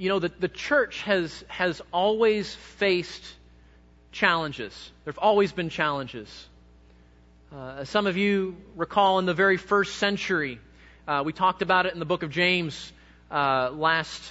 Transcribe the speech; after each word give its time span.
you 0.00 0.08
know, 0.08 0.18
the, 0.18 0.32
the 0.40 0.48
church 0.48 1.02
has, 1.02 1.44
has 1.48 1.82
always 1.92 2.54
faced 2.54 3.22
challenges. 4.12 4.72
There 5.04 5.12
have 5.12 5.18
always 5.18 5.52
been 5.52 5.68
challenges. 5.68 6.48
Uh, 7.54 7.84
some 7.84 8.06
of 8.06 8.16
you 8.16 8.56
recall 8.76 9.18
in 9.18 9.26
the 9.26 9.34
very 9.34 9.58
first 9.58 9.96
century, 9.96 10.58
uh, 11.06 11.22
we 11.22 11.34
talked 11.34 11.60
about 11.60 11.84
it 11.84 11.92
in 11.92 11.98
the 11.98 12.06
book 12.06 12.22
of 12.22 12.30
James 12.30 12.94
uh, 13.30 13.72
last 13.72 14.22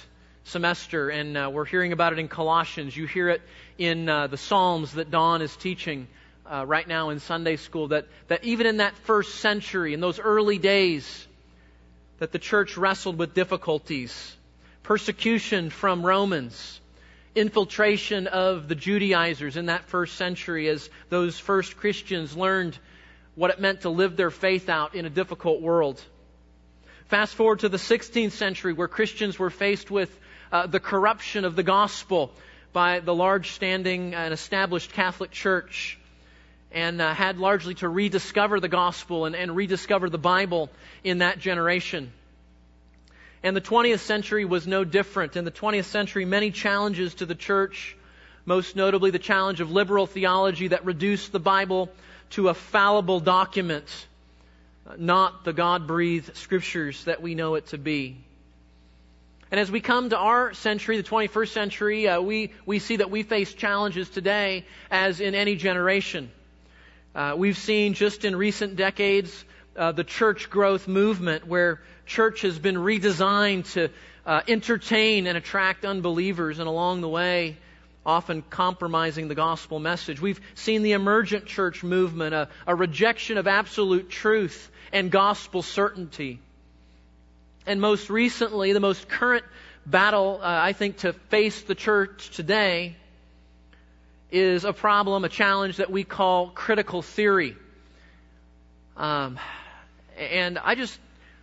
semester, 0.42 1.08
and 1.08 1.36
uh, 1.36 1.48
we're 1.52 1.66
hearing 1.66 1.92
about 1.92 2.12
it 2.14 2.18
in 2.18 2.26
Colossians. 2.26 2.96
You 2.96 3.06
hear 3.06 3.28
it 3.28 3.42
in 3.78 4.08
uh, 4.08 4.26
the 4.26 4.38
Psalms 4.38 4.94
that 4.94 5.12
Don 5.12 5.40
is 5.40 5.54
teaching 5.54 6.08
uh, 6.50 6.64
right 6.66 6.88
now 6.88 7.10
in 7.10 7.20
Sunday 7.20 7.54
school. 7.54 7.86
That, 7.88 8.06
that 8.26 8.42
even 8.42 8.66
in 8.66 8.78
that 8.78 8.96
first 9.04 9.36
century, 9.36 9.94
in 9.94 10.00
those 10.00 10.18
early 10.18 10.58
days, 10.58 11.28
that 12.18 12.32
the 12.32 12.40
church 12.40 12.76
wrestled 12.76 13.18
with 13.18 13.34
difficulties, 13.34 14.36
persecution 14.90 15.70
from 15.70 16.04
Romans, 16.04 16.80
infiltration 17.36 18.26
of 18.26 18.66
the 18.66 18.74
Judaizers 18.74 19.56
in 19.56 19.66
that 19.66 19.84
first 19.84 20.16
century 20.16 20.66
as 20.66 20.90
those 21.10 21.38
first 21.38 21.76
Christians 21.76 22.36
learned 22.36 22.76
what 23.36 23.52
it 23.52 23.60
meant 23.60 23.82
to 23.82 23.88
live 23.88 24.16
their 24.16 24.32
faith 24.32 24.68
out 24.68 24.96
in 24.96 25.06
a 25.06 25.08
difficult 25.08 25.62
world. 25.62 26.02
Fast 27.06 27.36
forward 27.36 27.60
to 27.60 27.68
the 27.68 27.76
16th 27.76 28.32
century 28.32 28.72
where 28.72 28.88
Christians 28.88 29.38
were 29.38 29.48
faced 29.48 29.92
with 29.92 30.10
uh, 30.50 30.66
the 30.66 30.80
corruption 30.80 31.44
of 31.44 31.54
the 31.54 31.62
gospel 31.62 32.32
by 32.72 32.98
the 32.98 33.14
large 33.14 33.52
standing 33.52 34.16
and 34.16 34.34
established 34.34 34.92
Catholic 34.92 35.30
Church 35.30 36.00
and 36.72 37.00
uh, 37.00 37.14
had 37.14 37.38
largely 37.38 37.74
to 37.74 37.88
rediscover 37.88 38.58
the 38.58 38.68
gospel 38.68 39.26
and, 39.26 39.36
and 39.36 39.54
rediscover 39.54 40.10
the 40.10 40.18
Bible 40.18 40.68
in 41.04 41.18
that 41.18 41.38
generation. 41.38 42.12
And 43.42 43.56
the 43.56 43.60
20th 43.60 44.00
century 44.00 44.44
was 44.44 44.66
no 44.66 44.84
different. 44.84 45.36
In 45.36 45.44
the 45.44 45.50
20th 45.50 45.84
century, 45.84 46.24
many 46.24 46.50
challenges 46.50 47.14
to 47.14 47.26
the 47.26 47.34
church, 47.34 47.96
most 48.44 48.76
notably 48.76 49.10
the 49.10 49.18
challenge 49.18 49.60
of 49.60 49.70
liberal 49.70 50.06
theology 50.06 50.68
that 50.68 50.84
reduced 50.84 51.32
the 51.32 51.40
Bible 51.40 51.90
to 52.30 52.48
a 52.48 52.54
fallible 52.54 53.20
document, 53.20 54.06
not 54.98 55.44
the 55.44 55.52
God 55.52 55.86
breathed 55.86 56.36
scriptures 56.36 57.04
that 57.04 57.22
we 57.22 57.34
know 57.34 57.54
it 57.54 57.66
to 57.68 57.78
be. 57.78 58.18
And 59.50 59.58
as 59.58 59.70
we 59.70 59.80
come 59.80 60.10
to 60.10 60.18
our 60.18 60.54
century, 60.54 60.96
the 60.98 61.02
21st 61.02 61.48
century, 61.48 62.08
uh, 62.08 62.20
we, 62.20 62.52
we 62.66 62.78
see 62.78 62.96
that 62.96 63.10
we 63.10 63.24
face 63.24 63.52
challenges 63.52 64.08
today 64.08 64.64
as 64.90 65.20
in 65.20 65.34
any 65.34 65.56
generation. 65.56 66.30
Uh, 67.14 67.34
we've 67.36 67.58
seen 67.58 67.94
just 67.94 68.24
in 68.24 68.36
recent 68.36 68.76
decades 68.76 69.44
uh, 69.76 69.90
the 69.90 70.04
church 70.04 70.50
growth 70.50 70.86
movement 70.86 71.46
where 71.46 71.80
church 72.10 72.42
has 72.42 72.58
been 72.58 72.74
redesigned 72.74 73.72
to 73.72 73.88
uh, 74.26 74.42
entertain 74.48 75.28
and 75.28 75.38
attract 75.38 75.84
unbelievers, 75.84 76.58
and 76.58 76.68
along 76.68 77.00
the 77.00 77.08
way, 77.08 77.56
often 78.04 78.42
compromising 78.50 79.28
the 79.28 79.34
gospel 79.36 79.78
message. 79.78 80.20
We've 80.20 80.40
seen 80.54 80.82
the 80.82 80.92
emergent 80.92 81.46
church 81.46 81.84
movement, 81.84 82.34
a, 82.34 82.48
a 82.66 82.74
rejection 82.74 83.38
of 83.38 83.46
absolute 83.46 84.10
truth 84.10 84.70
and 84.92 85.10
gospel 85.10 85.62
certainty. 85.62 86.40
And 87.64 87.80
most 87.80 88.10
recently, 88.10 88.72
the 88.72 88.80
most 88.80 89.08
current 89.08 89.44
battle, 89.86 90.40
uh, 90.42 90.46
I 90.46 90.72
think, 90.72 90.98
to 90.98 91.12
face 91.12 91.62
the 91.62 91.76
church 91.76 92.30
today 92.30 92.96
is 94.32 94.64
a 94.64 94.72
problem, 94.72 95.24
a 95.24 95.28
challenge 95.28 95.76
that 95.76 95.90
we 95.90 96.02
call 96.02 96.50
critical 96.50 97.02
theory. 97.02 97.56
Um, 98.96 99.38
and 100.18 100.58
I 100.58 100.74
just 100.74 100.98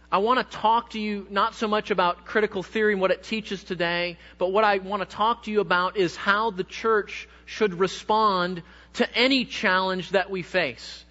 I 0.10 0.20
want 0.20 0.40
to 0.40 0.58
talk 0.58 0.92
to 0.92 1.00
you 1.00 1.28
not 1.30 1.54
so 1.54 1.68
much 1.68 1.92
about 1.92 2.26
critical 2.26 2.64
theory 2.64 2.94
and 2.94 3.02
what 3.02 3.12
it 3.12 3.24
teaches 3.24 3.64
today, 3.64 4.18
but 4.38 4.54
what 4.54 4.64
I 4.64 4.78
want 4.78 5.02
to 5.02 5.16
talk 5.16 5.44
to 5.44 5.52
you 5.52 5.60
about 5.60 5.98
is 5.98 6.16
how 6.16 6.52
the 6.52 6.64
church 6.64 7.28
should 7.46 7.74
respond 7.74 8.64
to 8.94 9.18
any 9.18 9.44
challenge 9.44 10.12
that 10.12 10.30
we 10.30 10.44
face. 10.44 11.04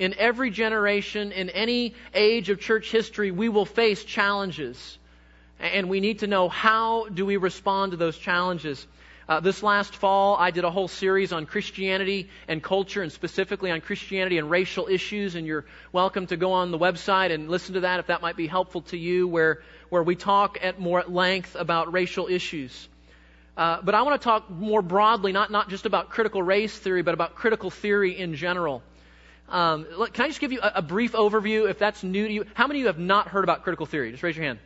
In 0.00 0.14
every 0.18 0.50
generation, 0.50 1.30
in 1.30 1.48
any 1.50 1.94
age 2.12 2.48
of 2.50 2.58
church 2.58 2.90
history, 2.90 3.30
we 3.30 3.48
will 3.48 3.66
face 3.66 4.02
challenges. 4.02 4.98
And 5.60 5.88
we 5.88 6.00
need 6.00 6.20
to 6.20 6.26
know 6.26 6.48
how 6.48 7.06
do 7.06 7.24
we 7.24 7.36
respond 7.36 7.92
to 7.92 7.96
those 7.98 8.18
challenges. 8.18 8.84
Uh, 9.30 9.38
this 9.38 9.62
last 9.62 9.94
fall, 9.94 10.34
I 10.36 10.50
did 10.50 10.64
a 10.64 10.72
whole 10.72 10.88
series 10.88 11.32
on 11.32 11.46
Christianity 11.46 12.28
and 12.48 12.60
culture, 12.60 13.00
and 13.00 13.12
specifically 13.12 13.70
on 13.70 13.80
Christianity 13.80 14.38
and 14.38 14.50
racial 14.50 14.88
issues. 14.88 15.36
And 15.36 15.46
you're 15.46 15.66
welcome 15.92 16.26
to 16.26 16.36
go 16.36 16.50
on 16.50 16.72
the 16.72 16.78
website 16.80 17.30
and 17.32 17.48
listen 17.48 17.74
to 17.74 17.80
that 17.82 18.00
if 18.00 18.08
that 18.08 18.22
might 18.22 18.36
be 18.36 18.48
helpful 18.48 18.80
to 18.90 18.98
you, 18.98 19.28
where 19.28 19.62
where 19.88 20.02
we 20.02 20.16
talk 20.16 20.58
at 20.60 20.80
more 20.80 20.98
at 20.98 21.12
length 21.12 21.54
about 21.54 21.92
racial 21.92 22.26
issues. 22.26 22.88
Uh, 23.56 23.80
but 23.84 23.94
I 23.94 24.02
want 24.02 24.20
to 24.20 24.24
talk 24.24 24.50
more 24.50 24.82
broadly, 24.82 25.30
not 25.30 25.52
not 25.52 25.68
just 25.68 25.86
about 25.86 26.10
critical 26.10 26.42
race 26.42 26.76
theory, 26.76 27.02
but 27.02 27.14
about 27.14 27.36
critical 27.36 27.70
theory 27.70 28.18
in 28.18 28.34
general. 28.34 28.82
Um, 29.48 29.86
can 30.12 30.24
I 30.24 30.26
just 30.26 30.40
give 30.40 30.50
you 30.50 30.58
a, 30.60 30.72
a 30.76 30.82
brief 30.82 31.12
overview, 31.12 31.70
if 31.70 31.78
that's 31.78 32.02
new 32.02 32.26
to 32.26 32.32
you? 32.32 32.46
How 32.54 32.66
many 32.66 32.80
of 32.80 32.82
you 32.82 32.86
have 32.88 32.98
not 32.98 33.28
heard 33.28 33.44
about 33.44 33.62
critical 33.62 33.86
theory? 33.86 34.10
Just 34.10 34.24
raise 34.24 34.34
your 34.34 34.46
hand. 34.46 34.58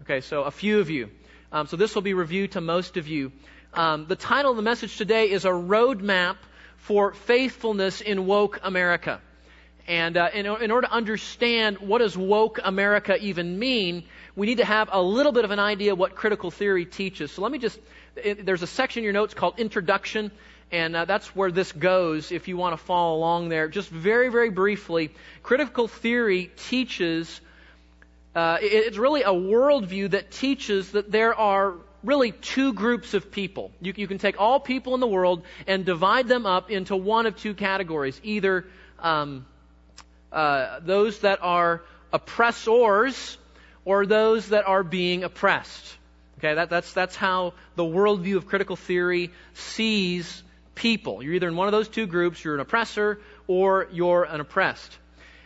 Okay, 0.00 0.22
so 0.22 0.44
a 0.44 0.50
few 0.50 0.80
of 0.80 0.88
you. 0.88 1.10
Um, 1.52 1.66
so 1.66 1.76
this 1.76 1.94
will 1.94 2.02
be 2.02 2.14
reviewed 2.14 2.52
to 2.52 2.60
most 2.60 2.96
of 2.96 3.06
you. 3.06 3.32
Um, 3.76 4.06
the 4.06 4.16
title 4.16 4.52
of 4.52 4.56
the 4.56 4.62
message 4.62 4.96
today 4.96 5.30
is 5.30 5.44
a 5.44 5.50
roadmap 5.50 6.36
for 6.78 7.12
faithfulness 7.12 8.00
in 8.00 8.24
woke 8.24 8.58
America. 8.62 9.20
And 9.86 10.16
uh, 10.16 10.30
in, 10.32 10.46
in, 10.46 10.70
order 10.70 10.86
to 10.86 10.92
understand 10.92 11.78
what 11.80 11.98
does 11.98 12.16
woke 12.16 12.58
America 12.64 13.18
even 13.20 13.58
mean, 13.58 14.04
we 14.34 14.46
need 14.46 14.58
to 14.58 14.64
have 14.64 14.88
a 14.90 15.02
little 15.02 15.30
bit 15.30 15.44
of 15.44 15.50
an 15.50 15.58
idea 15.58 15.94
what 15.94 16.14
critical 16.14 16.50
theory 16.50 16.86
teaches. 16.86 17.32
So 17.32 17.42
let 17.42 17.52
me 17.52 17.58
just, 17.58 17.78
it, 18.16 18.46
there's 18.46 18.62
a 18.62 18.66
section 18.66 19.00
in 19.00 19.04
your 19.04 19.12
notes 19.12 19.34
called 19.34 19.58
Introduction, 19.58 20.30
and 20.72 20.96
uh, 20.96 21.04
that's 21.04 21.36
where 21.36 21.52
this 21.52 21.70
goes 21.70 22.32
if 22.32 22.48
you 22.48 22.56
want 22.56 22.72
to 22.72 22.82
follow 22.82 23.18
along 23.18 23.50
there. 23.50 23.68
Just 23.68 23.90
very, 23.90 24.30
very 24.30 24.48
briefly, 24.48 25.10
critical 25.42 25.86
theory 25.86 26.50
teaches, 26.56 27.42
uh, 28.34 28.56
it, 28.62 28.72
it's 28.72 28.96
really 28.96 29.22
a 29.22 29.34
worldview 29.34 30.12
that 30.12 30.30
teaches 30.30 30.92
that 30.92 31.12
there 31.12 31.34
are 31.34 31.74
really 32.06 32.32
two 32.32 32.72
groups 32.72 33.14
of 33.14 33.30
people. 33.30 33.72
You, 33.80 33.92
you, 33.96 34.06
can 34.06 34.18
take 34.18 34.40
all 34.40 34.60
people 34.60 34.94
in 34.94 35.00
the 35.00 35.06
world 35.06 35.42
and 35.66 35.84
divide 35.84 36.28
them 36.28 36.46
up 36.46 36.70
into 36.70 36.96
one 36.96 37.26
of 37.26 37.36
two 37.36 37.52
categories. 37.52 38.18
Either 38.22 38.64
um, 39.00 39.44
uh, 40.32 40.80
those 40.80 41.18
that 41.20 41.40
are 41.42 41.82
oppressors 42.12 43.36
or 43.84 44.06
those 44.06 44.48
that 44.50 44.66
are 44.66 44.82
being 44.82 45.24
oppressed. 45.24 45.96
Okay, 46.38 46.54
that, 46.54 46.70
that's, 46.70 46.92
that's 46.92 47.16
how 47.16 47.54
the 47.74 47.82
worldview 47.82 48.36
of 48.36 48.46
critical 48.46 48.76
theory 48.76 49.30
sees 49.54 50.42
people. 50.74 51.22
You're 51.22 51.34
either 51.34 51.48
in 51.48 51.56
one 51.56 51.66
of 51.66 51.72
those 51.72 51.88
two 51.88 52.06
groups, 52.06 52.44
you're 52.44 52.54
an 52.54 52.60
oppressor 52.60 53.20
or 53.46 53.88
you're 53.92 54.24
an 54.24 54.40
oppressed. 54.40 54.96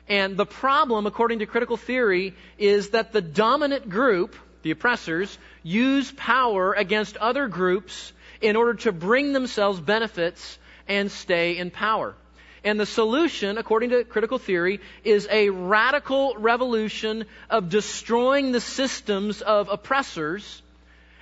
And 0.09 0.37
the 0.37 0.47
problem, 0.47 1.07
according 1.07 1.39
to 1.39 1.47
critical 1.47 1.77
theory, 1.77 2.35
is 2.59 2.91
that 2.91 3.13
the 3.13 3.21
dominant 3.21 3.89
group, 3.89 4.35
the 4.63 4.71
oppressors, 4.71 5.39
use 5.63 6.13
power 6.13 6.73
against 6.73 7.17
other 7.17 7.49
groups 7.49 8.13
in 8.41 8.57
order 8.57 8.75
to 8.75 8.93
bring 8.93 9.33
themselves 9.33 9.81
benefits 9.81 10.59
and 10.89 11.11
stay 11.11 11.57
in 11.59 11.71
power. 11.71 12.15
And 12.63 12.79
the 12.79 12.87
solution, 12.87 13.57
according 13.57 13.91
to 13.91 14.05
critical 14.05 14.39
theory, 14.39 14.81
is 15.03 15.27
a 15.31 15.49
radical 15.49 16.35
revolution 16.37 17.25
of 17.49 17.71
destroying 17.71 18.53
the 18.53 18.61
systems 18.61 19.41
of 19.41 19.69
oppressors 19.71 20.63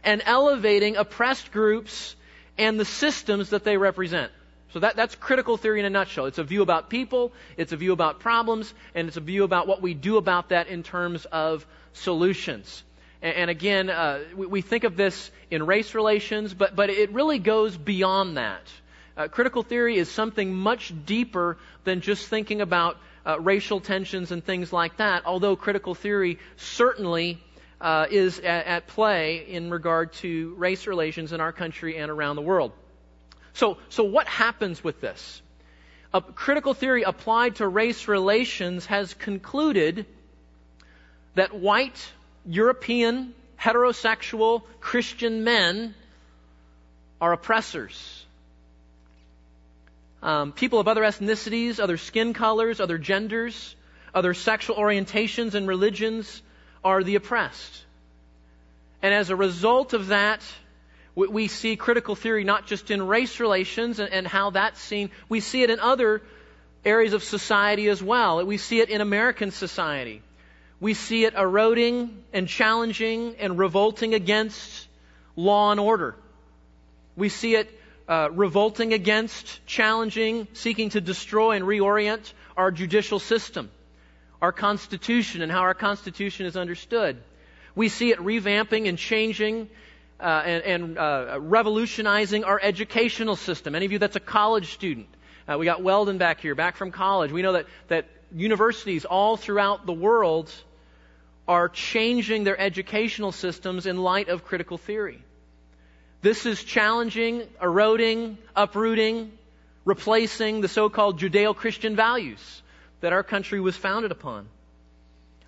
and 0.03 0.23
elevating 0.25 0.97
oppressed 0.97 1.53
groups 1.53 2.17
and 2.57 2.79
the 2.79 2.85
systems 2.85 3.51
that 3.51 3.63
they 3.63 3.77
represent. 3.77 4.33
So 4.73 4.81
that, 4.81 4.97
that's 4.97 5.15
critical 5.15 5.57
theory 5.57 5.81
in 5.81 5.87
a 5.87 5.91
nutshell. 5.91 6.27
It's 6.27 6.39
a 6.39 6.45
view 6.45 6.63
about 6.63 6.91
people, 6.91 7.33
it's 7.57 7.73
a 7.73 7.77
view 7.77 7.93
about 7.93 8.21
problems, 8.21 8.75
and 8.95 9.09
it's 9.09 9.17
a 9.17 9.21
view 9.21 9.45
about 9.45 9.67
what 9.67 9.81
we 9.81 9.95
do 9.95 10.17
about 10.19 10.51
that 10.51 10.67
in 10.67 10.83
terms 10.83 11.25
of 11.27 11.65
solutions. 11.93 12.83
And, 13.21 13.51
again, 13.51 13.91
uh, 13.91 14.21
we, 14.37 14.47
we, 14.47 14.61
think 14.63 14.85
of 14.85 14.97
this 14.97 15.31
in 15.51 15.67
race 15.67 15.95
relations, 15.95 16.55
but, 16.55 16.77
but 16.77 16.89
it 16.89 17.13
really 17.13 17.41
goes 17.41 17.77
beyond 17.77 18.37
that. 18.37 18.63
Uh, 19.17 19.27
critical 19.27 19.65
theory 19.65 19.97
is 19.97 20.09
something 20.09 20.55
much 20.55 20.93
deeper 21.05 21.59
than 21.83 22.01
just 22.01 22.29
thinking 22.29 22.61
about 22.61 22.97
uh, 23.27 23.41
racial 23.41 23.81
tensions 23.81 24.31
and 24.31 24.45
things 24.45 24.73
like 24.73 24.99
that, 24.99 25.27
although 25.27 25.57
critical 25.57 25.97
theory 25.97 26.39
certainly 26.57 27.43
uh, 27.81 28.07
is 28.09 28.39
at, 28.39 28.67
at 28.67 28.87
play 28.87 29.45
in 29.49 29.71
regard 29.71 30.13
to 30.13 30.55
race 30.55 30.87
relations 30.87 31.33
in 31.33 31.41
our 31.41 31.53
country 31.53 31.97
and 31.97 32.11
around 32.11 32.37
the 32.37 32.43
world. 32.43 32.73
So, 33.55 33.79
so 33.89 34.05
what 34.05 34.29
happens 34.29 34.85
with 34.85 35.01
this? 35.01 35.43
A 36.15 36.23
critical 36.23 36.73
theory 36.73 37.03
applied 37.03 37.57
to 37.57 37.67
race 37.67 38.09
relations 38.09 38.87
has 38.87 39.13
concluded 39.15 40.07
that 41.35 41.53
white 41.53 42.13
European 42.49 43.35
heterosexual 43.61 44.63
Christian 44.81 45.45
men 45.45 45.95
are 47.21 47.33
oppressors. 47.35 48.25
Um, 50.23 50.53
people 50.53 50.81
of 50.81 50.89
other 50.89 51.03
ethnicities, 51.03 51.79
other 51.79 51.99
skin 51.99 52.33
colors, 52.33 52.81
other 52.81 52.97
genders, 52.97 53.77
other 54.15 54.33
sexual 54.33 54.77
orientations 54.77 55.55
and 55.55 55.69
religions 55.69 56.43
are 56.83 57.05
the 57.05 57.17
oppressed. 57.17 57.85
And 59.03 59.13
as 59.13 59.31
a 59.31 59.37
result 59.37 59.93
of 59.93 60.09
that, 60.09 60.43
we 61.15 61.49
see 61.49 61.77
critical 61.77 62.15
theory 62.15 62.45
not 62.45 62.67
just 62.67 62.91
in 62.91 63.07
race 63.07 63.41
relations 63.41 64.01
and 64.01 64.27
how 64.27 64.51
that's 64.51 64.81
seen, 64.81 65.11
we 65.29 65.41
see 65.41 65.63
it 65.63 65.71
in 65.71 65.81
other 65.81 66.23
areas 66.85 67.13
of 67.13 67.23
society 67.23 67.89
as 67.89 68.03
well. 68.03 68.45
We 68.47 68.57
see 68.57 68.81
it 68.81 68.89
in 68.89 69.01
American 69.01 69.51
society. 69.51 70.23
We 70.81 70.95
see 70.95 71.25
it 71.25 71.35
eroding 71.35 72.23
and 72.33 72.47
challenging 72.47 73.37
and 73.41 73.59
revolting 73.59 74.15
against 74.15 74.87
law 75.35 75.73
and 75.73 75.81
order. 75.81 76.15
We 77.17 77.29
see 77.29 77.57
it 77.57 77.69
uh, 78.09 78.29
revolting 78.33 78.93
against, 78.93 79.67
challenging, 79.67 80.47
seeking 80.53 80.91
to 80.91 81.01
destroy 81.01 81.57
and 81.57 81.65
reorient 81.65 82.33
our 82.57 82.71
judicial 82.71 83.19
system, 83.19 83.71
our 84.41 84.53
Constitution, 84.53 85.43
and 85.43 85.51
how 85.51 85.61
our 85.61 85.75
Constitution 85.75 86.47
is 86.47 86.57
understood. 86.57 87.17
We 87.75 87.89
see 87.89 88.11
it 88.11 88.19
revamping 88.19 88.89
and 88.89 88.97
changing 88.97 89.69
uh, 90.21 90.43
and, 90.45 90.63
and 90.65 90.99
uh, 90.99 91.39
revolutionizing 91.41 92.45
our 92.45 92.59
educational 92.61 93.37
system. 93.37 93.75
Any 93.75 93.87
of 93.87 93.93
you 93.93 93.99
that's 93.99 94.17
a 94.17 94.21
college 94.21 94.73
student, 94.73 95.09
uh, 95.49 95.59
we 95.59 95.65
got 95.65 95.83
Weldon 95.83 96.19
back 96.19 96.41
here, 96.41 96.55
back 96.55 96.77
from 96.77 96.93
college. 96.93 97.33
We 97.33 97.43
know 97.43 97.53
that, 97.53 97.67
that 97.89 98.07
universities 98.33 99.05
all 99.05 99.37
throughout 99.37 99.87
the 99.87 99.93
world 99.93 100.53
are 101.49 101.69
changing 101.69 102.45
their 102.45 102.61
educational 102.61 103.33
systems 103.33 103.87
in 103.87 103.97
light 103.97 104.29
of 104.29 104.45
critical 104.45 104.77
theory. 104.77 105.23
This 106.21 106.45
is 106.45 106.63
challenging, 106.63 107.43
eroding, 107.63 108.37
uprooting, 108.55 109.33
replacing 109.85 110.61
the 110.61 110.69
so 110.69 110.91
called 110.91 111.19
Judeo 111.19 111.57
Christian 111.57 111.97
values 111.97 112.63
that 113.01 113.15
our 113.15 113.23
country 113.23 113.61
was 113.61 113.77
founded 113.77 114.13
upon. 114.13 114.49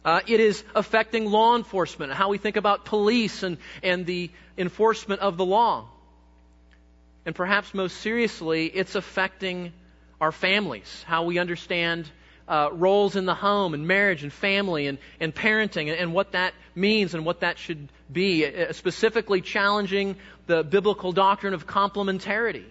Uh, 0.03 0.21
it 0.27 0.41
is 0.41 0.65
affecting 0.75 1.27
law 1.27 1.57
enforcement, 1.57 2.13
how 2.13 2.31
we 2.31 2.39
think 2.39 2.57
about 2.57 2.87
police 2.87 3.43
and, 3.43 3.59
and 3.83 4.07
the 4.07 4.31
enforcement 4.57 5.21
of 5.21 5.37
the 5.37 5.45
law. 5.45 5.87
And 7.27 7.35
perhaps 7.35 7.75
most 7.75 7.99
seriously, 7.99 8.67
it's 8.67 8.95
affecting 8.95 9.75
our 10.19 10.33
families, 10.33 11.05
how 11.07 11.25
we 11.25 11.39
understand 11.39 12.11
uh, 12.51 12.69
roles 12.73 13.15
in 13.15 13.27
the 13.27 13.35
home 13.35 13.75
and 13.75 13.87
marriage 13.87 14.25
and 14.25 14.33
family 14.33 14.89
and, 14.89 14.99
and 15.21 15.33
parenting 15.33 15.89
and, 15.89 15.99
and 16.01 16.13
what 16.13 16.33
that 16.33 16.53
means 16.75 17.15
and 17.15 17.25
what 17.25 17.41
that 17.41 17.59
should 17.59 17.89
be, 18.13 18.45
uh, 18.45 18.73
specifically 18.73 19.41
challenging 19.41 20.17
the 20.49 20.65
biblical 20.65 21.13
doctrine 21.13 21.55
of 21.55 21.65
complementarity. 21.65 22.65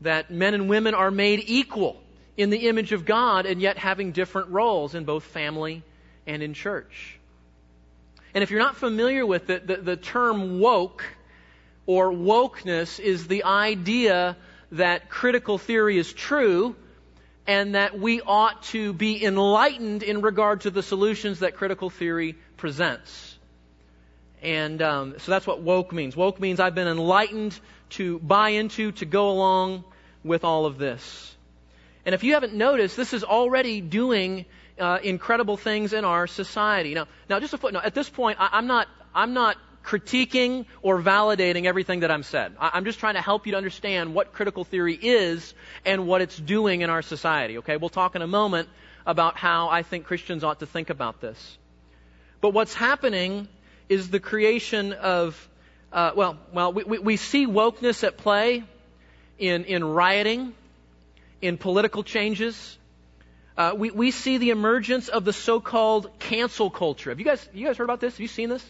That 0.00 0.32
men 0.32 0.54
and 0.54 0.68
women 0.68 0.94
are 0.94 1.12
made 1.12 1.44
equal 1.46 2.02
in 2.36 2.50
the 2.50 2.68
image 2.68 2.90
of 2.90 3.04
God 3.04 3.46
and 3.46 3.62
yet 3.62 3.78
having 3.78 4.10
different 4.10 4.48
roles 4.50 4.96
in 4.96 5.04
both 5.04 5.22
family 5.22 5.84
and 6.26 6.42
in 6.42 6.52
church. 6.52 7.20
And 8.34 8.42
if 8.42 8.50
you're 8.50 8.58
not 8.58 8.74
familiar 8.74 9.24
with 9.24 9.48
it, 9.48 9.64
the, 9.68 9.76
the 9.76 9.96
term 9.96 10.58
woke 10.58 11.04
or 11.86 12.10
wokeness 12.10 12.98
is 12.98 13.28
the 13.28 13.44
idea 13.44 14.36
that 14.72 15.08
critical 15.08 15.56
theory 15.56 15.98
is 15.98 16.12
true 16.12 16.74
and 17.46 17.74
that 17.74 17.98
we 17.98 18.20
ought 18.20 18.62
to 18.64 18.92
be 18.92 19.24
enlightened 19.24 20.02
in 20.02 20.20
regard 20.20 20.62
to 20.62 20.70
the 20.70 20.82
solutions 20.82 21.40
that 21.40 21.56
critical 21.56 21.90
theory 21.90 22.36
presents. 22.56 23.38
And 24.42 24.82
um, 24.82 25.14
so 25.18 25.30
that's 25.30 25.46
what 25.46 25.60
woke 25.60 25.92
means. 25.92 26.16
Woke 26.16 26.40
means 26.40 26.60
I've 26.60 26.74
been 26.74 26.88
enlightened 26.88 27.58
to 27.90 28.18
buy 28.20 28.50
into, 28.50 28.92
to 28.92 29.04
go 29.04 29.30
along 29.30 29.84
with 30.24 30.44
all 30.44 30.66
of 30.66 30.78
this. 30.78 31.36
And 32.04 32.14
if 32.14 32.24
you 32.24 32.34
haven't 32.34 32.54
noticed, 32.54 32.96
this 32.96 33.12
is 33.12 33.22
already 33.22 33.80
doing 33.80 34.44
uh, 34.78 34.98
incredible 35.02 35.56
things 35.56 35.92
in 35.92 36.04
our 36.04 36.26
society. 36.26 36.94
Now, 36.94 37.06
now 37.28 37.38
just 37.38 37.54
a 37.54 37.58
footnote. 37.58 37.84
At 37.84 37.94
this 37.94 38.08
point, 38.08 38.38
I, 38.40 38.58
am 38.58 38.66
not, 38.66 38.88
I'm 39.14 39.34
not 39.34 39.56
critiquing 39.82 40.66
or 40.82 41.00
validating 41.00 41.64
everything 41.66 42.00
that 42.00 42.10
I'm 42.10 42.22
said. 42.22 42.54
I'm 42.58 42.84
just 42.84 42.98
trying 42.98 43.14
to 43.14 43.20
help 43.20 43.46
you 43.46 43.52
to 43.52 43.58
understand 43.58 44.14
what 44.14 44.32
critical 44.32 44.64
theory 44.64 44.94
is 44.94 45.54
and 45.84 46.06
what 46.06 46.20
it's 46.20 46.36
doing 46.36 46.82
in 46.82 46.90
our 46.90 47.02
society. 47.02 47.58
Okay, 47.58 47.76
we'll 47.76 47.90
talk 47.90 48.14
in 48.14 48.22
a 48.22 48.26
moment 48.26 48.68
about 49.06 49.36
how 49.36 49.68
I 49.68 49.82
think 49.82 50.06
Christians 50.06 50.44
ought 50.44 50.60
to 50.60 50.66
think 50.66 50.90
about 50.90 51.20
this. 51.20 51.58
But 52.40 52.50
what's 52.50 52.74
happening 52.74 53.48
is 53.88 54.10
the 54.10 54.20
creation 54.20 54.92
of, 54.92 55.48
uh, 55.92 56.12
well, 56.14 56.38
well, 56.52 56.72
we, 56.72 56.84
we, 56.84 56.98
we 56.98 57.16
see 57.16 57.46
wokeness 57.46 58.04
at 58.04 58.16
play 58.16 58.64
in 59.38 59.64
in 59.64 59.82
rioting, 59.84 60.54
in 61.40 61.58
political 61.58 62.04
changes, 62.04 62.78
uh, 63.56 63.74
we, 63.76 63.90
we 63.90 64.10
see 64.10 64.38
the 64.38 64.50
emergence 64.50 65.08
of 65.08 65.24
the 65.24 65.32
so-called 65.32 66.10
cancel 66.18 66.70
culture. 66.70 67.10
Have 67.10 67.18
you 67.18 67.24
guys, 67.24 67.46
you 67.52 67.66
guys 67.66 67.76
heard 67.76 67.84
about 67.84 68.00
this? 68.00 68.14
Have 68.14 68.20
you 68.20 68.28
seen 68.28 68.48
this? 68.48 68.64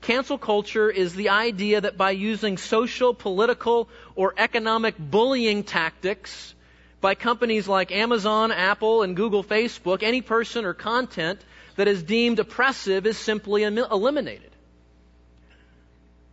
Cancel 0.00 0.38
culture 0.38 0.90
is 0.90 1.14
the 1.14 1.28
idea 1.28 1.80
that 1.80 1.96
by 1.96 2.12
using 2.12 2.56
social, 2.56 3.12
political, 3.12 3.88
or 4.14 4.34
economic 4.36 4.94
bullying 4.98 5.62
tactics 5.62 6.54
by 7.00 7.14
companies 7.14 7.68
like 7.68 7.92
Amazon, 7.92 8.52
Apple, 8.52 9.02
and 9.02 9.16
Google, 9.16 9.44
Facebook, 9.44 10.02
any 10.02 10.22
person 10.22 10.64
or 10.64 10.74
content 10.74 11.40
that 11.76 11.88
is 11.88 12.02
deemed 12.02 12.38
oppressive 12.38 13.06
is 13.06 13.16
simply 13.16 13.62
eliminated. 13.62 14.50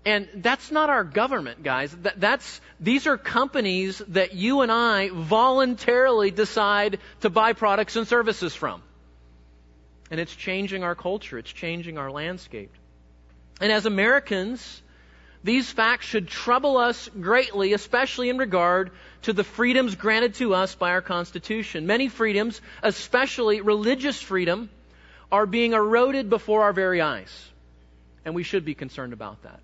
And 0.05 0.29
that's 0.35 0.71
not 0.71 0.89
our 0.89 1.03
government, 1.03 1.63
guys. 1.63 1.93
that's, 2.15 2.61
these 2.79 3.07
are 3.07 3.17
companies 3.17 4.01
that 4.07 4.33
you 4.33 4.61
and 4.61 4.71
I 4.71 5.09
voluntarily 5.09 6.31
decide 6.31 6.99
to 7.21 7.29
buy 7.29 7.51
products 7.51 7.97
and 7.97 8.07
services 8.07 8.55
from. 8.55 8.81
And 10.09 10.21
it's 10.21 10.33
changing 10.33 10.83
our 10.83 10.95
culture. 10.95 11.37
It's 11.37 11.51
changing 11.51 11.97
our 11.97 12.09
landscape. 12.09 12.71
And 13.59 13.71
as 13.71 13.85
Americans, 13.85 14.81
these 15.43 15.69
facts 15.71 16.05
should 16.05 16.27
trouble 16.27 16.77
us 16.77 17.09
greatly, 17.19 17.73
especially 17.73 18.29
in 18.29 18.37
regard 18.37 18.91
to 19.23 19.33
the 19.33 19.43
freedoms 19.43 19.95
granted 19.95 20.35
to 20.35 20.53
us 20.53 20.75
by 20.75 20.91
our 20.91 21.01
Constitution. 21.01 21.87
Many 21.87 22.09
freedoms, 22.09 22.61
especially 22.83 23.61
religious 23.61 24.21
freedom, 24.21 24.69
are 25.31 25.45
being 25.45 25.73
eroded 25.73 26.29
before 26.29 26.63
our 26.63 26.73
very 26.73 27.01
eyes. 27.01 27.49
And 28.25 28.35
we 28.35 28.43
should 28.43 28.65
be 28.65 28.75
concerned 28.75 29.13
about 29.13 29.43
that 29.43 29.59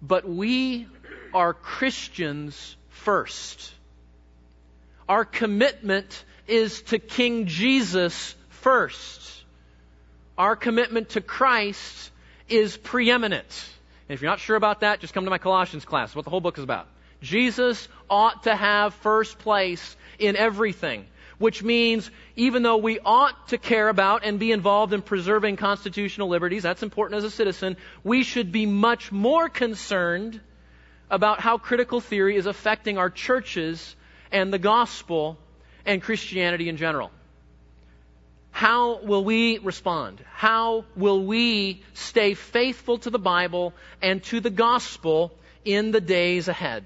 but 0.00 0.28
we 0.28 0.86
are 1.34 1.52
Christians 1.52 2.76
first. 2.88 3.72
Our 5.08 5.24
commitment 5.24 6.24
is 6.46 6.82
to 6.82 6.98
King 6.98 7.46
Jesus 7.46 8.34
first. 8.48 9.44
Our 10.36 10.56
commitment 10.56 11.10
to 11.10 11.20
Christ 11.20 12.10
is 12.48 12.76
preeminent. 12.76 13.68
And 14.08 14.14
if 14.14 14.22
you're 14.22 14.30
not 14.30 14.40
sure 14.40 14.56
about 14.56 14.80
that, 14.80 15.00
just 15.00 15.14
come 15.14 15.24
to 15.24 15.30
my 15.30 15.38
Colossians 15.38 15.84
class, 15.84 16.14
what 16.14 16.24
the 16.24 16.30
whole 16.30 16.40
book 16.40 16.58
is 16.58 16.64
about. 16.64 16.88
Jesus 17.20 17.88
ought 18.08 18.44
to 18.44 18.54
have 18.54 18.94
first 18.94 19.38
place 19.38 19.96
in 20.18 20.36
everything 20.36 21.06
which 21.38 21.62
means 21.62 22.10
even 22.36 22.62
though 22.62 22.76
we 22.76 22.98
ought 23.00 23.48
to 23.48 23.58
care 23.58 23.88
about 23.88 24.24
and 24.24 24.38
be 24.38 24.52
involved 24.52 24.92
in 24.92 25.02
preserving 25.02 25.56
constitutional 25.56 26.28
liberties, 26.28 26.62
that's 26.62 26.82
important 26.82 27.18
as 27.18 27.24
a 27.24 27.30
citizen, 27.30 27.76
we 28.04 28.22
should 28.24 28.52
be 28.52 28.66
much 28.66 29.10
more 29.10 29.48
concerned 29.48 30.40
about 31.10 31.40
how 31.40 31.56
critical 31.56 32.00
theory 32.00 32.36
is 32.36 32.46
affecting 32.46 32.98
our 32.98 33.08
churches 33.08 33.96
and 34.30 34.52
the 34.52 34.58
gospel 34.58 35.38
and 35.86 36.02
Christianity 36.02 36.68
in 36.68 36.76
general. 36.76 37.10
How 38.58 38.98
will 38.98 39.22
we 39.22 39.58
respond? 39.58 40.20
How 40.34 40.84
will 40.96 41.22
we 41.24 41.80
stay 41.94 42.34
faithful 42.34 42.98
to 42.98 43.08
the 43.08 43.16
Bible 43.20 43.72
and 44.02 44.20
to 44.24 44.40
the 44.40 44.50
gospel 44.50 45.32
in 45.64 45.92
the 45.92 46.00
days 46.00 46.48
ahead? 46.48 46.84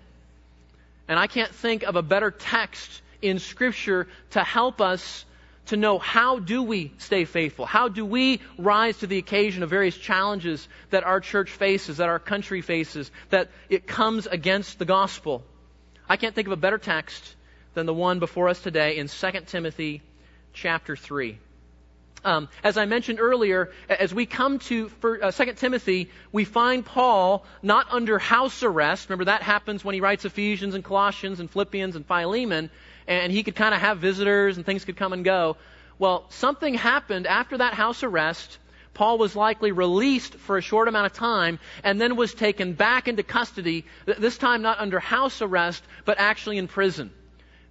And 1.08 1.18
I 1.18 1.28
can't 1.28 1.50
think 1.50 1.82
of 1.82 1.96
a 1.96 2.02
better 2.02 2.30
text 2.30 3.00
in 3.22 3.38
Scripture 3.38 4.06
to 4.32 4.44
help 4.44 4.82
us 4.82 5.24
to 5.68 5.78
know 5.78 5.98
how 5.98 6.40
do 6.40 6.62
we 6.62 6.92
stay 6.98 7.24
faithful? 7.24 7.64
How 7.64 7.88
do 7.88 8.04
we 8.04 8.42
rise 8.58 8.98
to 8.98 9.06
the 9.06 9.16
occasion 9.16 9.62
of 9.62 9.70
various 9.70 9.96
challenges 9.96 10.68
that 10.90 11.04
our 11.04 11.20
church 11.20 11.48
faces, 11.48 11.96
that 11.96 12.10
our 12.10 12.18
country 12.18 12.60
faces, 12.60 13.10
that 13.30 13.48
it 13.70 13.86
comes 13.86 14.26
against 14.26 14.78
the 14.78 14.84
gospel? 14.84 15.42
I 16.06 16.18
can't 16.18 16.34
think 16.34 16.48
of 16.48 16.52
a 16.52 16.56
better 16.64 16.76
text 16.76 17.34
than 17.72 17.86
the 17.86 17.94
one 17.94 18.18
before 18.18 18.50
us 18.50 18.60
today 18.60 18.98
in 18.98 19.08
2 19.08 19.30
Timothy 19.46 20.02
chapter 20.52 20.96
3. 20.96 21.38
Um, 22.24 22.48
as 22.62 22.76
I 22.76 22.84
mentioned 22.86 23.18
earlier, 23.20 23.70
as 23.88 24.14
we 24.14 24.26
come 24.26 24.58
to 24.60 24.88
for, 24.88 25.24
uh, 25.24 25.32
2 25.32 25.54
Timothy, 25.54 26.10
we 26.30 26.44
find 26.44 26.84
Paul 26.84 27.44
not 27.62 27.86
under 27.90 28.18
house 28.18 28.62
arrest. 28.62 29.08
Remember, 29.08 29.24
that 29.24 29.42
happens 29.42 29.84
when 29.84 29.94
he 29.94 30.00
writes 30.00 30.24
Ephesians 30.24 30.74
and 30.74 30.84
Colossians 30.84 31.40
and 31.40 31.50
Philippians 31.50 31.96
and 31.96 32.06
Philemon 32.06 32.70
and 33.06 33.32
he 33.32 33.42
could 33.42 33.56
kind 33.56 33.74
of 33.74 33.80
have 33.80 33.98
visitors 33.98 34.56
and 34.56 34.66
things 34.66 34.84
could 34.84 34.96
come 34.96 35.12
and 35.12 35.24
go. 35.24 35.56
Well, 35.98 36.24
something 36.30 36.74
happened 36.74 37.26
after 37.26 37.58
that 37.58 37.74
house 37.74 38.02
arrest. 38.02 38.58
Paul 38.94 39.18
was 39.18 39.34
likely 39.34 39.72
released 39.72 40.34
for 40.34 40.58
a 40.58 40.62
short 40.62 40.88
amount 40.88 41.06
of 41.06 41.12
time 41.12 41.58
and 41.82 42.00
then 42.00 42.16
was 42.16 42.34
taken 42.34 42.74
back 42.74 43.08
into 43.08 43.22
custody, 43.22 43.86
this 44.04 44.36
time 44.36 44.62
not 44.62 44.78
under 44.78 45.00
house 45.00 45.40
arrest, 45.40 45.82
but 46.04 46.18
actually 46.18 46.58
in 46.58 46.68
prison. 46.68 47.10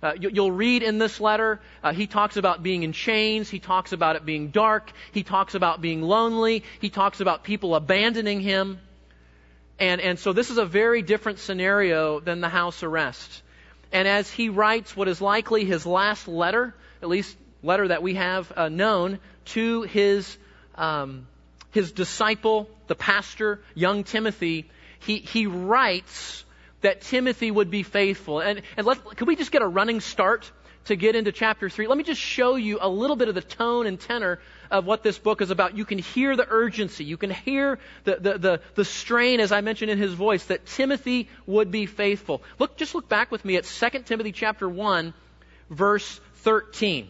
Uh, 0.04 0.14
you, 0.20 0.42
will 0.42 0.52
read 0.52 0.82
in 0.82 0.98
this 0.98 1.20
letter, 1.20 1.60
uh, 1.84 1.94
he 1.94 2.08
talks 2.08 2.36
about 2.36 2.64
being 2.64 2.84
in 2.84 2.92
chains. 2.92 3.50
He 3.50 3.60
talks 3.60 3.92
about 3.92 4.16
it 4.16 4.26
being 4.26 4.50
dark. 4.50 4.92
He 5.12 5.22
talks 5.24 5.54
about 5.54 5.80
being 5.80 6.02
lonely. 6.02 6.64
He 6.80 6.90
talks 6.90 7.20
about 7.20 7.44
people 7.44 7.76
abandoning 7.76 8.42
him. 8.42 8.80
And, 9.80 10.02
and 10.02 10.18
so 10.18 10.34
this 10.34 10.50
is 10.50 10.58
a 10.58 10.66
very 10.66 11.02
different 11.02 11.40
scenario 11.40 12.20
than 12.20 12.42
the 12.42 12.50
house 12.50 12.84
arrest. 12.84 13.44
And 13.92 14.08
as 14.08 14.32
he 14.32 14.50
writes 14.50 14.96
what 14.96 15.08
is 15.08 15.22
likely 15.22 15.66
his 15.66 15.86
last 15.86 16.28
letter, 16.28 16.74
at 17.02 17.10
least 17.10 17.38
letter 17.62 17.88
that 17.88 18.02
we 18.02 18.16
have 18.16 18.52
uh, 18.56 18.70
known, 18.70 19.20
to 19.46 19.84
his, 19.84 20.38
um, 20.76 21.28
his 21.72 21.92
disciple, 21.92 22.70
the 22.88 22.96
pastor, 22.96 23.62
young 23.76 24.04
Timothy, 24.04 24.70
he, 25.00 25.18
he 25.18 25.48
writes 25.48 26.46
that 26.82 27.02
Timothy 27.02 27.52
would 27.52 27.72
be 27.72 27.84
faithful. 27.84 28.40
And, 28.40 28.62
and 28.78 28.86
let, 28.86 29.04
could 29.04 29.28
we 29.28 29.36
just 29.36 29.52
get 29.52 29.62
a 29.62 29.68
running 29.68 30.02
start 30.02 30.52
to 30.86 30.96
get 30.96 31.16
into 31.16 31.32
chapter 31.32 31.70
3? 31.70 31.88
Let 31.88 31.98
me 31.98 32.04
just 32.04 32.22
show 32.22 32.56
you 32.56 32.80
a 32.82 32.90
little 32.90 33.16
bit 33.16 33.28
of 33.30 33.36
the 33.36 33.42
tone 33.42 33.88
and 33.88 34.00
tenor 34.00 34.40
of 34.70 34.86
what 34.86 35.04
this 35.04 35.18
book 35.18 35.42
is 35.42 35.52
about. 35.52 35.78
You 35.78 35.86
can 35.86 36.00
hear 36.00 36.36
the 36.36 36.48
urgency. 36.50 37.04
You 37.04 37.18
can 37.18 37.30
hear 37.30 37.80
the, 38.04 38.16
the, 38.16 38.38
the, 38.38 38.62
the 38.76 38.86
strain, 38.86 39.40
as 39.40 39.52
I 39.52 39.62
mentioned 39.62 39.92
in 39.92 39.98
his 39.98 40.14
voice, 40.14 40.46
that 40.46 40.66
Timothy 40.66 41.30
would 41.46 41.72
be 41.72 41.86
faithful. 41.86 42.42
Look, 42.58 42.78
just 42.78 42.96
look 42.96 43.08
back 43.08 43.32
with 43.32 43.46
me 43.46 43.58
at 43.58 43.66
2 43.66 43.90
Timothy 44.04 44.32
chapter 44.32 44.68
1, 44.68 45.14
verse 45.70 46.20
13. 46.38 47.08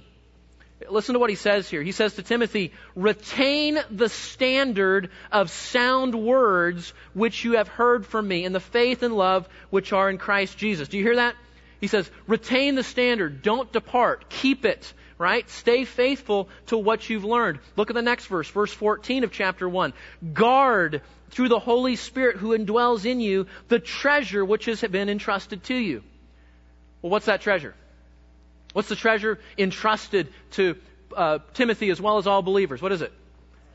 Listen 0.90 1.14
to 1.14 1.20
what 1.20 1.30
he 1.30 1.36
says 1.36 1.70
here. 1.70 1.82
He 1.82 1.92
says 1.92 2.16
to 2.16 2.24
Timothy, 2.24 2.74
retain 2.96 3.80
the 3.90 4.10
standard 4.10 5.10
of 5.32 5.50
sound 5.50 6.16
words 6.16 6.94
which 7.14 7.44
you 7.44 7.54
have 7.54 7.68
heard 7.68 8.06
from 8.06 8.28
me 8.28 8.46
in 8.46 8.54
the 8.54 8.60
faith 8.60 9.04
and 9.04 9.16
love 9.16 9.48
which 9.70 9.94
are 9.94 10.10
in 10.10 10.18
Christ 10.18 10.58
Jesus. 10.58 10.88
Do 10.88 10.98
you 10.98 11.04
hear 11.04 11.18
that? 11.18 11.36
He 11.80 11.88
says, 11.88 12.10
retain 12.28 12.76
the 12.76 12.84
standard. 12.84 13.42
Don't 13.42 13.72
depart. 13.72 14.30
Keep 14.30 14.66
it 14.66 14.94
right? 15.22 15.48
Stay 15.52 15.86
faithful 15.86 16.50
to 16.66 16.78
what 16.78 17.08
you've 17.08 17.24
learned. 17.24 17.60
Look 17.76 17.92
at 17.92 17.94
the 17.94 18.02
next 18.02 18.26
verse, 18.26 18.50
verse 18.50 18.74
14 18.74 19.24
of 19.24 19.32
chapter 19.32 19.70
1. 19.70 19.94
Guard 20.34 21.04
through 21.30 21.50
the 21.50 21.60
Holy 21.60 21.96
Spirit 21.96 22.38
who 22.38 22.58
indwells 22.58 23.06
in 23.06 23.20
you 23.20 23.46
the 23.68 23.78
treasure 23.78 24.44
which 24.44 24.66
has 24.66 24.82
been 24.82 25.10
entrusted 25.10 25.64
to 25.66 25.76
you. 25.76 26.02
Well, 27.04 27.12
what's 27.12 27.28
that 27.28 27.42
treasure? 27.42 27.76
What's 28.74 28.90
the 28.90 28.96
treasure 28.96 29.40
entrusted 29.58 30.30
to 30.52 30.78
uh, 31.16 31.40
Timothy 31.54 31.90
as 31.90 32.00
well 32.00 32.18
as 32.18 32.28
all 32.28 32.42
believers? 32.42 32.82
What 32.82 32.92
is 32.92 33.02
it? 33.02 33.12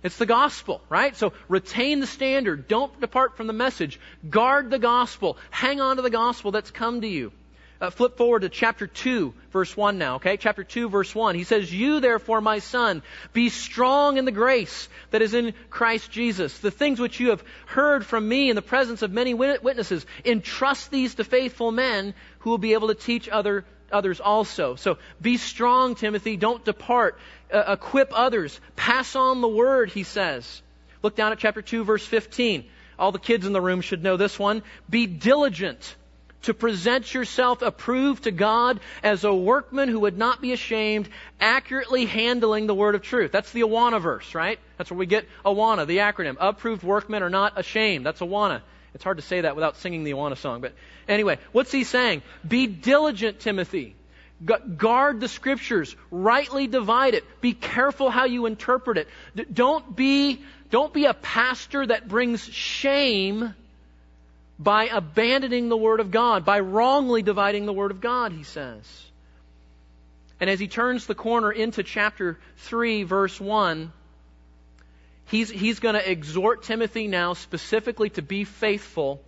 It's 0.03 0.19
the 0.19 0.27
gospel, 0.27 0.81
right? 0.89 1.17
So 1.17 1.33
retain 1.49 2.01
the 2.01 2.07
standard. 2.07 2.69
Don't 2.69 3.01
depart 3.01 3.37
from 3.37 3.47
the 3.47 3.53
message. 3.53 3.99
Guard 4.29 4.71
the 4.71 4.79
gospel. 4.79 5.37
Hang 5.51 5.81
on 5.81 5.97
to 5.97 6.03
the 6.03 6.11
gospel 6.11 6.53
that's 6.53 6.71
come 6.71 7.01
to 7.01 7.09
you. 7.09 7.33
Uh, 7.79 7.91
flip 7.91 8.17
forward 8.17 8.41
to 8.41 8.49
chapter 8.49 8.87
2, 8.87 9.35
verse 9.51 9.77
1 9.77 9.99
now, 9.99 10.15
okay? 10.15 10.39
Chapter 10.39 10.65
2, 10.65 10.89
verse 10.89 11.15
1. 11.15 11.35
He 11.35 11.45
says, 11.45 11.71
You 11.71 12.01
therefore, 12.01 12.41
my 12.41 12.61
son, 12.61 13.03
be 13.35 13.51
strong 13.51 14.17
in 14.17 14.25
the 14.25 14.33
grace 14.33 14.89
that 15.11 15.21
is 15.21 15.35
in 15.35 15.53
Christ 15.69 16.11
Jesus. 16.11 16.57
The 16.59 16.71
things 16.71 16.99
which 16.99 17.21
you 17.21 17.31
have 17.31 17.45
heard 17.67 18.07
from 18.07 18.27
me 18.27 18.49
in 18.49 18.57
the 18.57 18.63
presence 18.63 19.03
of 19.03 19.13
many 19.13 19.35
witnesses, 19.35 20.07
entrust 20.25 20.91
these 20.91 21.17
to 21.17 21.25
faithful 21.25 21.71
men 21.71 22.15
who 22.39 22.51
will 22.51 22.59
be 22.59 22.73
able 22.73 22.89
to 22.89 22.95
teach 22.95 23.29
other, 23.29 23.67
others 23.93 24.21
also. 24.21 24.75
So 24.77 24.99
be 25.21 25.37
strong, 25.37 25.95
Timothy. 25.95 26.37
Don't 26.37 26.65
depart. 26.65 27.19
Uh, 27.53 27.75
equip 27.75 28.13
others. 28.13 28.61
Pass 28.75 29.17
on 29.17 29.41
the 29.41 29.49
word, 29.49 29.91
he 29.91 30.03
says. 30.03 30.63
Look 31.03 31.17
down 31.17 31.33
at 31.33 31.39
chapter 31.39 31.63
2, 31.63 31.85
verse 31.85 32.05
15. 32.05 32.65
All 32.99 33.13
the 33.13 33.19
kids 33.19 33.47
in 33.47 33.53
the 33.53 33.61
room 33.61 33.81
should 33.81 34.03
know 34.03 34.17
this 34.17 34.39
one. 34.39 34.63
Be 34.89 35.07
diligent 35.07 35.97
to 36.43 36.55
present 36.55 37.13
yourself 37.13 37.61
approved 37.61 38.25
to 38.25 38.31
God 38.31 38.81
as 39.03 39.25
a 39.25 39.35
workman 39.35 39.89
who 39.89 40.01
would 40.01 40.17
not 40.17 40.41
be 40.41 40.53
ashamed, 40.53 41.09
accurately 41.41 42.07
handling 42.07 42.67
the 42.67 42.75
word 42.75 42.95
of 42.95 43.03
truth. 43.03 43.33
That's 43.33 43.51
the 43.51 43.63
Awana 43.63 44.01
verse, 44.01 44.35
right? 44.35 44.59
That's 44.79 44.91
where 44.91 44.99
we 44.99 45.07
get 45.07 45.27
Awana, 45.45 45.87
the 45.87 45.99
acronym. 45.99 46.37
Approved 46.39 46.83
workmen 46.85 47.23
are 47.23 47.31
not 47.31 47.59
ashamed. 47.59 48.07
That's 48.07 48.21
Awana. 48.21 48.63
It's 48.97 49.05
hard 49.05 49.19
to 49.19 49.23
say 49.23 49.43
that 49.43 49.55
without 49.57 49.77
singing 49.77 50.05
the 50.05 50.13
Awana 50.13 50.39
song. 50.39 50.63
But 50.63 50.73
anyway, 51.07 51.37
what's 51.53 51.71
he 51.71 51.85
saying? 51.85 52.23
Be 52.49 52.67
diligent, 52.67 53.41
Timothy. 53.41 53.95
Guard 54.43 55.21
the 55.21 55.29
scriptures. 55.29 55.95
Rightly 56.11 56.67
divide 56.67 57.13
it. 57.13 57.23
Be 57.43 57.53
careful 57.53 58.09
how 58.09 58.25
you 58.25 58.47
interpret 58.47 58.97
it. 58.97 59.55
Don't 59.55 59.95
be, 59.95 60.41
don't 60.71 60.95
be 60.95 61.05
a 61.05 61.13
pastor 61.13 61.87
that 61.87 62.09
brings 62.09 62.43
shame 62.43 63.55
by 64.59 64.87
abandoning 64.87 65.69
the 65.69 65.77
Word 65.77 66.01
of 66.01 66.11
God, 66.11 66.47
by 66.47 66.61
wrongly 66.61 67.21
dividing 67.21 67.67
the 67.67 67.75
Word 67.75 67.91
of 67.91 68.01
God, 68.01 68.33
he 68.33 68.45
says. 68.45 68.87
And 70.41 70.49
as 70.49 70.59
he 70.59 70.69
turns 70.69 71.07
the 71.07 71.15
corner 71.15 71.53
into 71.53 71.83
chapter 71.83 72.39
3, 72.57 73.03
verse 73.03 73.39
1, 73.39 73.93
he's, 75.27 75.51
he's 75.51 75.81
going 75.81 75.95
to 75.95 76.11
exhort 76.11 76.63
Timothy 76.63 77.07
now 77.07 77.35
specifically 77.35 78.11
to 78.11 78.23
be 78.23 78.45
faithful 78.45 79.21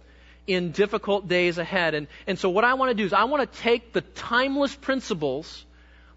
in 0.46 0.72
difficult 0.72 1.28
days 1.28 1.58
ahead. 1.58 1.94
And, 1.94 2.06
and 2.26 2.38
so 2.38 2.48
what 2.48 2.64
I 2.64 2.74
want 2.74 2.90
to 2.90 2.94
do 2.94 3.04
is 3.04 3.12
I 3.12 3.24
want 3.24 3.50
to 3.50 3.58
take 3.60 3.92
the 3.92 4.00
timeless 4.00 4.74
principles 4.74 5.64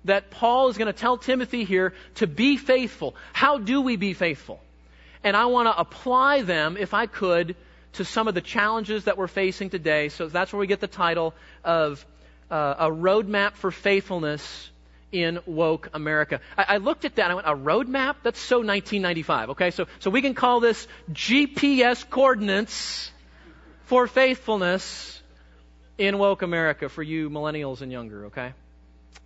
that 0.06 0.32
Paul 0.32 0.70
is 0.70 0.78
going 0.78 0.88
to 0.88 1.00
tell 1.00 1.18
Timothy 1.18 1.64
here 1.64 1.94
to 2.16 2.28
be 2.28 2.58
faithful. 2.58 3.16
How 3.34 3.58
do 3.58 3.82
we 3.82 3.98
be 3.98 4.14
faithful? 4.14 4.60
And 5.24 5.38
I 5.38 5.46
want 5.46 5.68
to 5.68 5.78
apply 5.78 6.42
them, 6.42 6.78
if 6.78 6.94
I 6.94 7.06
could, 7.06 7.56
to 7.94 8.06
some 8.06 8.28
of 8.28 8.34
the 8.34 8.42
challenges 8.42 9.04
that 9.04 9.18
we're 9.18 9.28
facing 9.28 9.70
today. 9.70 10.10
So 10.10 10.28
that's 10.28 10.54
where 10.54 10.60
we 10.60 10.66
get 10.66 10.80
the 10.80 10.88
title 10.88 11.36
of 11.64 12.04
uh, 12.50 12.76
A 12.80 12.90
Roadmap 12.90 13.54
for 13.54 13.70
Faithfulness 13.70 14.71
in 15.12 15.40
Woke 15.46 15.90
America. 15.94 16.40
I, 16.58 16.66
I, 16.70 16.78
looked 16.78 17.06
at 17.06 17.16
that 17.16 17.24
and 17.24 17.32
I 17.32 17.36
went, 17.36 17.48
A 17.48 17.56
roadmap? 17.56 18.16
That's 18.24 18.40
so 18.40 18.58
1995. 18.58 19.52
Okay, 19.52 19.72
so, 19.72 19.88
so 20.00 20.10
we 20.10 20.22
can 20.22 20.34
call 20.34 20.60
this 20.60 20.88
GPS 21.12 22.10
coordinates 22.10 23.12
for 23.86 24.08
faithfulness 24.08 25.22
in 25.98 26.18
Woke 26.18 26.42
America 26.42 26.90
for 26.90 27.04
you 27.04 27.30
millennials 27.30 27.82
and 27.82 27.92
younger, 27.92 28.28
okay? 28.28 28.54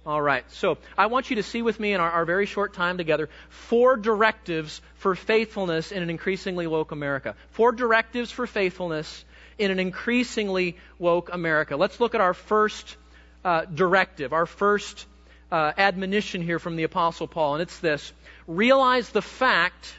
All 0.05 0.21
right. 0.21 0.49
So 0.51 0.77
I 0.97 1.07
want 1.07 1.29
you 1.29 1.37
to 1.37 1.43
see 1.43 1.61
with 1.61 1.79
me 1.79 1.93
in 1.93 2.01
our, 2.01 2.09
our, 2.09 2.25
very 2.25 2.45
short 2.45 2.73
time 2.73 2.97
together 2.97 3.29
four 3.49 3.97
directives 3.97 4.81
for 4.95 5.15
faithfulness 5.15 5.91
in 5.91 6.03
an 6.03 6.09
increasingly 6.11 6.67
woke 6.67 6.91
America. 6.91 7.35
Four 7.51 7.71
directives 7.71 8.31
for 8.31 8.45
faithfulness 8.45 9.25
in 9.57 9.71
an 9.71 9.79
increasingly 9.79 10.77
woke 10.99 11.33
America. 11.33 11.75
Let's 11.75 11.99
look 11.99 12.13
at 12.13 12.21
our 12.21 12.33
first 12.35 12.97
uh, 13.43 13.65
directive, 13.65 14.33
our 14.33 14.45
first 14.45 15.07
uh, 15.51 15.71
admonition 15.77 16.41
here 16.41 16.59
from 16.59 16.75
the 16.75 16.83
Apostle 16.83 17.27
Paul, 17.27 17.55
and 17.55 17.61
it's 17.61 17.79
this 17.79 18.11
realize 18.47 19.09
the 19.09 19.21
fact 19.21 19.95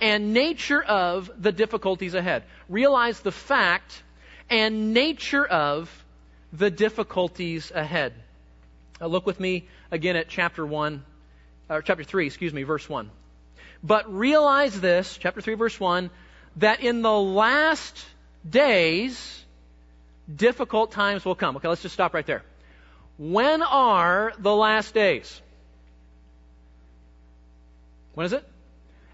and 0.00 0.34
nature 0.34 0.82
of 0.82 1.30
the 1.38 1.52
difficulties 1.52 2.14
ahead. 2.14 2.44
Realize 2.68 3.20
the 3.20 3.32
fact 3.32 4.02
and 4.50 4.92
nature 4.92 5.44
of 5.44 6.04
the 6.52 6.70
difficulties 6.70 7.70
ahead. 7.74 8.12
Look 9.00 9.26
with 9.26 9.40
me 9.40 9.66
again 9.90 10.16
at 10.16 10.28
chapter 10.28 10.64
1, 10.64 11.04
or 11.68 11.82
chapter 11.82 12.04
3, 12.04 12.26
excuse 12.26 12.52
me, 12.52 12.62
verse 12.62 12.88
1. 12.88 13.10
But 13.82 14.12
realize 14.14 14.80
this, 14.80 15.18
chapter 15.18 15.40
3, 15.40 15.54
verse 15.54 15.78
1, 15.78 16.10
that 16.56 16.80
in 16.80 17.02
the 17.02 17.12
last 17.12 18.04
days, 18.48 19.44
difficult 20.34 20.92
times 20.92 21.24
will 21.24 21.34
come. 21.34 21.56
Okay, 21.56 21.68
let's 21.68 21.82
just 21.82 21.94
stop 21.94 22.14
right 22.14 22.26
there. 22.26 22.42
When 23.16 23.62
are 23.62 24.32
the 24.38 24.54
last 24.54 24.94
days? 24.94 25.40
When 28.14 28.26
is 28.26 28.32
it? 28.32 28.44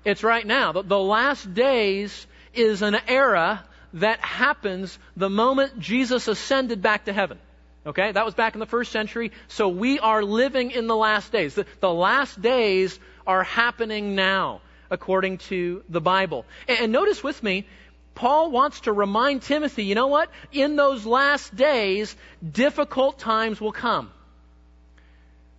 It's 0.04 0.22
right 0.22 0.46
now. 0.46 0.72
The, 0.72 0.82
the 0.82 0.98
last 0.98 1.52
days 1.52 2.26
is 2.54 2.82
an 2.82 2.96
era 3.06 3.64
that 3.94 4.20
happens 4.20 4.98
the 5.16 5.30
moment 5.30 5.78
Jesus 5.78 6.28
ascended 6.28 6.80
back 6.80 7.04
to 7.06 7.12
heaven. 7.12 7.38
Okay, 7.86 8.12
that 8.12 8.24
was 8.24 8.34
back 8.34 8.54
in 8.54 8.60
the 8.60 8.66
first 8.66 8.92
century. 8.92 9.32
So 9.48 9.68
we 9.68 9.98
are 9.98 10.22
living 10.22 10.70
in 10.70 10.86
the 10.86 10.96
last 10.96 11.32
days. 11.32 11.54
The, 11.54 11.66
the 11.80 11.92
last 11.92 12.40
days 12.40 12.98
are 13.26 13.42
happening 13.42 14.14
now, 14.14 14.60
according 14.90 15.38
to 15.38 15.82
the 15.88 16.00
Bible. 16.00 16.44
And, 16.68 16.78
and 16.80 16.92
notice 16.92 17.22
with 17.22 17.42
me, 17.42 17.66
Paul 18.14 18.50
wants 18.50 18.80
to 18.82 18.92
remind 18.92 19.42
Timothy, 19.42 19.84
you 19.84 19.94
know 19.94 20.08
what? 20.08 20.30
In 20.52 20.76
those 20.76 21.06
last 21.06 21.54
days, 21.54 22.14
difficult 22.48 23.18
times 23.18 23.60
will 23.60 23.72
come. 23.72 24.10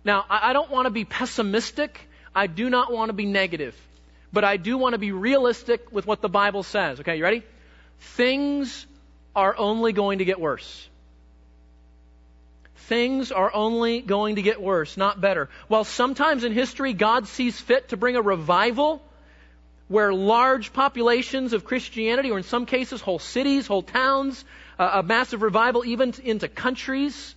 Now, 0.04 0.24
I, 0.28 0.52
don't 0.52 0.70
want 0.70 0.86
to 0.86 0.90
be 0.90 1.04
pessimistic. 1.04 2.08
I 2.34 2.46
do 2.46 2.68
not 2.68 2.92
want 2.92 3.08
to 3.08 3.12
be 3.12 3.26
negative. 3.26 3.76
But 4.32 4.44
I 4.44 4.56
do 4.56 4.76
want 4.78 4.94
to 4.94 4.98
be 4.98 5.12
realistic 5.12 5.92
with 5.92 6.06
what 6.06 6.20
the 6.20 6.28
Bible 6.28 6.62
says. 6.62 7.00
Okay, 7.00 7.16
you 7.16 7.22
ready? 7.22 7.42
Things 8.00 8.86
are 9.36 9.54
only 9.56 9.92
going 9.92 10.18
to 10.18 10.24
get 10.24 10.40
worse 10.40 10.88
things 12.92 13.32
are 13.32 13.50
only 13.54 14.02
going 14.02 14.36
to 14.36 14.42
get 14.42 14.60
worse, 14.60 14.98
not 14.98 15.18
better. 15.20 15.48
While 15.68 15.84
sometimes 15.84 16.44
in 16.44 16.52
history 16.52 16.92
God 16.92 17.26
sees 17.26 17.58
fit 17.58 17.88
to 17.88 17.96
bring 17.96 18.16
a 18.16 18.22
revival 18.22 19.02
where 19.92 20.14
large 20.14 20.72
populations 20.72 21.52
of 21.52 21.66
Christianity, 21.66 22.30
or 22.30 22.38
in 22.38 22.44
some 22.44 22.64
cases 22.64 23.02
whole 23.02 23.18
cities, 23.18 23.66
whole 23.66 23.82
towns, 23.82 24.42
uh, 24.78 24.90
a 24.94 25.02
massive 25.02 25.42
revival 25.42 25.84
even 25.84 26.14
into 26.24 26.48
countries, 26.48 27.34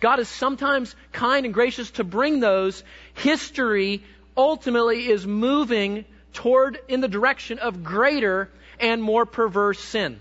God 0.00 0.18
is 0.18 0.28
sometimes 0.28 0.96
kind 1.12 1.46
and 1.46 1.54
gracious 1.54 1.92
to 1.92 2.02
bring 2.02 2.40
those. 2.40 2.82
History 3.14 4.02
ultimately 4.36 5.08
is 5.08 5.24
moving 5.24 6.04
toward 6.32 6.78
in 6.88 7.00
the 7.00 7.08
direction 7.08 7.60
of 7.60 7.84
greater 7.84 8.50
and 8.80 9.00
more 9.00 9.24
perverse 9.24 9.78
sin. 9.78 10.18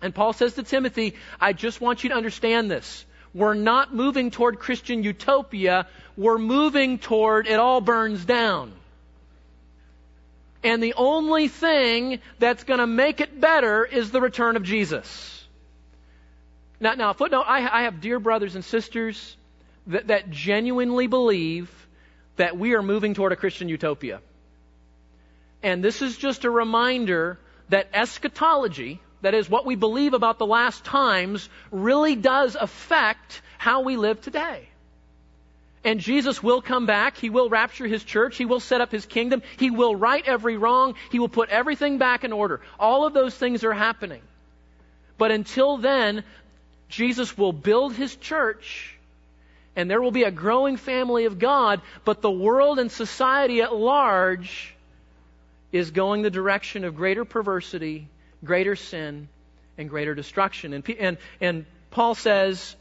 And 0.00 0.14
Paul 0.14 0.32
says 0.32 0.54
to 0.54 0.62
Timothy, 0.62 1.16
I 1.40 1.54
just 1.54 1.80
want 1.80 2.04
you 2.04 2.10
to 2.10 2.16
understand 2.16 2.70
this. 2.70 3.04
We're 3.34 3.54
not 3.54 3.92
moving 3.92 4.30
toward 4.30 4.60
Christian 4.60 5.02
utopia. 5.02 5.88
We're 6.16 6.38
moving 6.38 6.98
toward 7.00 7.48
it 7.48 7.58
all 7.58 7.80
burns 7.80 8.24
down. 8.24 8.72
And 10.64 10.82
the 10.82 10.94
only 10.96 11.48
thing 11.48 12.20
that's 12.38 12.64
going 12.64 12.80
to 12.80 12.86
make 12.86 13.20
it 13.20 13.38
better 13.38 13.84
is 13.84 14.10
the 14.10 14.20
return 14.20 14.56
of 14.56 14.62
Jesus. 14.62 15.46
Now, 16.80 16.94
now 16.94 17.12
footnote, 17.12 17.44
I, 17.46 17.80
I 17.80 17.82
have 17.82 18.00
dear 18.00 18.18
brothers 18.18 18.54
and 18.54 18.64
sisters 18.64 19.36
that, 19.86 20.06
that 20.06 20.30
genuinely 20.30 21.06
believe 21.06 21.70
that 22.36 22.56
we 22.56 22.74
are 22.74 22.82
moving 22.82 23.12
toward 23.12 23.32
a 23.32 23.36
Christian 23.36 23.68
utopia. 23.68 24.20
And 25.62 25.84
this 25.84 26.00
is 26.00 26.16
just 26.16 26.44
a 26.44 26.50
reminder 26.50 27.38
that 27.68 27.88
eschatology, 27.92 29.00
that 29.20 29.34
is 29.34 29.48
what 29.48 29.66
we 29.66 29.76
believe 29.76 30.14
about 30.14 30.38
the 30.38 30.46
last 30.46 30.82
times, 30.82 31.48
really 31.70 32.16
does 32.16 32.56
affect 32.58 33.42
how 33.58 33.82
we 33.82 33.96
live 33.96 34.20
today. 34.22 34.68
And 35.84 36.00
Jesus 36.00 36.42
will 36.42 36.62
come 36.62 36.86
back. 36.86 37.18
He 37.18 37.30
will 37.30 37.48
rapture 37.48 37.86
his 37.86 38.02
church. 38.02 38.36
He 38.36 38.46
will 38.46 38.60
set 38.60 38.80
up 38.80 38.90
his 38.90 39.04
kingdom. 39.04 39.42
He 39.58 39.70
will 39.70 39.94
right 39.94 40.24
every 40.26 40.56
wrong. 40.56 40.94
He 41.12 41.18
will 41.18 41.28
put 41.28 41.50
everything 41.50 41.98
back 41.98 42.24
in 42.24 42.32
order. 42.32 42.60
All 42.78 43.06
of 43.06 43.12
those 43.12 43.34
things 43.34 43.64
are 43.64 43.74
happening. 43.74 44.22
But 45.18 45.30
until 45.30 45.76
then, 45.76 46.24
Jesus 46.88 47.36
will 47.36 47.52
build 47.52 47.94
his 47.94 48.16
church 48.16 48.94
and 49.76 49.90
there 49.90 50.00
will 50.00 50.10
be 50.10 50.22
a 50.22 50.30
growing 50.30 50.76
family 50.76 51.24
of 51.24 51.38
God, 51.38 51.80
but 52.04 52.22
the 52.22 52.30
world 52.30 52.78
and 52.78 52.90
society 52.90 53.62
at 53.62 53.74
large 53.74 54.74
is 55.72 55.90
going 55.90 56.22
the 56.22 56.30
direction 56.30 56.84
of 56.84 56.94
greater 56.94 57.24
perversity, 57.24 58.08
greater 58.44 58.76
sin, 58.76 59.28
and 59.76 59.90
greater 59.90 60.14
destruction. 60.14 60.72
And, 60.72 60.88
and, 60.90 61.16
and 61.40 61.66
Paul 61.90 62.14
says, 62.14 62.76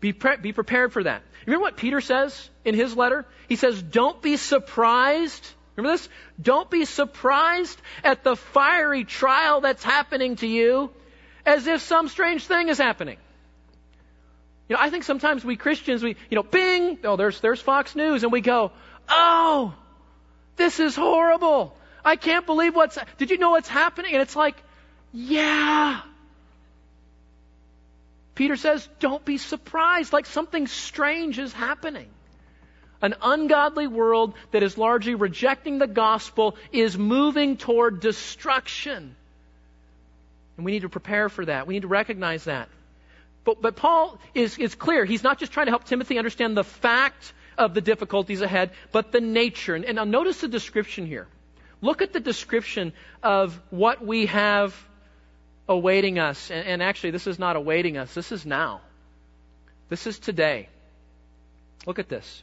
be, 0.00 0.12
pre- 0.12 0.36
be 0.36 0.52
prepared 0.52 0.92
for 0.92 1.02
that. 1.02 1.22
Remember 1.46 1.62
what 1.62 1.76
Peter 1.76 2.00
says 2.00 2.50
in 2.64 2.74
his 2.74 2.96
letter? 2.96 3.26
He 3.48 3.56
says, 3.56 3.82
Don't 3.82 4.20
be 4.20 4.36
surprised. 4.36 5.46
Remember 5.76 5.96
this? 5.96 6.08
Don't 6.40 6.68
be 6.70 6.84
surprised 6.84 7.80
at 8.02 8.24
the 8.24 8.36
fiery 8.36 9.04
trial 9.04 9.60
that's 9.60 9.82
happening 9.82 10.36
to 10.36 10.46
you 10.46 10.90
as 11.46 11.66
if 11.66 11.80
some 11.82 12.08
strange 12.08 12.44
thing 12.46 12.68
is 12.68 12.78
happening. 12.78 13.16
You 14.68 14.76
know, 14.76 14.82
I 14.82 14.90
think 14.90 15.04
sometimes 15.04 15.44
we 15.44 15.56
Christians, 15.56 16.02
we, 16.02 16.16
you 16.30 16.36
know, 16.36 16.42
bing, 16.42 16.98
oh, 17.04 17.16
there's, 17.16 17.40
there's 17.40 17.60
Fox 17.60 17.96
News, 17.96 18.22
and 18.22 18.30
we 18.30 18.42
go, 18.42 18.72
oh, 19.08 19.74
this 20.56 20.78
is 20.78 20.94
horrible. 20.94 21.74
I 22.04 22.16
can't 22.16 22.44
believe 22.44 22.74
what's, 22.74 22.98
did 23.16 23.30
you 23.30 23.38
know 23.38 23.50
what's 23.50 23.68
happening? 23.68 24.12
And 24.12 24.20
it's 24.20 24.36
like, 24.36 24.56
yeah. 25.12 26.02
Peter 28.38 28.54
says, 28.54 28.88
don't 29.00 29.24
be 29.24 29.36
surprised, 29.36 30.12
like 30.12 30.24
something 30.24 30.68
strange 30.68 31.40
is 31.40 31.52
happening. 31.52 32.06
An 33.02 33.16
ungodly 33.20 33.88
world 33.88 34.32
that 34.52 34.62
is 34.62 34.78
largely 34.78 35.16
rejecting 35.16 35.78
the 35.78 35.88
gospel 35.88 36.54
is 36.70 36.96
moving 36.96 37.56
toward 37.56 37.98
destruction. 37.98 39.16
And 40.56 40.64
we 40.64 40.70
need 40.70 40.82
to 40.82 40.88
prepare 40.88 41.28
for 41.28 41.46
that. 41.46 41.66
We 41.66 41.74
need 41.74 41.82
to 41.82 41.88
recognize 41.88 42.44
that. 42.44 42.68
But, 43.42 43.60
but 43.60 43.74
Paul 43.74 44.20
is, 44.34 44.56
is 44.56 44.76
clear. 44.76 45.04
He's 45.04 45.24
not 45.24 45.40
just 45.40 45.50
trying 45.50 45.66
to 45.66 45.72
help 45.72 45.82
Timothy 45.82 46.16
understand 46.16 46.56
the 46.56 46.62
fact 46.62 47.32
of 47.56 47.74
the 47.74 47.80
difficulties 47.80 48.40
ahead, 48.40 48.70
but 48.92 49.10
the 49.10 49.20
nature. 49.20 49.74
And, 49.74 49.84
and 49.84 50.12
notice 50.12 50.42
the 50.42 50.48
description 50.48 51.06
here. 51.06 51.26
Look 51.80 52.02
at 52.02 52.12
the 52.12 52.20
description 52.20 52.92
of 53.20 53.60
what 53.70 54.00
we 54.06 54.26
have 54.26 54.76
awaiting 55.68 56.18
us. 56.18 56.50
And, 56.50 56.66
and 56.66 56.82
actually, 56.82 57.10
this 57.10 57.26
is 57.26 57.38
not 57.38 57.56
awaiting 57.56 57.96
us, 57.96 58.14
this 58.14 58.32
is 58.32 58.46
now. 58.46 58.80
This 59.88 60.06
is 60.06 60.18
today. 60.18 60.68
Look 61.86 61.98
at 61.98 62.08
this. 62.08 62.42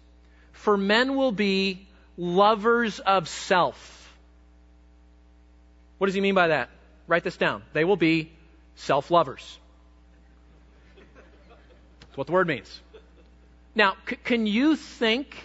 For 0.54 0.78
men 0.78 1.16
will 1.16 1.32
be 1.32 1.88
lovers 2.18 3.00
of 3.00 3.28
self. 3.28 3.92
What 5.98 6.08
does 6.08 6.16
he 6.16 6.22
mean 6.22 6.36
by 6.36 6.50
that? 6.50 6.70
Write 7.08 7.24
this 7.24 7.38
down. 7.38 7.62
They 7.74 7.84
will 7.84 7.98
be 7.98 8.32
self 8.76 9.12
lovers. 9.12 9.60
That's 10.96 12.18
what 12.18 12.28
the 12.28 12.34
word 12.34 12.48
means. 12.48 12.82
Now, 13.76 13.96
c- 14.10 14.16
can 14.24 14.48
you 14.48 14.76
think 14.76 15.36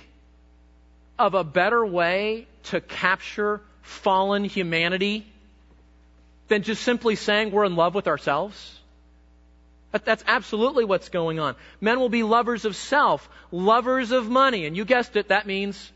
of 1.19 1.35
a 1.35 1.45
better 1.45 1.85
way 1.85 2.47
to 2.65 2.81
capture 2.81 3.61
fallen 3.83 4.45
humanity 4.45 5.27
than 6.51 6.65
just 6.65 6.83
simply 6.83 7.17
saying 7.17 7.53
we're 7.53 7.65
in 7.65 7.77
love 7.77 7.95
with 7.95 8.09
ourselves? 8.09 8.79
That, 9.93 10.05
that's 10.05 10.25
absolutely 10.27 10.85
what's 10.85 11.09
going 11.09 11.39
on. 11.39 11.55
Men 11.81 11.99
will 11.99 12.09
be 12.09 12.23
lovers 12.23 12.65
of 12.65 12.77
self, 12.77 13.27
lovers 13.51 14.11
of 14.11 14.29
money, 14.29 14.67
and 14.67 14.77
you 14.77 14.85
guessed 14.85 15.17
it, 15.17 15.29
that 15.29 15.47
means 15.47 15.91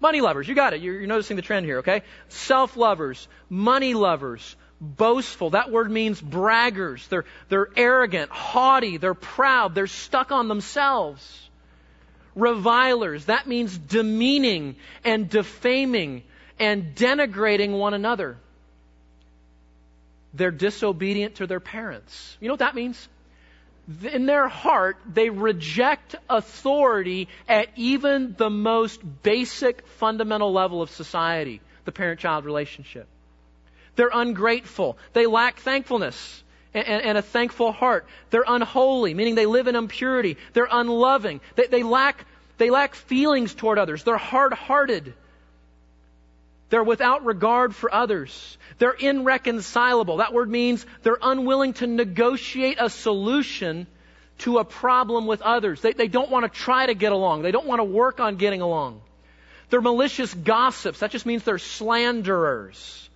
money 0.00 0.20
lovers. 0.20 0.48
You 0.48 0.54
got 0.54 0.72
it. 0.72 0.80
You're, 0.80 0.98
you're 1.00 1.06
noticing 1.06 1.36
the 1.36 1.42
trend 1.42 1.66
here, 1.66 1.78
okay? 1.78 2.02
Self 2.28 2.76
lovers, 2.76 3.28
money 3.50 3.92
lovers, 3.92 4.56
boastful. 4.80 5.50
That 5.50 5.70
word 5.70 5.90
means 5.90 6.22
braggers. 6.22 7.06
They're, 7.08 7.24
they're 7.48 7.68
arrogant, 7.76 8.30
haughty, 8.30 8.98
they're 8.98 9.14
proud, 9.14 9.74
they're 9.74 9.88
stuck 9.88 10.30
on 10.30 10.46
themselves. 10.48 11.40
Revilers, 12.36 13.26
that 13.26 13.46
means 13.46 13.76
demeaning 13.76 14.76
and 15.04 15.28
defaming 15.28 16.22
and 16.58 16.94
denigrating 16.94 17.78
one 17.78 17.94
another. 17.94 18.36
They're 20.34 20.50
disobedient 20.50 21.36
to 21.36 21.46
their 21.46 21.60
parents. 21.60 22.36
You 22.40 22.48
know 22.48 22.54
what 22.54 22.60
that 22.60 22.74
means? 22.74 23.08
In 24.12 24.26
their 24.26 24.48
heart, 24.48 24.96
they 25.06 25.30
reject 25.30 26.16
authority 26.28 27.28
at 27.48 27.68
even 27.76 28.34
the 28.36 28.50
most 28.50 29.00
basic 29.22 29.86
fundamental 29.86 30.52
level 30.52 30.82
of 30.82 30.90
society, 30.90 31.60
the 31.84 31.92
parent 31.92 32.18
child 32.18 32.44
relationship. 32.44 33.06
They're 33.96 34.10
ungrateful. 34.12 34.98
They 35.12 35.26
lack 35.26 35.60
thankfulness 35.60 36.42
and, 36.72 36.86
and, 36.86 37.02
and, 37.02 37.18
a 37.18 37.22
thankful 37.22 37.70
heart. 37.70 38.06
They're 38.30 38.44
unholy, 38.46 39.14
meaning 39.14 39.36
they 39.36 39.46
live 39.46 39.68
in 39.68 39.76
impurity. 39.76 40.36
They're 40.54 40.68
unloving. 40.68 41.40
They, 41.54 41.66
they, 41.68 41.82
lack, 41.84 42.24
they 42.58 42.70
lack 42.70 42.96
feelings 42.96 43.54
toward 43.54 43.78
others. 43.78 44.02
They're 44.02 44.16
hard 44.16 44.52
hearted. 44.52 45.14
They're 46.74 46.82
without 46.82 47.24
regard 47.24 47.72
for 47.72 47.94
others. 47.94 48.58
They're 48.78 48.96
irreconcilable. 48.98 50.16
That 50.16 50.32
word 50.32 50.50
means 50.50 50.84
they're 51.04 51.18
unwilling 51.22 51.74
to 51.74 51.86
negotiate 51.86 52.78
a 52.80 52.90
solution 52.90 53.86
to 54.38 54.58
a 54.58 54.64
problem 54.64 55.28
with 55.28 55.40
others. 55.40 55.80
They, 55.82 55.92
they 55.92 56.08
don't 56.08 56.32
want 56.32 56.52
to 56.52 56.60
try 56.60 56.86
to 56.86 56.94
get 56.94 57.12
along. 57.12 57.42
They 57.42 57.52
don't 57.52 57.66
want 57.66 57.78
to 57.78 57.84
work 57.84 58.18
on 58.18 58.38
getting 58.38 58.60
along. 58.60 59.02
They're 59.70 59.80
malicious 59.80 60.34
gossips. 60.34 60.98
That 60.98 61.12
just 61.12 61.26
means 61.26 61.44
they're 61.44 61.58
slanderers. 61.58 63.08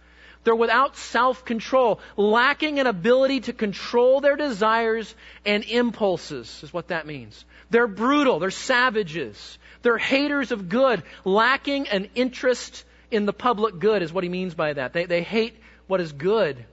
They're 0.44 0.54
without 0.54 0.96
self 0.96 1.44
control, 1.44 1.98
lacking 2.16 2.78
an 2.78 2.86
ability 2.86 3.40
to 3.40 3.52
control 3.52 4.20
their 4.20 4.36
desires 4.36 5.12
and 5.44 5.64
impulses, 5.64 6.60
is 6.62 6.72
what 6.72 6.86
that 6.88 7.08
means. 7.08 7.44
They're 7.70 7.88
brutal. 7.88 8.38
They're 8.38 8.52
savages. 8.52 9.58
They're 9.82 9.98
haters 9.98 10.52
of 10.52 10.68
good, 10.68 11.02
lacking 11.24 11.88
an 11.88 12.10
interest 12.14 12.84
in 13.10 13.26
the 13.26 13.32
public 13.32 13.78
good, 13.78 14.02
is 14.02 14.12
what 14.12 14.24
he 14.24 14.30
means 14.30 14.54
by 14.54 14.72
that. 14.72 14.92
They, 14.92 15.06
they 15.06 15.22
hate 15.22 15.56
what 15.86 16.00
is 16.00 16.12
good. 16.12 16.64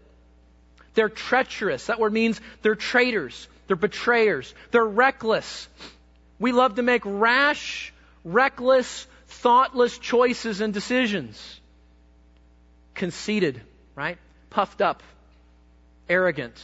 They're 0.93 1.09
treacherous. 1.09 1.87
That 1.87 1.99
word 1.99 2.13
means 2.13 2.39
they're 2.61 2.75
traitors. 2.75 3.47
They're 3.67 3.75
betrayers. 3.75 4.53
They're 4.71 4.85
reckless. 4.85 5.67
We 6.39 6.51
love 6.51 6.75
to 6.75 6.83
make 6.83 7.01
rash, 7.05 7.93
reckless, 8.23 9.07
thoughtless 9.27 9.97
choices 9.97 10.61
and 10.61 10.73
decisions 10.73 11.59
conceited, 12.93 13.61
right? 13.95 14.17
Puffed 14.49 14.81
up, 14.81 15.03
arrogant. 16.09 16.61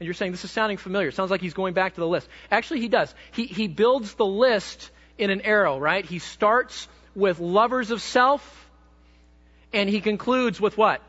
And 0.00 0.06
you're 0.06 0.14
saying 0.14 0.32
this 0.32 0.44
is 0.44 0.50
sounding 0.50 0.78
familiar. 0.78 1.08
It 1.08 1.14
sounds 1.14 1.30
like 1.30 1.40
he's 1.40 1.54
going 1.54 1.74
back 1.74 1.94
to 1.94 2.00
the 2.00 2.06
list. 2.06 2.28
Actually, 2.50 2.80
he 2.80 2.88
does. 2.88 3.14
He, 3.32 3.46
he 3.46 3.68
builds 3.68 4.14
the 4.14 4.26
list 4.26 4.90
in 5.18 5.30
an 5.30 5.42
arrow, 5.42 5.78
right? 5.78 6.04
He 6.04 6.18
starts 6.18 6.88
with 7.14 7.40
lovers 7.40 7.90
of 7.90 8.02
self, 8.02 8.65
and 9.76 9.88
he 9.90 10.00
concludes 10.00 10.60
with 10.60 10.76
what? 10.76 11.00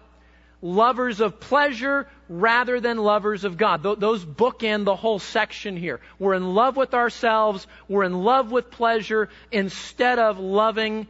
Lovers 0.62 1.22
of 1.22 1.40
pleasure 1.40 2.08
rather 2.28 2.80
than 2.80 2.98
lovers 2.98 3.44
of 3.44 3.58
God. 3.58 3.84
Th- 3.84 3.98
those 3.98 4.26
bookend 4.26 4.86
the 4.86 4.96
whole 4.96 5.20
section 5.20 5.78
here. 5.78 6.00
We're 6.20 6.34
in 6.34 6.54
love 6.54 6.76
with 6.76 6.94
ourselves. 6.94 7.66
We're 7.88 8.04
in 8.04 8.24
love 8.24 8.52
with 8.52 8.72
pleasure 8.72 9.30
instead 9.52 10.20
of 10.20 10.40
loving 10.40 11.08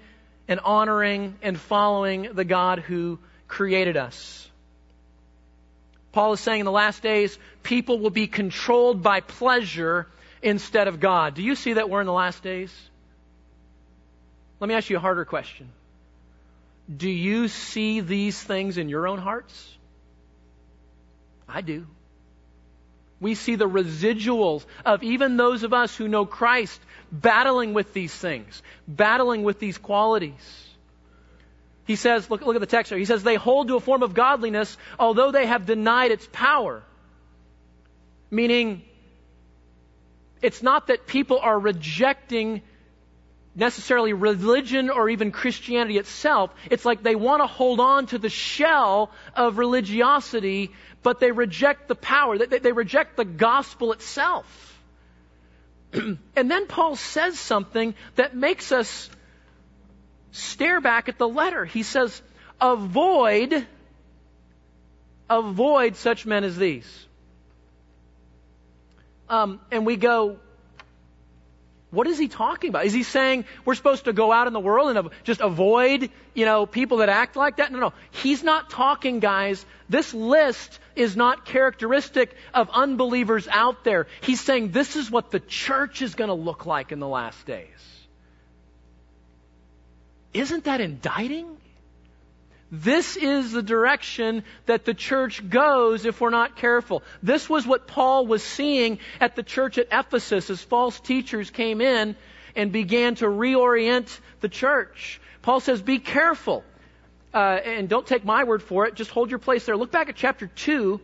and 0.47 0.59
honoring 0.59 1.35
and 1.41 1.59
following 1.59 2.29
the 2.33 2.45
God 2.45 2.79
who 2.79 3.19
created 3.47 3.97
us. 3.97 4.49
Paul 6.11 6.33
is 6.33 6.39
saying 6.39 6.61
in 6.61 6.65
the 6.65 6.71
last 6.71 7.01
days, 7.01 7.37
people 7.63 7.99
will 7.99 8.09
be 8.09 8.27
controlled 8.27 9.01
by 9.01 9.21
pleasure 9.21 10.07
instead 10.41 10.87
of 10.87 10.99
God. 10.99 11.35
Do 11.35 11.43
you 11.43 11.55
see 11.55 11.73
that 11.73 11.89
we're 11.89 12.01
in 12.01 12.07
the 12.07 12.13
last 12.13 12.43
days? 12.43 12.73
Let 14.59 14.67
me 14.67 14.75
ask 14.75 14.89
you 14.89 14.97
a 14.97 14.99
harder 14.99 15.25
question. 15.25 15.69
Do 16.95 17.09
you 17.09 17.47
see 17.47 17.99
these 17.99 18.41
things 18.41 18.77
in 18.77 18.89
your 18.89 19.07
own 19.07 19.19
hearts? 19.19 19.77
I 21.47 21.61
do. 21.61 21.85
We 23.19 23.35
see 23.35 23.55
the 23.55 23.67
residuals 23.67 24.65
of 24.85 25.03
even 25.03 25.37
those 25.37 25.63
of 25.63 25.73
us 25.73 25.95
who 25.95 26.07
know 26.07 26.25
Christ 26.25 26.79
battling 27.11 27.73
with 27.73 27.93
these 27.93 28.13
things, 28.13 28.61
battling 28.87 29.43
with 29.43 29.59
these 29.59 29.77
qualities. 29.77 30.67
He 31.85 31.95
says, 31.95 32.29
look, 32.29 32.41
look 32.41 32.55
at 32.55 32.59
the 32.59 32.67
text 32.67 32.89
here. 32.91 32.99
He 32.99 33.05
says, 33.05 33.23
they 33.23 33.35
hold 33.35 33.69
to 33.69 33.75
a 33.75 33.79
form 33.79 34.03
of 34.03 34.13
godliness, 34.13 34.77
although 34.99 35.31
they 35.31 35.47
have 35.47 35.65
denied 35.65 36.11
its 36.11 36.27
power. 36.31 36.83
Meaning, 38.29 38.83
it's 40.41 40.61
not 40.61 40.87
that 40.87 41.07
people 41.07 41.39
are 41.39 41.57
rejecting 41.57 42.61
necessarily 43.57 44.13
religion 44.13 44.91
or 44.91 45.09
even 45.09 45.31
Christianity 45.31 45.97
itself. 45.97 46.53
It's 46.69 46.85
like 46.85 47.01
they 47.01 47.15
want 47.15 47.41
to 47.41 47.47
hold 47.47 47.79
on 47.79 48.05
to 48.07 48.19
the 48.19 48.29
shell 48.29 49.11
of 49.35 49.57
religiosity, 49.57 50.71
but 51.01 51.19
they 51.19 51.31
reject 51.31 51.87
the 51.87 51.95
power. 51.95 52.37
They, 52.37 52.59
they 52.59 52.71
reject 52.71 53.17
the 53.17 53.25
gospel 53.25 53.93
itself. 53.93 54.45
and 55.93 56.19
then 56.35 56.67
Paul 56.67 56.95
says 56.95 57.39
something 57.39 57.95
that 58.15 58.35
makes 58.35 58.71
us 58.71 59.09
stare 60.31 60.79
back 60.79 61.09
at 61.09 61.17
the 61.17 61.27
letter. 61.27 61.65
He 61.65 61.81
says, 61.81 62.21
avoid, 62.61 63.65
avoid 65.27 65.95
such 65.95 66.27
men 66.27 66.43
as 66.43 66.57
these. 66.57 67.05
Um, 69.29 69.59
and 69.71 69.83
we 69.83 69.95
go, 69.95 70.37
what 71.89 72.05
is 72.05 72.17
he 72.17 72.27
talking 72.27 72.69
about? 72.69 72.85
Is 72.85 72.93
he 72.93 73.03
saying 73.03 73.45
we're 73.63 73.75
supposed 73.75 74.05
to 74.05 74.13
go 74.13 74.31
out 74.31 74.47
in 74.47 74.53
the 74.53 74.59
world 74.59 74.95
and 74.95 75.09
just 75.23 75.39
avoid, 75.39 76.09
you 76.33 76.43
know, 76.45 76.65
people 76.65 76.97
that 76.97 77.07
act 77.07 77.37
like 77.37 77.57
that? 77.57 77.71
No, 77.71 77.79
no. 77.79 77.93
He's 78.11 78.43
not 78.43 78.69
talking, 78.69 79.19
guys. 79.19 79.65
This 79.87 80.13
list 80.13 80.79
is 80.97 81.15
not 81.15 81.45
characteristic 81.45 82.35
of 82.53 82.69
unbelievers 82.71 83.47
out 83.47 83.85
there. 83.85 84.07
He's 84.19 84.41
saying 84.41 84.71
this 84.71 84.97
is 84.97 85.09
what 85.09 85.31
the 85.31 85.39
church 85.39 86.01
is 86.01 86.15
going 86.15 86.27
to 86.27 86.33
look 86.33 86.65
like 86.65 86.91
in 86.91 86.99
the 86.99 87.07
last 87.07 87.45
days. 87.45 87.67
Isn't 90.33 90.65
that 90.65 90.81
indicting? 90.81 91.57
This 92.71 93.15
is 93.15 93.53
the 93.53 93.63
direction 93.63 94.43
that 94.65 94.83
the 94.83 94.93
church 94.93 95.47
goes 95.49 96.05
if 96.05 96.19
we're 96.19 96.31
not 96.31 96.57
careful. 96.57 97.01
This 97.23 97.49
was 97.49 97.65
what 97.65 97.87
Paul 97.87 98.27
was 98.27 98.43
seeing 98.43 98.99
at 99.21 99.35
the 99.35 99.43
church 99.43 99.77
at 99.77 99.87
Ephesus 99.91 100.49
as 100.49 100.61
false 100.61 100.99
teachers 100.99 101.49
came 101.49 101.79
in 101.79 102.15
and 102.55 102.71
began 102.71 103.15
to 103.15 103.25
reorient 103.25 104.19
the 104.41 104.49
church. 104.49 105.21
Paul 105.41 105.61
says, 105.61 105.81
be 105.81 105.99
careful. 105.99 106.65
Uh, 107.33 107.59
and 107.63 107.87
don't 107.87 108.05
take 108.05 108.25
my 108.25 108.43
word 108.43 108.63
for 108.63 108.85
it. 108.85 108.95
Just 108.95 109.11
hold 109.11 109.29
your 109.29 109.39
place 109.39 109.65
there. 109.65 109.77
Look 109.77 109.91
back 109.91 110.09
at 110.09 110.15
chapter 110.15 110.47
2, 110.47 110.99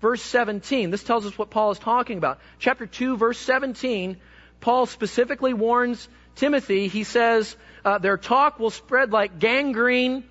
verse 0.00 0.22
17. 0.22 0.90
This 0.90 1.02
tells 1.02 1.26
us 1.26 1.36
what 1.36 1.50
Paul 1.50 1.72
is 1.72 1.78
talking 1.80 2.18
about. 2.18 2.38
Chapter 2.60 2.86
2, 2.86 3.16
verse 3.16 3.38
17, 3.38 4.18
Paul 4.60 4.86
specifically 4.86 5.54
warns 5.54 6.08
Timothy. 6.36 6.86
He 6.86 7.02
says, 7.02 7.56
uh, 7.84 7.98
their 7.98 8.18
talk 8.18 8.60
will 8.60 8.70
spread 8.70 9.10
like 9.10 9.40
gangrene 9.40 10.24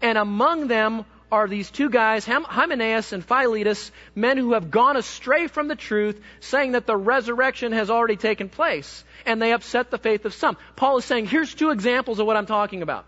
and 0.00 0.18
among 0.18 0.68
them 0.68 1.04
are 1.32 1.48
these 1.48 1.70
two 1.70 1.90
guys, 1.90 2.24
Hymenaeus 2.24 3.12
and 3.12 3.24
Philetus, 3.24 3.90
men 4.14 4.38
who 4.38 4.52
have 4.52 4.70
gone 4.70 4.96
astray 4.96 5.48
from 5.48 5.66
the 5.68 5.74
truth, 5.74 6.20
saying 6.40 6.72
that 6.72 6.86
the 6.86 6.96
resurrection 6.96 7.72
has 7.72 7.90
already 7.90 8.16
taken 8.16 8.48
place. 8.48 9.04
And 9.26 9.42
they 9.42 9.52
upset 9.52 9.90
the 9.90 9.98
faith 9.98 10.24
of 10.26 10.34
some. 10.34 10.56
Paul 10.76 10.98
is 10.98 11.04
saying, 11.04 11.26
here's 11.26 11.52
two 11.54 11.70
examples 11.70 12.20
of 12.20 12.26
what 12.26 12.36
I'm 12.36 12.46
talking 12.46 12.82
about. 12.82 13.06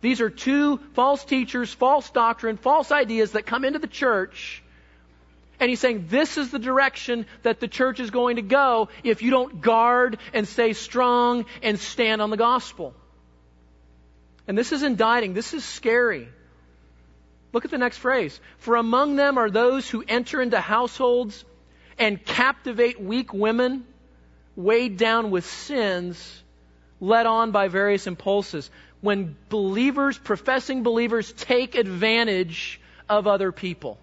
These 0.00 0.20
are 0.20 0.30
two 0.30 0.78
false 0.94 1.24
teachers, 1.24 1.72
false 1.72 2.10
doctrine, 2.10 2.56
false 2.56 2.90
ideas 2.90 3.32
that 3.32 3.46
come 3.46 3.64
into 3.64 3.78
the 3.78 3.86
church. 3.86 4.62
And 5.60 5.68
he's 5.68 5.80
saying 5.80 6.06
this 6.08 6.36
is 6.36 6.50
the 6.50 6.58
direction 6.58 7.26
that 7.42 7.58
the 7.60 7.68
church 7.68 8.00
is 8.00 8.10
going 8.10 8.36
to 8.36 8.42
go 8.42 8.88
if 9.02 9.22
you 9.22 9.30
don't 9.30 9.60
guard 9.60 10.18
and 10.32 10.46
stay 10.46 10.72
strong 10.72 11.46
and 11.62 11.78
stand 11.78 12.22
on 12.22 12.30
the 12.30 12.36
gospel. 12.36 12.94
And 14.48 14.56
this 14.56 14.72
is 14.72 14.82
indicting. 14.82 15.34
This 15.34 15.52
is 15.52 15.62
scary. 15.62 16.26
Look 17.52 17.66
at 17.66 17.70
the 17.70 17.78
next 17.78 17.98
phrase. 17.98 18.40
For 18.56 18.76
among 18.76 19.16
them 19.16 19.36
are 19.36 19.50
those 19.50 19.88
who 19.88 20.02
enter 20.08 20.40
into 20.40 20.58
households 20.58 21.44
and 21.98 22.24
captivate 22.24 22.98
weak 23.00 23.32
women, 23.34 23.84
weighed 24.56 24.96
down 24.96 25.30
with 25.30 25.44
sins, 25.44 26.42
led 26.98 27.26
on 27.26 27.50
by 27.50 27.68
various 27.68 28.06
impulses. 28.06 28.70
When 29.02 29.36
believers, 29.50 30.16
professing 30.16 30.82
believers, 30.82 31.30
take 31.32 31.74
advantage 31.74 32.80
of 33.08 33.26
other 33.26 33.52
people. 33.52 33.98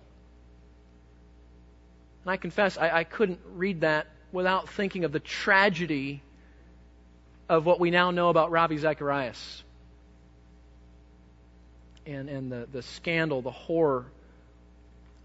And 2.24 2.32
I 2.32 2.38
confess, 2.38 2.78
I, 2.78 3.00
I 3.00 3.04
couldn't 3.04 3.40
read 3.56 3.82
that 3.82 4.08
without 4.32 4.70
thinking 4.70 5.06
of 5.06 5.12
the 5.12 5.20
tragedy 5.20 6.22
of 7.50 7.66
what 7.66 7.80
we 7.80 7.90
now 7.90 8.12
know 8.12 8.30
about 8.30 8.52
Ravi 8.52 8.78
Zacharias 8.78 9.64
and, 12.06 12.30
and 12.30 12.52
the, 12.52 12.68
the 12.72 12.82
scandal, 12.82 13.42
the 13.42 13.52
horror 13.52 14.06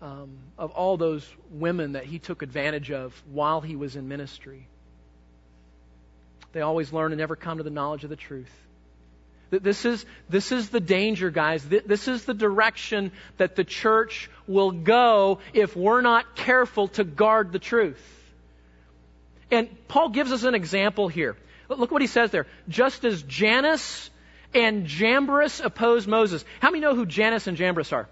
um, 0.03 0.39
of 0.59 0.71
all 0.73 0.97
those 0.97 1.29
women 1.51 1.93
that 1.93 2.05
he 2.05 2.19
took 2.19 2.43
advantage 2.43 2.91
of 2.91 3.21
while 3.31 3.61
he 3.61 3.77
was 3.77 3.97
in 3.97 4.09
ministry. 4.09 4.67
They 6.53 6.63
always 6.63 6.93
learn 6.93 7.13
and 7.13 7.19
never 7.19 7.37
come 7.37 7.59
to 7.59 7.65
the 7.65 7.71
knowledge 7.71 8.05
of 8.05 8.11
the 8.11 8.17
truth. 8.17 8.51
This 9.51 9.85
is, 9.85 10.07
this 10.29 10.53
is 10.53 10.69
the 10.69 10.81
danger, 10.81 11.31
guys. 11.31 11.65
This 11.65 12.07
is 12.07 12.25
the 12.25 12.35
direction 12.35 13.11
that 13.37 13.57
the 13.57 13.65
church 13.65 14.31
will 14.47 14.71
go 14.71 15.41
if 15.53 15.75
we're 15.75 16.03
not 16.03 16.37
careful 16.37 16.87
to 16.89 17.05
guard 17.05 17.51
the 17.51 17.59
truth. 17.59 18.01
And 19.51 19.69
Paul 19.89 20.11
gives 20.11 20.31
us 20.31 20.45
an 20.45 20.55
example 20.55 21.09
here. 21.09 21.37
Look 21.69 21.91
what 21.91 22.01
he 22.01 22.07
says 22.07 22.31
there. 22.31 22.47
Just 22.69 23.05
as 23.05 23.23
Jannes 23.23 24.11
and 24.55 24.87
Jambres 24.87 25.61
opposed 25.61 26.09
Moses. 26.09 26.45
How 26.61 26.71
many 26.71 26.81
know 26.81 26.95
who 26.95 27.07
Jannes 27.07 27.47
and 27.47 27.57
Jambres 27.57 27.93
are? 27.93 28.09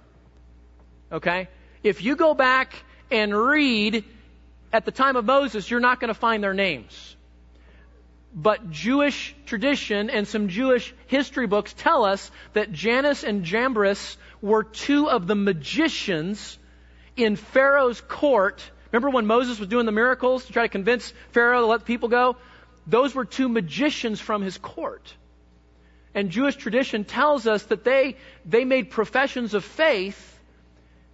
Okay? 1.11 1.49
If 1.83 2.03
you 2.03 2.17
go 2.17 2.35
back 2.35 2.75
and 3.11 3.37
read 3.37 4.05
at 4.73 4.85
the 4.85 4.91
time 4.91 5.17
of 5.17 5.25
Moses, 5.25 5.71
you're 5.71 5.81
not 5.81 6.01
going 6.01 6.09
to 6.09 6.19
find 6.19 6.43
their 6.43 6.55
names. 6.55 7.17
But 8.35 8.71
Jewish 8.71 9.35
tradition 9.47 10.11
and 10.11 10.29
some 10.29 10.49
Jewish 10.49 10.95
history 11.07 11.47
books 11.47 11.73
tell 11.73 12.05
us 12.05 12.31
that 12.53 12.73
Jannes 12.73 13.25
and 13.25 13.45
Jambres 13.45 14.19
were 14.43 14.65
two 14.65 15.09
of 15.09 15.27
the 15.27 15.35
magicians 15.35 16.59
in 17.17 17.37
Pharaoh's 17.37 18.01
court. 18.03 18.63
Remember 18.93 19.11
when 19.11 19.27
Moses 19.27 19.59
was 19.59 19.69
doing 19.69 19.87
the 19.87 19.93
miracles 19.93 20.45
to 20.45 20.53
try 20.53 20.63
to 20.65 20.69
convince 20.69 21.13
Pharaoh 21.33 21.61
to 21.61 21.67
let 21.67 21.81
the 21.81 21.87
people 21.87 22.09
go? 22.09 22.37
Those 22.87 23.15
were 23.15 23.25
two 23.25 23.49
magicians 23.49 24.21
from 24.21 24.43
his 24.43 24.59
court. 24.59 25.15
And 26.19 26.31
Jewish 26.31 26.57
tradition 26.57 27.05
tells 27.05 27.47
us 27.47 27.63
that 27.67 27.85
they, 27.85 28.17
they 28.45 28.65
made 28.65 28.91
professions 28.91 29.55
of 29.55 29.65
faith 29.65 30.37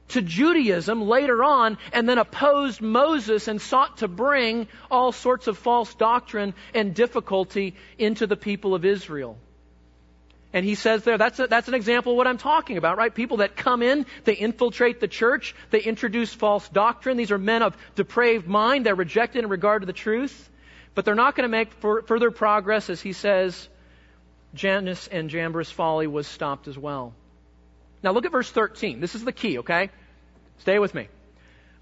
to 0.09 0.23
Judaism 0.23 1.03
later 1.03 1.45
on 1.45 1.77
and 1.93 2.09
then 2.09 2.17
opposed 2.17 2.81
Moses 2.81 3.47
and 3.47 3.61
sought 3.61 3.99
to 3.99 4.09
bring 4.09 4.67
all 4.91 5.13
sorts 5.13 5.47
of 5.47 5.59
false 5.59 5.95
doctrine 5.95 6.55
and 6.73 6.95
difficulty 6.95 7.75
into 7.99 8.27
the 8.27 8.35
people 8.35 8.75
of 8.75 8.87
Israel. 8.87 9.37
And 10.55 10.65
he 10.65 10.75
says 10.75 11.05
there, 11.05 11.19
that's, 11.19 11.39
a, 11.39 11.49
that's 11.49 11.69
an 11.69 11.75
example 11.75 12.13
of 12.13 12.17
what 12.17 12.27
I'm 12.27 12.39
talking 12.39 12.79
about, 12.79 12.97
right? 12.97 13.15
People 13.15 13.37
that 13.39 13.57
come 13.57 13.83
in, 13.83 14.07
they 14.25 14.33
infiltrate 14.33 15.01
the 15.01 15.09
church, 15.09 15.55
they 15.69 15.83
introduce 15.83 16.33
false 16.33 16.67
doctrine. 16.71 17.19
These 17.19 17.31
are 17.31 17.37
men 17.37 17.63
of 17.63 17.77
depraved 17.95 18.49
mind. 18.49 18.87
They're 18.87 18.95
rejected 18.95 19.45
in 19.45 19.51
regard 19.51 19.83
to 19.83 19.87
the 19.87 19.93
truth. 19.93 20.49
But 20.95 21.05
they're 21.05 21.15
not 21.15 21.37
going 21.37 21.45
to 21.47 21.55
make 21.55 21.75
further 21.75 22.31
progress, 22.31 22.89
as 22.89 23.03
he 23.03 23.13
says, 23.13 23.69
Jannes 24.55 25.09
and 25.09 25.29
Jambres' 25.31 25.71
folly 25.71 26.07
was 26.07 26.27
stopped 26.27 26.69
as 26.69 26.79
well. 26.79 27.13
Now 28.03 28.13
look 28.13 28.25
at 28.25 28.33
verse 28.33 28.51
13. 28.51 29.01
This 29.01 29.15
is 29.15 29.25
the 29.25 29.33
key, 29.33 29.59
okay? 29.59 29.91
Stay 30.59 30.79
with 30.79 30.95
me. 30.95 31.09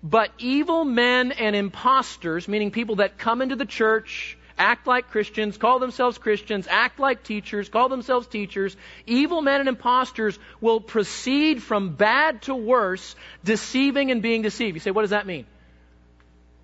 But 0.02 0.30
evil 0.38 0.84
men 0.84 1.32
and 1.32 1.54
impostors, 1.54 2.48
meaning 2.48 2.70
people 2.70 2.96
that 2.96 3.18
come 3.18 3.42
into 3.42 3.54
the 3.54 3.66
church, 3.66 4.36
act 4.58 4.86
like 4.86 5.10
Christians, 5.10 5.56
call 5.56 5.78
themselves 5.78 6.18
Christians, 6.18 6.66
act 6.68 6.98
like 6.98 7.22
teachers, 7.22 7.68
call 7.68 7.88
themselves 7.88 8.26
teachers, 8.26 8.76
evil 9.06 9.42
men 9.42 9.60
and 9.60 9.68
impostors 9.68 10.38
will 10.60 10.80
proceed 10.80 11.62
from 11.62 11.94
bad 11.94 12.42
to 12.42 12.54
worse, 12.54 13.14
deceiving 13.44 14.10
and 14.10 14.22
being 14.22 14.42
deceived. 14.42 14.74
You 14.74 14.80
say, 14.80 14.90
what 14.90 15.02
does 15.02 15.10
that 15.10 15.26
mean? 15.26 15.46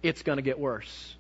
It's 0.03 0.23
going 0.23 0.37
to 0.37 0.43
get 0.43 0.59
worse. 0.59 1.15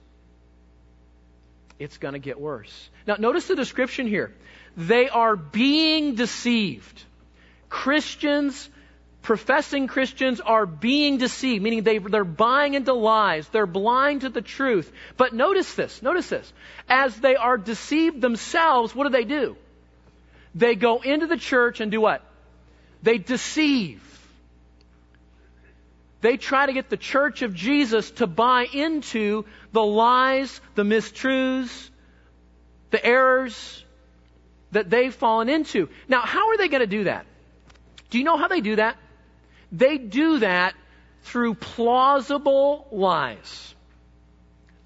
It's 1.78 1.98
going 1.98 2.14
to 2.14 2.18
get 2.20 2.40
worse. 2.40 2.90
Now, 3.06 3.16
notice 3.18 3.46
the 3.46 3.54
description 3.54 4.06
here. 4.08 4.32
They 4.78 5.08
are 5.08 5.34
being 5.34 6.14
deceived. 6.14 7.02
Christians 7.68 8.70
professing 9.28 9.88
Christians 9.88 10.40
are 10.40 10.64
being 10.64 11.18
deceived, 11.18 11.62
meaning 11.62 11.82
they, 11.82 11.98
they're 11.98 12.24
buying 12.24 12.72
into 12.72 12.94
lies. 12.94 13.46
They're 13.48 13.66
blind 13.66 14.22
to 14.22 14.30
the 14.30 14.40
truth. 14.40 14.90
But 15.18 15.34
notice 15.34 15.74
this, 15.74 16.00
notice 16.00 16.30
this. 16.30 16.50
As 16.88 17.14
they 17.16 17.36
are 17.36 17.58
deceived 17.58 18.22
themselves, 18.22 18.94
what 18.94 19.04
do 19.04 19.10
they 19.10 19.24
do? 19.24 19.56
They 20.54 20.76
go 20.76 21.00
into 21.00 21.26
the 21.26 21.36
church 21.36 21.80
and 21.80 21.90
do 21.90 22.00
what? 22.00 22.24
They 23.02 23.18
deceive. 23.18 24.02
They 26.22 26.38
try 26.38 26.64
to 26.64 26.72
get 26.72 26.88
the 26.88 26.96
church 26.96 27.42
of 27.42 27.52
Jesus 27.52 28.10
to 28.12 28.26
buy 28.26 28.64
into 28.72 29.44
the 29.72 29.84
lies, 29.84 30.58
the 30.74 30.84
mistruths, 30.84 31.90
the 32.90 33.04
errors 33.04 33.84
that 34.72 34.90
they've 34.90 35.14
fallen 35.14 35.48
into. 35.48 35.88
Now, 36.08 36.20
how 36.22 36.50
are 36.50 36.56
they 36.56 36.68
going 36.68 36.80
to 36.80 36.86
do 36.86 37.04
that? 37.04 37.26
Do 38.10 38.18
you 38.18 38.24
know 38.24 38.36
how 38.36 38.48
they 38.48 38.60
do 38.60 38.76
that? 38.76 38.96
They 39.72 39.98
do 39.98 40.38
that 40.38 40.74
through 41.22 41.54
plausible 41.54 42.86
lies. 42.90 43.74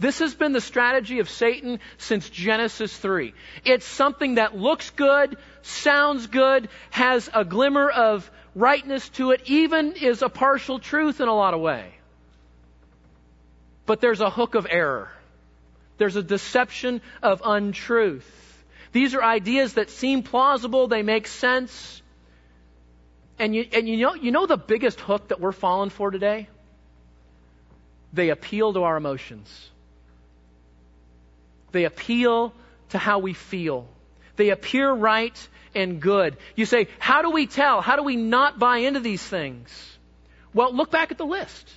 This 0.00 0.18
has 0.18 0.34
been 0.34 0.52
the 0.52 0.60
strategy 0.60 1.20
of 1.20 1.30
Satan 1.30 1.78
since 1.96 2.28
Genesis 2.28 2.96
3. 2.96 3.34
It's 3.64 3.86
something 3.86 4.34
that 4.34 4.56
looks 4.56 4.90
good, 4.90 5.36
sounds 5.62 6.26
good, 6.26 6.68
has 6.90 7.30
a 7.32 7.44
glimmer 7.44 7.88
of 7.88 8.28
rightness 8.56 9.08
to 9.10 9.30
it, 9.30 9.42
even 9.46 9.92
is 9.92 10.22
a 10.22 10.28
partial 10.28 10.80
truth 10.80 11.20
in 11.20 11.28
a 11.28 11.34
lot 11.34 11.54
of 11.54 11.60
way. 11.60 11.94
But 13.86 14.00
there's 14.00 14.20
a 14.20 14.28
hook 14.28 14.56
of 14.56 14.66
error. 14.68 15.08
There's 15.98 16.16
a 16.16 16.22
deception 16.22 17.00
of 17.22 17.42
untruth. 17.44 18.41
These 18.92 19.14
are 19.14 19.22
ideas 19.22 19.74
that 19.74 19.90
seem 19.90 20.22
plausible, 20.22 20.86
they 20.86 21.02
make 21.02 21.26
sense, 21.26 22.02
and 23.38 23.54
you, 23.54 23.66
and 23.72 23.88
you 23.88 23.96
know, 23.96 24.14
you 24.14 24.30
know 24.30 24.46
the 24.46 24.56
biggest 24.56 25.00
hook 25.00 25.28
that 25.28 25.40
we're 25.40 25.52
falling 25.52 25.90
for 25.90 26.10
today? 26.10 26.48
They 28.12 28.28
appeal 28.28 28.74
to 28.74 28.84
our 28.84 28.96
emotions. 28.96 29.70
They 31.72 31.84
appeal 31.84 32.52
to 32.90 32.98
how 32.98 33.18
we 33.18 33.32
feel. 33.32 33.88
They 34.36 34.50
appear 34.50 34.92
right 34.92 35.48
and 35.74 36.00
good. 36.00 36.36
You 36.54 36.66
say, 36.66 36.88
how 36.98 37.22
do 37.22 37.30
we 37.30 37.46
tell? 37.46 37.80
How 37.80 37.96
do 37.96 38.02
we 38.02 38.16
not 38.16 38.58
buy 38.58 38.78
into 38.78 39.00
these 39.00 39.22
things? 39.22 39.98
Well, 40.52 40.74
look 40.74 40.90
back 40.90 41.10
at 41.10 41.18
the 41.18 41.26
list. 41.26 41.68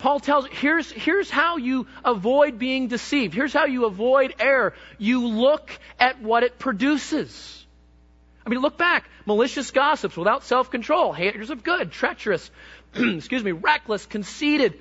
Paul 0.00 0.18
tells, 0.18 0.46
here's, 0.46 0.90
here's 0.90 1.30
how 1.30 1.58
you 1.58 1.86
avoid 2.02 2.58
being 2.58 2.88
deceived. 2.88 3.34
Here's 3.34 3.52
how 3.52 3.66
you 3.66 3.84
avoid 3.84 4.34
error. 4.40 4.72
You 4.96 5.26
look 5.26 5.70
at 5.98 6.22
what 6.22 6.42
it 6.42 6.58
produces. 6.58 7.66
I 8.44 8.48
mean, 8.48 8.60
look 8.60 8.78
back. 8.78 9.08
Malicious 9.26 9.70
gossips 9.70 10.16
without 10.16 10.42
self-control, 10.44 11.12
haters 11.12 11.50
of 11.50 11.62
good, 11.62 11.92
treacherous, 11.92 12.50
excuse 12.94 13.44
me, 13.44 13.52
reckless, 13.52 14.06
conceited. 14.06 14.80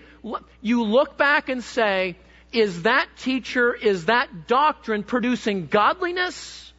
You 0.62 0.84
look 0.84 1.18
back 1.18 1.50
and 1.50 1.62
say, 1.62 2.16
is 2.54 2.84
that 2.84 3.10
teacher, 3.18 3.74
is 3.74 4.06
that 4.06 4.48
doctrine 4.48 5.04
producing 5.04 5.68
godliness 5.68 6.72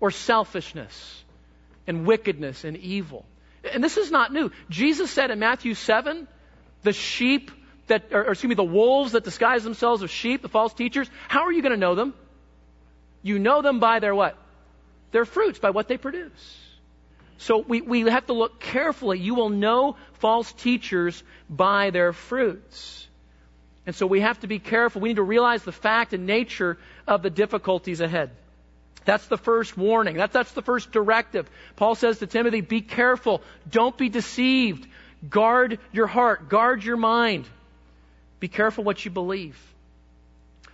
or 0.00 0.10
selfishness 0.10 1.24
and 1.86 2.04
wickedness 2.04 2.64
and 2.64 2.76
evil? 2.76 3.24
And 3.72 3.82
this 3.82 3.96
is 3.96 4.10
not 4.10 4.32
new. 4.32 4.50
Jesus 4.70 5.08
said 5.12 5.30
in 5.30 5.38
Matthew 5.38 5.74
7, 5.74 6.26
the 6.82 6.92
sheep 6.92 7.50
that, 7.86 8.12
or, 8.12 8.24
or 8.24 8.32
excuse 8.32 8.48
me, 8.48 8.54
the 8.54 8.62
wolves 8.62 9.12
that 9.12 9.24
disguise 9.24 9.64
themselves 9.64 10.02
as 10.02 10.10
sheep, 10.10 10.42
the 10.42 10.48
false 10.48 10.72
teachers, 10.72 11.08
how 11.28 11.42
are 11.42 11.52
you 11.52 11.62
going 11.62 11.72
to 11.72 11.78
know 11.78 11.94
them? 11.94 12.14
You 13.22 13.38
know 13.38 13.62
them 13.62 13.78
by 13.80 14.00
their 14.00 14.14
what? 14.14 14.36
their 15.12 15.24
fruits, 15.24 15.58
by 15.58 15.70
what 15.70 15.86
they 15.86 15.96
produce. 15.96 16.58
So 17.38 17.58
we, 17.58 17.80
we 17.80 18.00
have 18.02 18.26
to 18.26 18.32
look 18.32 18.60
carefully. 18.60 19.18
You 19.18 19.34
will 19.34 19.50
know 19.50 19.96
false 20.14 20.52
teachers 20.52 21.22
by 21.48 21.90
their 21.90 22.12
fruits. 22.12 23.06
And 23.86 23.94
so 23.94 24.06
we 24.06 24.20
have 24.20 24.40
to 24.40 24.46
be 24.46 24.58
careful. 24.58 25.00
We 25.00 25.10
need 25.10 25.16
to 25.16 25.22
realize 25.22 25.62
the 25.62 25.72
fact 25.72 26.12
and 26.12 26.26
nature 26.26 26.78
of 27.06 27.22
the 27.22 27.30
difficulties 27.30 28.00
ahead. 28.00 28.30
That's 29.04 29.26
the 29.26 29.36
first 29.36 29.76
warning. 29.76 30.18
That, 30.18 30.32
that's 30.32 30.52
the 30.52 30.62
first 30.62 30.92
directive. 30.92 31.50
Paul 31.74 31.96
says 31.96 32.20
to 32.20 32.28
Timothy, 32.28 32.60
be 32.60 32.80
careful. 32.80 33.42
Don't 33.68 33.96
be 33.96 34.08
deceived. 34.08 34.86
Guard 35.28 35.78
your 35.92 36.06
heart. 36.06 36.48
Guard 36.48 36.84
your 36.84 36.96
mind. 36.96 37.46
Be 38.40 38.48
careful 38.48 38.84
what 38.84 39.04
you 39.04 39.10
believe. 39.10 39.56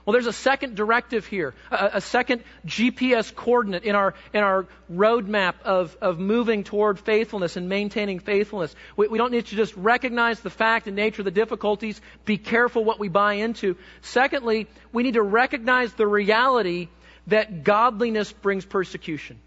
Well, 0.09 0.15
there's 0.15 0.27
a 0.27 0.33
second 0.33 0.75
directive 0.75 1.27
here, 1.27 1.53
a, 1.71 1.91
a, 1.97 2.01
second 2.01 2.43
GPS 2.67 3.35
coordinate 3.35 3.83
in 3.83 3.95
our, 3.95 4.15
in 4.33 4.43
our 4.43 4.67
roadmap 4.91 5.61
of, 5.67 5.95
of 6.01 6.19
moving 6.19 6.65
toward 6.65 6.99
faithfulness 6.99 7.59
and 7.59 7.69
maintaining 7.69 8.19
faithfulness. 8.19 8.75
We, 8.97 9.09
we 9.09 9.19
don't 9.19 9.33
need 9.33 9.45
to 9.45 9.55
just 9.55 9.77
recognize 9.77 10.41
the 10.41 10.49
fact 10.49 10.87
and 10.87 10.97
nature 10.97 11.21
of 11.21 11.27
the 11.27 11.31
difficulties, 11.31 12.01
be 12.25 12.39
careful 12.39 12.85
what 12.85 12.99
we 12.99 13.09
buy 13.09 13.35
into. 13.35 13.77
Secondly, 14.01 14.67
we 14.95 15.03
need 15.03 15.13
to 15.13 15.23
recognize 15.23 15.93
the 15.93 16.07
reality 16.07 16.89
that 17.27 17.63
godliness 17.63 18.33
brings 18.33 18.65
persecution. 18.65 19.39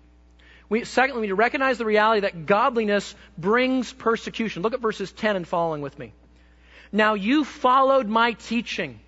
We, 0.72 0.86
secondly, 0.86 1.20
we 1.20 1.28
need 1.28 1.32
to 1.32 1.36
recognize 1.36 1.78
the 1.78 1.86
reality 1.86 2.22
that 2.22 2.46
godliness 2.46 3.14
brings 3.38 3.92
persecution. 3.92 4.62
Look 4.62 4.74
at 4.74 4.80
verses 4.80 5.12
10 5.12 5.36
and 5.36 5.46
following 5.46 5.82
with 5.82 6.00
me. 6.00 6.14
Now 6.94 7.16
you 7.16 7.44
followed 7.44 8.08
my 8.08 8.32
teaching 8.32 9.02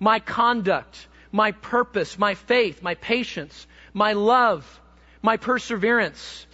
my 0.00 0.18
conduct, 0.18 1.06
my 1.30 1.52
purpose, 1.52 2.18
my 2.18 2.34
faith, 2.34 2.82
my 2.82 2.96
patience, 2.96 3.68
my 3.92 4.14
love, 4.14 4.80
my 5.22 5.36
perseverance, 5.36 6.48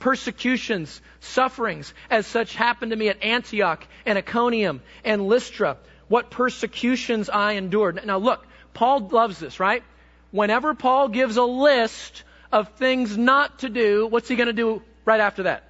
persecutions, 0.00 1.00
sufferings, 1.20 1.94
as 2.10 2.26
such 2.26 2.56
happened 2.56 2.90
to 2.90 2.96
me 2.96 3.08
at 3.08 3.22
Antioch 3.22 3.86
and 4.04 4.18
Iconium 4.18 4.82
and 5.04 5.28
Lystra. 5.28 5.76
What 6.08 6.28
persecutions 6.28 7.30
I 7.30 7.52
endured. 7.52 8.04
Now 8.04 8.18
look, 8.18 8.44
Paul 8.74 9.08
loves 9.08 9.38
this, 9.38 9.60
right? 9.60 9.84
Whenever 10.32 10.74
Paul 10.74 11.06
gives 11.06 11.36
a 11.36 11.44
list 11.44 12.24
of 12.52 12.68
things 12.74 13.16
not 13.16 13.60
to 13.60 13.68
do, 13.68 14.06
what's 14.06 14.28
he 14.28 14.36
going 14.36 14.48
to 14.48 14.52
do 14.52 14.82
right 15.04 15.20
after 15.20 15.44
that? 15.44 15.64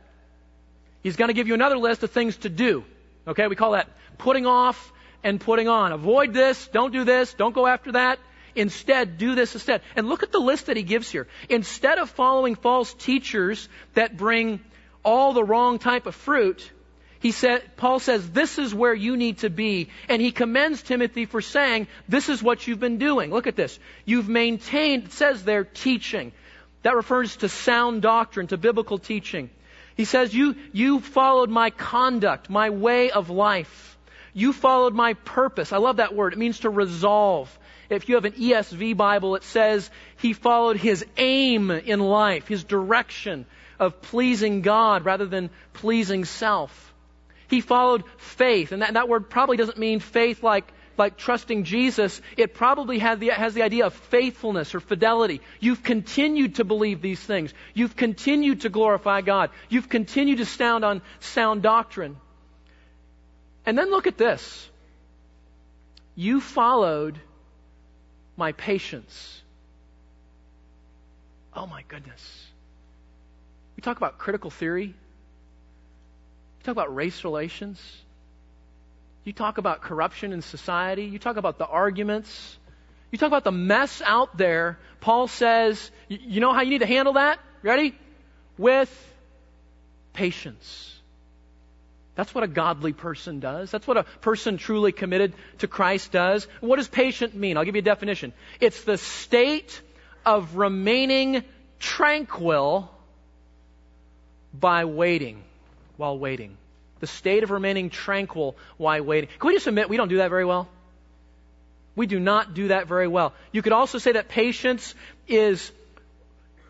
He's 1.03 1.16
going 1.16 1.29
to 1.29 1.35
give 1.35 1.49
you 1.49 1.55
another 1.55 1.79
list 1.79 2.03
of 2.03 2.11
things 2.11 2.37
to 2.38 2.49
do. 2.49 2.85
Okay, 3.27 3.47
we 3.47 3.57
call 3.57 3.73
that 3.73 3.88
putting 4.18 4.47
off 4.47 4.92
and 5.25 5.40
putting 5.40 5.68
on. 5.68 5.92
Avoid 5.92 6.33
this, 6.33 6.68
don't 6.68 6.92
do 6.92 7.05
this, 7.05 7.35
don't 7.35 7.55
go 7.55 7.66
after 7.66 7.92
that. 7.92 8.18
Instead, 8.55 9.16
do 9.16 9.35
this 9.35 9.55
instead. 9.55 9.81
And 9.97 10.09
look 10.09 10.23
at 10.23 10.31
the 10.31 10.38
list 10.38 10.66
that 10.66 10.77
he 10.77 10.83
gives 10.83 11.11
here. 11.11 11.27
Instead 11.49 11.99
of 11.99 12.11
following 12.11 12.55
false 12.55 12.92
teachers 12.92 13.68
that 13.95 14.16
bring 14.16 14.61
all 15.05 15.33
the 15.33 15.42
wrong 15.42 15.79
type 15.79 16.07
of 16.07 16.14
fruit, 16.14 16.71
he 17.18 17.31
said, 17.31 17.62
Paul 17.77 17.99
says, 17.99 18.29
this 18.31 18.59
is 18.59 18.75
where 18.75 18.92
you 18.92 19.16
need 19.16 19.38
to 19.38 19.49
be. 19.49 19.88
And 20.09 20.21
he 20.21 20.33
commends 20.33 20.83
Timothy 20.83 21.25
for 21.25 21.40
saying, 21.40 21.87
this 22.09 22.29
is 22.29 22.42
what 22.42 22.66
you've 22.66 22.81
been 22.81 22.99
doing. 22.99 23.31
Look 23.31 23.47
at 23.47 23.57
this. 23.57 23.79
You've 24.05 24.29
maintained, 24.29 25.05
it 25.05 25.12
says 25.12 25.45
there, 25.45 25.64
teaching. 25.64 26.33
That 26.83 26.97
refers 26.97 27.37
to 27.37 27.49
sound 27.49 28.03
doctrine, 28.03 28.49
to 28.49 28.57
biblical 28.57 28.99
teaching. 28.99 29.51
He 29.97 30.05
says, 30.05 30.35
you, 30.35 30.57
you 30.73 31.01
followed 31.01 31.51
my 31.51 31.71
conduct, 31.71 32.49
my 32.49 32.71
way 32.71 33.11
of 33.11 33.31
life. 33.31 33.99
You 34.35 34.53
followed 34.53 34.95
my 34.95 35.14
purpose. 35.14 35.73
I 35.73 35.79
love 35.79 35.97
that 35.97 36.14
word. 36.14 36.33
It 36.33 36.38
means 36.38 36.61
to 36.61 36.71
resolve. 36.71 37.57
If 37.90 38.09
you 38.09 38.14
have 38.14 38.25
an 38.25 38.33
ESV 38.33 38.97
Bible, 38.97 39.37
it 39.37 39.42
says 39.42 39.90
he 40.16 40.33
followed 40.33 40.79
his 40.79 41.05
aim 41.18 41.71
in 41.71 42.01
life, 42.01 42.49
his 42.49 42.64
direction 42.64 43.45
of 43.79 44.01
pleasing 44.01 44.62
God 44.62 45.05
rather 45.05 45.27
than 45.27 45.51
pleasing 45.75 46.25
self. 46.25 46.95
He 47.49 47.61
followed 47.61 48.05
faith, 48.16 48.73
and 48.73 48.81
that, 48.81 48.95
that 48.95 49.09
word 49.11 49.29
probably 49.29 49.59
doesn't 49.59 49.77
mean 49.77 50.01
faith 50.01 50.42
like, 50.42 50.73
like 50.98 51.16
trusting 51.16 51.64
Jesus. 51.64 52.20
It 52.37 52.55
probably 52.55 52.98
the, 52.98 53.28
has 53.28 53.55
the 53.55 53.62
idea 53.62 53.87
of 53.87 53.94
faithfulness 53.94 54.74
or 54.74 54.81
fidelity. 54.81 55.40
You've 55.61 55.83
continued 55.83 56.57
to 56.57 56.64
believe 56.64 57.02
these 57.02 57.20
things. 57.20 57.52
You've 57.74 57.96
continued 57.96 58.62
to 58.62 58.68
glorify 58.68 59.20
God. 59.20 59.50
You've 59.68 59.88
continued 59.88 60.38
to 60.38 60.46
stand 60.46 60.85
on 60.85 61.02
sound 61.20 61.62
doctrine. 61.62 62.16
And 63.64 63.78
then 63.78 63.90
look 63.90 64.07
at 64.07 64.18
this. 64.18 64.68
You 66.14 66.40
followed 66.40 67.18
my 68.37 68.52
patience. 68.52 69.42
Oh 71.55 71.66
my 71.66 71.83
goodness. 71.88 72.46
We 73.76 73.83
talk 73.83 73.96
about 73.96 74.18
critical 74.18 74.50
theory. 74.50 74.87
We 74.88 76.64
talk 76.64 76.72
about 76.72 76.94
race 76.94 77.24
relations. 77.24 77.81
You 79.24 79.32
talk 79.32 79.58
about 79.58 79.82
corruption 79.82 80.32
in 80.32 80.42
society. 80.42 81.04
You 81.04 81.18
talk 81.18 81.37
about 81.37 81.58
the 81.58 81.66
arguments. 81.66 82.58
You 83.11 83.18
talk 83.18 83.28
about 83.28 83.44
the 83.44 83.52
mess 83.52 84.02
out 84.04 84.37
there. 84.37 84.78
Paul 85.00 85.28
says, 85.28 85.90
you 86.08 86.40
know 86.40 86.52
how 86.52 86.62
you 86.62 86.70
need 86.70 86.80
to 86.80 86.87
handle 86.87 87.14
that? 87.14 87.38
Ready? 87.62 87.94
With 88.58 88.90
patience. 90.12 90.88
That's 92.14 92.35
what 92.35 92.44
a 92.44 92.48
godly 92.48 92.92
person 92.92 93.40
does. 93.40 93.70
That's 93.70 93.87
what 93.87 93.96
a 93.96 94.04
person 94.20 94.58
truly 94.58 94.92
committed 94.92 95.32
to 95.58 95.68
Christ 95.68 96.12
does. 96.12 96.46
What 96.61 96.76
does 96.76 96.88
patient 96.88 97.35
mean? 97.35 97.56
I'll 97.56 97.64
give 97.64 97.74
you 97.74 97.80
a 97.80 97.82
definition. 97.82 98.32
It's 98.61 98.85
the 98.85 98.98
state 98.98 99.80
of 100.26 100.56
remaining 100.56 101.44
tranquil 101.78 102.90
by 104.52 104.85
waiting. 104.85 105.42
while 105.96 106.18
waiting. 106.18 106.56
The 107.03 107.09
state 107.09 107.43
of 107.43 107.51
remaining 107.51 107.91
tranquil 107.91 108.57
while 108.77 109.03
waiting. 109.03 109.29
Can 109.41 109.49
we 109.49 109.55
just 109.55 109.67
admit 109.67 109.88
we 109.88 109.97
don't 109.97 110.07
do 110.07 110.19
that 110.19 110.31
very 110.31 110.45
well? 110.45 110.69
We 111.97 112.07
do 112.07 112.21
not 112.21 112.55
do 112.55 112.69
that 112.69 112.87
very 112.87 113.09
well. 113.09 113.33
You 113.51 113.61
could 113.61 113.73
also 113.73 113.99
say 113.99 114.12
that 114.12 114.29
patience 114.29 114.95
is 115.27 115.73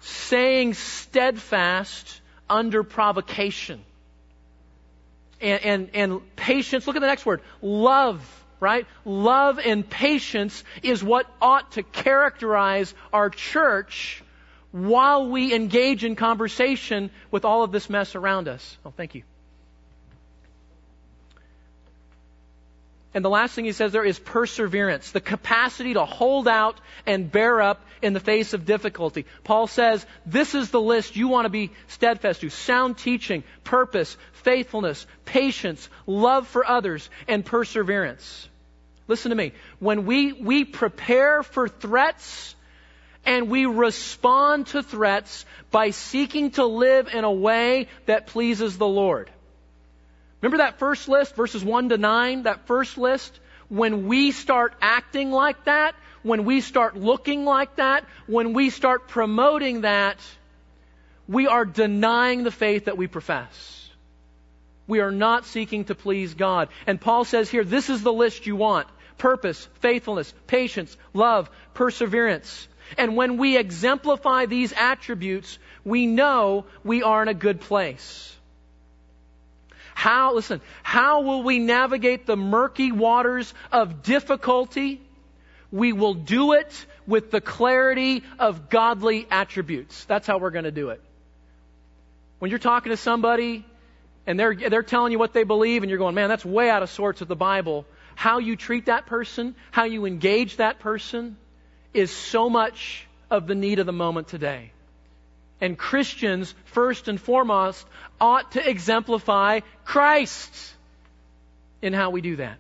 saying 0.01 0.73
steadfast 0.73 2.23
under 2.49 2.83
provocation. 2.83 3.85
And, 5.43 5.63
and, 5.63 5.91
and 5.93 6.37
patience, 6.37 6.87
look 6.87 6.97
at 6.97 7.01
the 7.01 7.09
next 7.09 7.27
word, 7.27 7.43
love, 7.61 8.25
right? 8.59 8.87
Love 9.05 9.59
and 9.59 9.87
patience 9.87 10.65
is 10.83 11.05
what 11.05 11.27
ought 11.43 11.73
to 11.73 11.83
characterize 11.83 12.95
our 13.13 13.29
church 13.29 14.25
while 14.71 15.29
we 15.29 15.55
engage 15.55 16.05
in 16.05 16.17
conversation 16.17 17.11
with 17.31 17.45
all 17.45 17.65
of 17.65 17.71
this 17.71 17.91
mess 17.91 18.15
around 18.15 18.49
us. 18.49 18.79
Oh, 18.87 18.95
thank 18.97 19.15
you. 19.15 19.25
And 23.15 23.25
the 23.25 23.31
last 23.31 23.55
thing 23.55 23.67
he 23.67 23.73
says 23.73 23.93
there 23.93 24.05
is 24.05 24.19
perseverance, 24.19 25.11
the 25.11 25.21
capacity 25.21 25.95
to 25.95 26.05
hold 26.05 26.49
out 26.49 26.81
and 27.07 27.31
bear 27.31 27.61
up 27.61 27.85
in 28.01 28.15
the 28.15 28.21
face 28.21 28.55
of 28.55 28.65
difficulty. 28.65 29.27
Paul 29.45 29.67
says 29.67 30.07
this 30.25 30.55
is 30.55 30.71
the 30.71 30.81
list 30.81 31.15
you 31.15 31.29
want 31.29 31.45
to 31.45 31.51
be 31.51 31.73
steadfast 31.89 32.41
to 32.41 32.49
sound 32.49 32.97
teaching, 32.97 33.45
purpose, 33.65 34.17
faithfulness, 34.33 35.07
patience, 35.27 35.89
love 36.07 36.49
for 36.49 36.67
others, 36.67 37.11
and 37.29 37.45
perseverance. 37.45 38.49
Listen 39.09 39.31
to 39.31 39.37
me. 39.37 39.53
When 39.79 40.07
we, 40.07 40.33
we 40.33 40.65
prepare 40.65 41.43
for 41.43 41.69
threats 41.69 42.55
and 43.27 43.51
we 43.51 43.67
respond 43.67 44.69
to 44.69 44.83
threats 44.83 45.45
by 45.71 45.91
seeking 45.91 46.53
to 46.53 46.65
live 46.65 47.09
in 47.13 47.25
a 47.25 47.33
way 47.33 47.89
that 48.07 48.29
pleases 48.29 48.79
the 48.79 48.87
Lord. 48.87 49.31
Remember 50.43 50.59
that 50.59 50.81
first 50.81 51.09
list, 51.09 51.37
verses 51.37 51.65
1 51.65 51.91
to 51.91 51.99
9, 51.99 52.43
that 52.43 52.67
first 52.67 52.99
list? 52.99 53.39
When 53.69 54.07
we 54.09 54.33
start 54.33 54.75
acting 54.83 55.31
like 55.31 55.65
that, 55.65 55.95
when 56.23 56.45
we 56.45 56.61
start 56.61 56.97
looking 56.97 57.45
like 57.45 57.77
that, 57.77 58.05
when 58.27 58.53
we 58.53 58.71
start 58.71 59.09
promoting 59.09 59.83
that, 59.83 60.19
we 61.29 61.47
are 61.47 61.65
denying 61.65 62.43
the 62.43 62.51
faith 62.51 62.87
that 62.87 62.99
we 62.99 63.07
profess. 63.07 63.89
We 64.89 65.01
are 65.01 65.13
not 65.13 65.47
seeking 65.47 65.85
to 65.85 65.95
please 65.95 66.35
God. 66.35 66.69
And 66.87 67.01
Paul 67.01 67.25
says 67.25 67.49
here, 67.49 67.65
this 67.65 67.89
is 67.89 68.03
the 68.03 68.13
list 68.13 68.47
you 68.47 68.57
want. 68.57 68.89
Purpose, 69.19 69.69
faithfulness, 69.81 70.35
patience, 70.49 70.97
love, 71.15 71.49
perseverance. 71.73 72.67
And 72.99 73.17
when 73.17 73.37
we 73.37 73.57
exemplify 73.57 74.47
these 74.47 74.73
attributes, 74.73 75.59
we 75.85 76.07
know 76.07 76.67
we 76.83 77.05
are 77.05 77.23
in 77.23 77.29
a 77.29 77.35
good 77.35 77.61
place. 77.61 78.37
How, 79.95 80.35
listen, 80.35 80.61
how 80.83 81.23
will 81.23 81.43
we 81.43 81.59
navigate 81.59 82.27
the 82.27 82.37
murky 82.37 82.93
waters 82.93 83.53
of 83.71 84.03
difficulty? 84.03 85.01
We 85.71 85.93
will 85.93 86.15
do 86.15 86.53
it 86.53 86.87
with 87.07 87.31
the 87.31 87.41
clarity 87.41 88.23
of 88.39 88.69
godly 88.69 89.27
attributes. 89.31 90.05
That's 90.05 90.27
how 90.27 90.39
we're 90.39 90.51
going 90.51 90.65
to 90.65 90.71
do 90.71 90.91
it. 90.91 91.01
When 92.39 92.51
you're 92.51 92.59
talking 92.59 92.91
to 92.91 92.97
somebody 92.97 93.65
and 94.27 94.39
they're, 94.39 94.55
they're 94.55 94.83
telling 94.83 95.13
you 95.13 95.19
what 95.19 95.33
they 95.33 95.45
believe 95.45 95.83
and 95.83 95.91
you're 95.91 95.99
going, 95.99 96.15
man, 96.15 96.29
that's 96.29 96.45
way 96.45 96.71
out 96.71 96.83
of 96.83 96.91
sorts 96.91 97.21
with 97.21 97.29
the 97.29 97.37
Bible, 97.37 97.87
how 98.15 98.39
you 98.39 98.57
treat 98.57 98.87
that 98.87 99.07
person, 99.07 99.55
how 99.71 99.85
you 99.85 100.07
engage 100.07 100.57
that 100.57 100.79
person 100.81 101.37
is 101.95 102.11
so 102.11 102.51
much 102.51 103.07
of 103.31 103.47
the 103.47 103.55
need 103.55 103.79
of 103.79 103.87
the 103.87 103.93
moment 103.93 104.29
today. 104.29 104.73
And 105.63 105.79
Christians, 105.79 106.53
first 106.65 107.07
and 107.07 107.21
foremost, 107.21 107.87
ought 108.21 108.53
to 108.53 108.69
exemplify 108.69 109.61
Christ 109.85 110.75
in 111.81 111.93
how 111.93 112.11
we 112.11 112.21
do 112.21 112.37
that. 112.37 112.59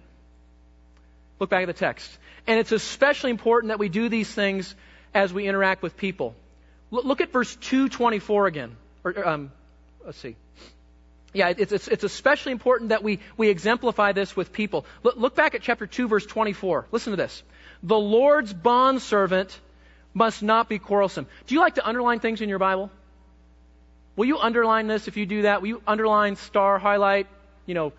Look 1.41 1.51
back 1.51 1.63
at 1.63 1.67
the 1.67 1.73
text. 1.73 2.09
And 2.47 2.61
it's 2.61 2.71
especially 2.71 3.31
important 3.31 3.71
that 3.71 3.81
we 3.81 3.89
do 3.89 4.09
these 4.09 4.33
things 4.33 4.73
as 5.13 5.33
we 5.33 5.49
interact 5.49 5.83
with 5.83 5.97
people. 5.97 6.37
Look 6.93 7.21
at 7.21 7.33
verse 7.33 7.57
224 7.57 8.47
again. 8.47 8.77
Or, 9.03 9.29
um, 9.29 9.53
let's 10.05 10.19
see. 10.19 10.37
Yeah, 11.33 11.53
it's, 11.57 11.73
it's, 11.73 11.89
it's, 11.89 12.05
especially 12.05 12.53
important 12.53 12.91
that 12.91 13.03
we, 13.03 13.19
we 13.37 13.49
exemplify 13.49 14.13
this 14.13 14.37
with 14.37 14.53
people. 14.53 14.87
Look, 15.03 15.17
look 15.17 15.35
back 15.35 15.57
at 15.57 15.63
chapter 15.63 15.89
2, 15.89 16.07
verse 16.07 16.27
24. 16.27 16.87
Listen 16.93 17.13
to 17.13 17.17
this. 17.17 17.43
The 17.83 17.99
Lord's 17.99 18.53
bondservant 18.53 19.59
must 20.15 20.43
not 20.43 20.69
be 20.69 20.79
quarrelsome. 20.79 21.27
Do 21.47 21.55
you 21.55 21.61
like 21.61 21.77
to 21.77 21.87
underline 21.87 22.21
things 22.21 22.41
in 22.41 22.49
your 22.49 22.59
Bible? 22.59 22.91
Will 24.17 24.27
you 24.27 24.39
underline 24.39 24.87
this 24.87 25.09
if 25.09 25.17
you 25.17 25.27
do 25.27 25.43
that? 25.43 25.63
Will 25.63 25.69
you 25.69 25.83
underline, 25.87 26.37
star, 26.37 26.79
highlight? 26.79 27.27
You 27.65 27.75
know, 27.75 27.93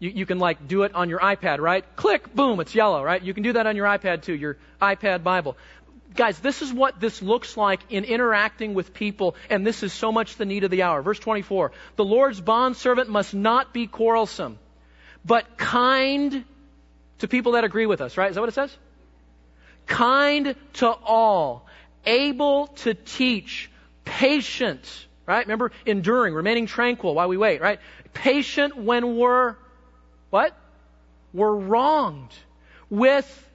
you, 0.00 0.10
you 0.10 0.26
can 0.26 0.38
like 0.38 0.66
do 0.66 0.82
it 0.82 0.94
on 0.94 1.08
your 1.08 1.20
iPad, 1.20 1.60
right? 1.60 1.84
Click, 1.94 2.34
boom, 2.34 2.58
it's 2.60 2.74
yellow, 2.74 3.02
right? 3.04 3.22
You 3.22 3.34
can 3.34 3.42
do 3.42 3.52
that 3.52 3.66
on 3.66 3.76
your 3.76 3.86
iPad 3.86 4.22
too, 4.22 4.34
your 4.34 4.56
iPad 4.82 5.22
Bible. 5.22 5.56
Guys, 6.16 6.40
this 6.40 6.60
is 6.60 6.72
what 6.72 6.98
this 6.98 7.22
looks 7.22 7.56
like 7.56 7.80
in 7.88 8.02
interacting 8.02 8.74
with 8.74 8.92
people, 8.92 9.36
and 9.48 9.64
this 9.64 9.84
is 9.84 9.92
so 9.92 10.10
much 10.10 10.36
the 10.36 10.44
need 10.44 10.64
of 10.64 10.70
the 10.72 10.82
hour. 10.82 11.02
Verse 11.02 11.20
24. 11.20 11.70
The 11.94 12.04
Lord's 12.04 12.40
bondservant 12.40 13.08
must 13.08 13.32
not 13.32 13.72
be 13.72 13.86
quarrelsome, 13.86 14.58
but 15.24 15.56
kind 15.56 16.44
to 17.20 17.28
people 17.28 17.52
that 17.52 17.62
agree 17.62 17.86
with 17.86 18.00
us, 18.00 18.16
right? 18.16 18.28
Is 18.28 18.34
that 18.34 18.40
what 18.40 18.48
it 18.48 18.54
says? 18.54 18.76
Kind 19.86 20.54
to 20.74 20.88
all, 20.88 21.66
able 22.06 22.68
to 22.68 22.94
teach, 22.94 23.70
patient, 24.04 25.06
right? 25.26 25.44
Remember, 25.46 25.72
enduring, 25.86 26.34
remaining 26.34 26.66
tranquil 26.66 27.14
while 27.14 27.28
we 27.28 27.36
wait, 27.36 27.60
right? 27.60 27.80
Patient 28.12 28.76
when 28.76 29.16
we're, 29.16 29.56
what? 30.30 30.56
We're 31.32 31.54
wronged. 31.54 32.32
With 32.88 33.48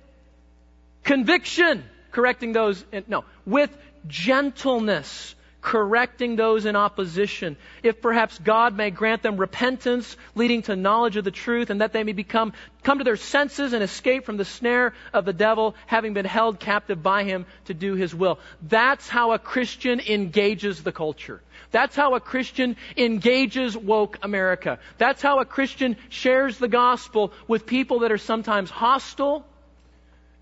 conviction, 1.03 1.83
correcting 2.11 2.53
those, 2.53 2.83
no, 3.07 3.25
with 3.45 3.75
gentleness, 4.07 5.34
correcting 5.65 6.35
those 6.35 6.67
in 6.67 6.75
opposition. 6.75 7.57
If 7.81 7.99
perhaps 7.99 8.37
God 8.37 8.77
may 8.77 8.91
grant 8.91 9.23
them 9.23 9.35
repentance, 9.35 10.15
leading 10.35 10.61
to 10.63 10.75
knowledge 10.75 11.17
of 11.17 11.23
the 11.23 11.31
truth, 11.31 11.71
and 11.71 11.81
that 11.81 11.91
they 11.91 12.03
may 12.03 12.13
become, 12.13 12.53
come 12.83 12.99
to 12.99 13.03
their 13.03 13.15
senses 13.15 13.73
and 13.73 13.81
escape 13.81 14.25
from 14.25 14.37
the 14.37 14.45
snare 14.45 14.93
of 15.11 15.25
the 15.25 15.33
devil, 15.33 15.75
having 15.87 16.13
been 16.13 16.23
held 16.25 16.59
captive 16.59 17.01
by 17.01 17.23
him 17.23 17.47
to 17.65 17.73
do 17.73 17.95
his 17.95 18.13
will. 18.13 18.37
That's 18.61 19.09
how 19.09 19.31
a 19.31 19.39
Christian 19.39 19.99
engages 19.99 20.83
the 20.83 20.91
culture. 20.91 21.41
That's 21.71 21.95
how 21.95 22.13
a 22.13 22.19
Christian 22.19 22.75
engages 22.95 23.75
woke 23.75 24.19
America. 24.21 24.77
That's 24.99 25.23
how 25.23 25.39
a 25.39 25.45
Christian 25.45 25.97
shares 26.09 26.59
the 26.59 26.67
gospel 26.67 27.33
with 27.47 27.65
people 27.65 28.01
that 28.01 28.11
are 28.11 28.19
sometimes 28.19 28.69
hostile 28.69 29.43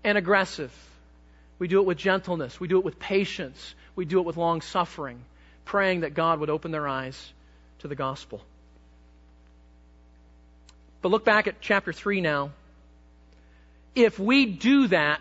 and 0.04 0.18
aggressive. 0.18 0.70
We 1.58 1.66
do 1.66 1.80
it 1.80 1.86
with 1.86 1.96
gentleness. 1.96 2.60
We 2.60 2.68
do 2.68 2.76
it 2.76 2.84
with 2.84 2.98
patience 2.98 3.74
we 3.96 4.04
do 4.04 4.18
it 4.18 4.24
with 4.24 4.36
long 4.36 4.60
suffering, 4.60 5.24
praying 5.64 6.00
that 6.00 6.14
God 6.14 6.40
would 6.40 6.50
open 6.50 6.70
their 6.70 6.88
eyes 6.88 7.32
to 7.80 7.88
the 7.88 7.94
gospel. 7.94 8.40
But 11.02 11.10
look 11.10 11.24
back 11.24 11.46
at 11.46 11.60
chapter 11.60 11.92
3 11.92 12.20
now. 12.20 12.50
If 13.94 14.18
we 14.18 14.46
do 14.46 14.88
that, 14.88 15.20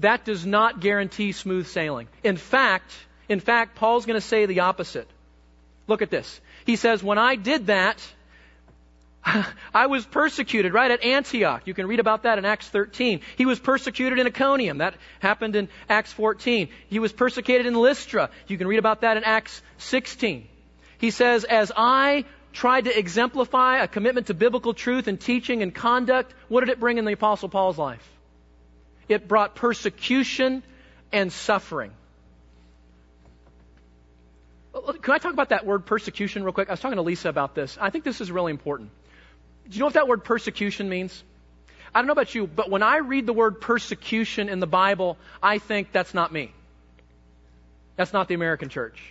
that 0.00 0.24
does 0.24 0.44
not 0.44 0.80
guarantee 0.80 1.32
smooth 1.32 1.66
sailing. 1.66 2.08
In 2.22 2.36
fact, 2.36 2.92
in 3.28 3.40
fact, 3.40 3.76
Paul's 3.76 4.06
going 4.06 4.20
to 4.20 4.26
say 4.26 4.46
the 4.46 4.60
opposite. 4.60 5.08
Look 5.86 6.02
at 6.02 6.10
this. 6.10 6.40
He 6.64 6.76
says, 6.76 7.02
when 7.02 7.18
I 7.18 7.36
did 7.36 7.66
that, 7.66 8.06
I 9.74 9.86
was 9.86 10.06
persecuted 10.06 10.72
right 10.72 10.90
at 10.90 11.02
Antioch. 11.02 11.62
You 11.64 11.74
can 11.74 11.86
read 11.86 12.00
about 12.00 12.22
that 12.22 12.38
in 12.38 12.44
Acts 12.44 12.68
13. 12.68 13.20
He 13.36 13.46
was 13.46 13.58
persecuted 13.58 14.18
in 14.18 14.26
Iconium. 14.26 14.78
That 14.78 14.94
happened 15.18 15.56
in 15.56 15.68
Acts 15.88 16.12
14. 16.12 16.68
He 16.88 16.98
was 16.98 17.12
persecuted 17.12 17.66
in 17.66 17.74
Lystra. 17.74 18.30
You 18.46 18.56
can 18.56 18.68
read 18.68 18.78
about 18.78 19.00
that 19.00 19.16
in 19.16 19.24
Acts 19.24 19.62
16. 19.78 20.46
He 20.98 21.10
says, 21.10 21.44
as 21.44 21.72
I 21.76 22.24
tried 22.52 22.84
to 22.84 22.96
exemplify 22.96 23.82
a 23.82 23.88
commitment 23.88 24.28
to 24.28 24.34
biblical 24.34 24.74
truth 24.74 25.08
and 25.08 25.20
teaching 25.20 25.62
and 25.62 25.74
conduct, 25.74 26.32
what 26.48 26.60
did 26.60 26.70
it 26.70 26.80
bring 26.80 26.98
in 26.98 27.04
the 27.04 27.12
Apostle 27.12 27.48
Paul's 27.48 27.78
life? 27.78 28.08
It 29.08 29.28
brought 29.28 29.54
persecution 29.54 30.62
and 31.12 31.32
suffering. 31.32 31.92
Can 35.02 35.14
I 35.14 35.18
talk 35.18 35.32
about 35.32 35.48
that 35.48 35.66
word 35.66 35.86
persecution 35.86 36.44
real 36.44 36.52
quick? 36.52 36.68
I 36.68 36.72
was 36.72 36.80
talking 36.80 36.96
to 36.96 37.02
Lisa 37.02 37.28
about 37.28 37.54
this. 37.54 37.76
I 37.80 37.90
think 37.90 38.04
this 38.04 38.20
is 38.20 38.30
really 38.30 38.50
important. 38.50 38.90
Do 39.68 39.74
you 39.74 39.80
know 39.80 39.86
what 39.86 39.94
that 39.94 40.08
word 40.08 40.24
persecution 40.24 40.88
means? 40.88 41.22
I 41.94 42.00
don't 42.00 42.06
know 42.06 42.12
about 42.12 42.34
you, 42.34 42.46
but 42.46 42.70
when 42.70 42.82
I 42.82 42.98
read 42.98 43.26
the 43.26 43.32
word 43.32 43.60
persecution 43.60 44.48
in 44.48 44.60
the 44.60 44.66
Bible, 44.66 45.16
I 45.42 45.58
think 45.58 45.92
that's 45.92 46.12
not 46.12 46.32
me. 46.32 46.52
That's 47.96 48.12
not 48.12 48.28
the 48.28 48.34
American 48.34 48.68
church, 48.68 49.02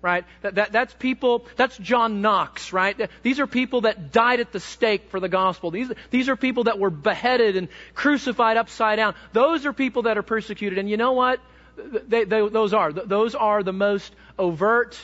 right? 0.00 0.24
That, 0.42 0.54
that, 0.54 0.72
that's 0.72 0.94
people, 0.94 1.46
that's 1.56 1.76
John 1.78 2.22
Knox, 2.22 2.72
right? 2.72 3.10
These 3.22 3.40
are 3.40 3.48
people 3.48 3.80
that 3.80 4.12
died 4.12 4.38
at 4.38 4.52
the 4.52 4.60
stake 4.60 5.10
for 5.10 5.18
the 5.18 5.28
gospel. 5.28 5.72
These, 5.72 5.90
these 6.10 6.28
are 6.28 6.36
people 6.36 6.64
that 6.64 6.78
were 6.78 6.90
beheaded 6.90 7.56
and 7.56 7.68
crucified 7.94 8.56
upside 8.56 8.98
down. 8.98 9.16
Those 9.32 9.66
are 9.66 9.72
people 9.72 10.02
that 10.02 10.16
are 10.16 10.22
persecuted. 10.22 10.78
And 10.78 10.88
you 10.88 10.96
know 10.96 11.12
what? 11.12 11.40
They, 11.76 12.24
they, 12.24 12.48
those 12.48 12.72
are. 12.72 12.92
Those 12.92 13.34
are 13.34 13.62
the 13.64 13.72
most 13.72 14.14
overt, 14.38 14.96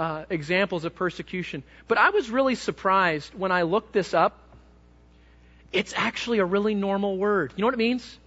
uh, 0.00 0.24
examples 0.30 0.86
of 0.86 0.94
persecution. 0.94 1.62
But 1.86 1.98
I 1.98 2.08
was 2.08 2.30
really 2.30 2.54
surprised 2.54 3.34
when 3.34 3.52
I 3.52 3.62
looked 3.62 3.92
this 3.92 4.14
up. 4.14 4.38
It's 5.72 5.92
actually 5.94 6.38
a 6.38 6.44
really 6.44 6.74
normal 6.74 7.18
word. 7.18 7.52
You 7.54 7.60
know 7.60 7.66
what 7.66 7.74
it 7.74 7.84
means? 7.88 8.18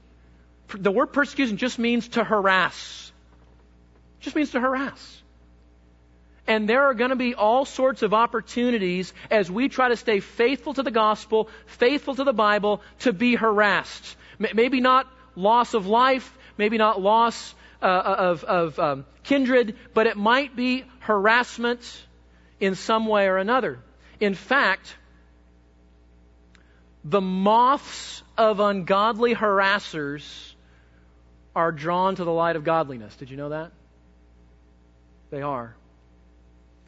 The 0.69 0.91
word 0.91 1.07
persecution 1.07 1.57
just 1.57 1.79
means 1.79 2.09
to 2.09 2.23
harass. 2.23 3.11
Just 4.19 4.35
means 4.35 4.51
to 4.51 4.59
harass. 4.59 5.21
And 6.45 6.69
there 6.69 6.83
are 6.83 6.93
going 6.93 7.09
to 7.09 7.15
be 7.15 7.33
all 7.33 7.65
sorts 7.65 8.03
of 8.03 8.13
opportunities 8.13 9.11
as 9.31 9.49
we 9.49 9.67
try 9.67 9.89
to 9.89 9.97
stay 9.97 10.19
faithful 10.19 10.75
to 10.75 10.83
the 10.83 10.91
gospel, 10.91 11.49
faithful 11.65 12.13
to 12.13 12.23
the 12.23 12.33
Bible, 12.33 12.81
to 12.99 13.13
be 13.13 13.33
harassed. 13.33 14.15
Maybe 14.37 14.79
not 14.79 15.07
loss 15.35 15.73
of 15.73 15.87
life, 15.87 16.37
maybe 16.55 16.77
not 16.77 17.01
loss 17.01 17.55
uh, 17.81 17.85
of, 17.85 18.43
of 18.43 18.79
um, 18.79 19.05
kindred, 19.23 19.75
but 19.93 20.07
it 20.07 20.17
might 20.17 20.55
be 20.55 20.85
harassment 21.03 21.81
in 22.59 22.75
some 22.75 23.07
way 23.07 23.27
or 23.27 23.37
another. 23.37 23.79
In 24.19 24.35
fact, 24.35 24.95
the 27.03 27.21
moths 27.21 28.23
of 28.37 28.59
ungodly 28.59 29.35
harassers 29.35 30.53
are 31.55 31.71
drawn 31.71 32.15
to 32.15 32.23
the 32.23 32.31
light 32.31 32.55
of 32.55 32.63
godliness. 32.63 33.15
Did 33.15 33.29
you 33.29 33.37
know 33.37 33.49
that? 33.49 33.71
They 35.29 35.41
are. 35.41 35.75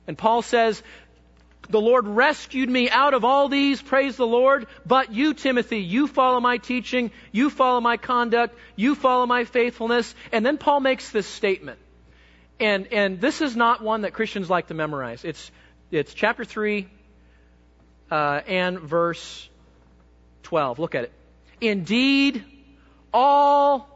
And 0.07 0.18
Paul 0.18 0.41
says, 0.41 0.82
the 1.70 1.82
Lord 1.82 2.07
rescued 2.07 2.70
me 2.70 2.89
out 2.89 3.13
of 3.13 3.26
all 3.26 3.49
these, 3.49 3.82
praise 3.82 4.16
the 4.16 4.26
Lord. 4.26 4.68
But 4.86 5.13
you, 5.13 5.34
Timothy, 5.34 5.80
you 5.80 6.07
follow 6.07 6.39
my 6.39 6.57
teaching, 6.57 7.11
you 7.32 7.49
follow 7.49 7.82
my 7.82 7.97
conduct, 7.97 8.55
you 8.76 8.95
follow 8.95 9.26
my 9.26 9.43
faithfulness. 9.43 10.16
And 10.32 10.45
then 10.45 10.57
Paul 10.57 10.80
makes 10.80 11.09
this 11.09 11.28
statement. 11.28 11.80
And, 12.60 12.88
and 12.93 13.20
this 13.20 13.41
is 13.41 13.56
not 13.56 13.82
one 13.82 14.01
that 14.01 14.14
Christians 14.14 14.49
like 14.49 14.68
to 14.68 14.74
memorize. 14.74 15.26
It's, 15.26 15.51
it's 15.91 16.14
chapter 16.14 16.45
3 16.45 16.88
uh, 18.10 18.41
and 18.47 18.80
verse 18.80 19.49
12. 20.43 20.80
Look 20.80 20.95
at 20.95 21.06
it. 21.06 21.12
Indeed, 21.60 22.43
all 23.14 23.89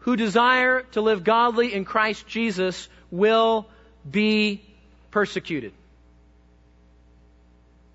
who 0.00 0.16
desire 0.16 0.82
to 0.92 1.00
live 1.00 1.24
godly 1.24 1.74
in 1.74 1.84
Christ 1.84 2.26
Jesus 2.26 2.88
will 3.10 3.66
be 4.08 4.62
persecuted. 5.10 5.72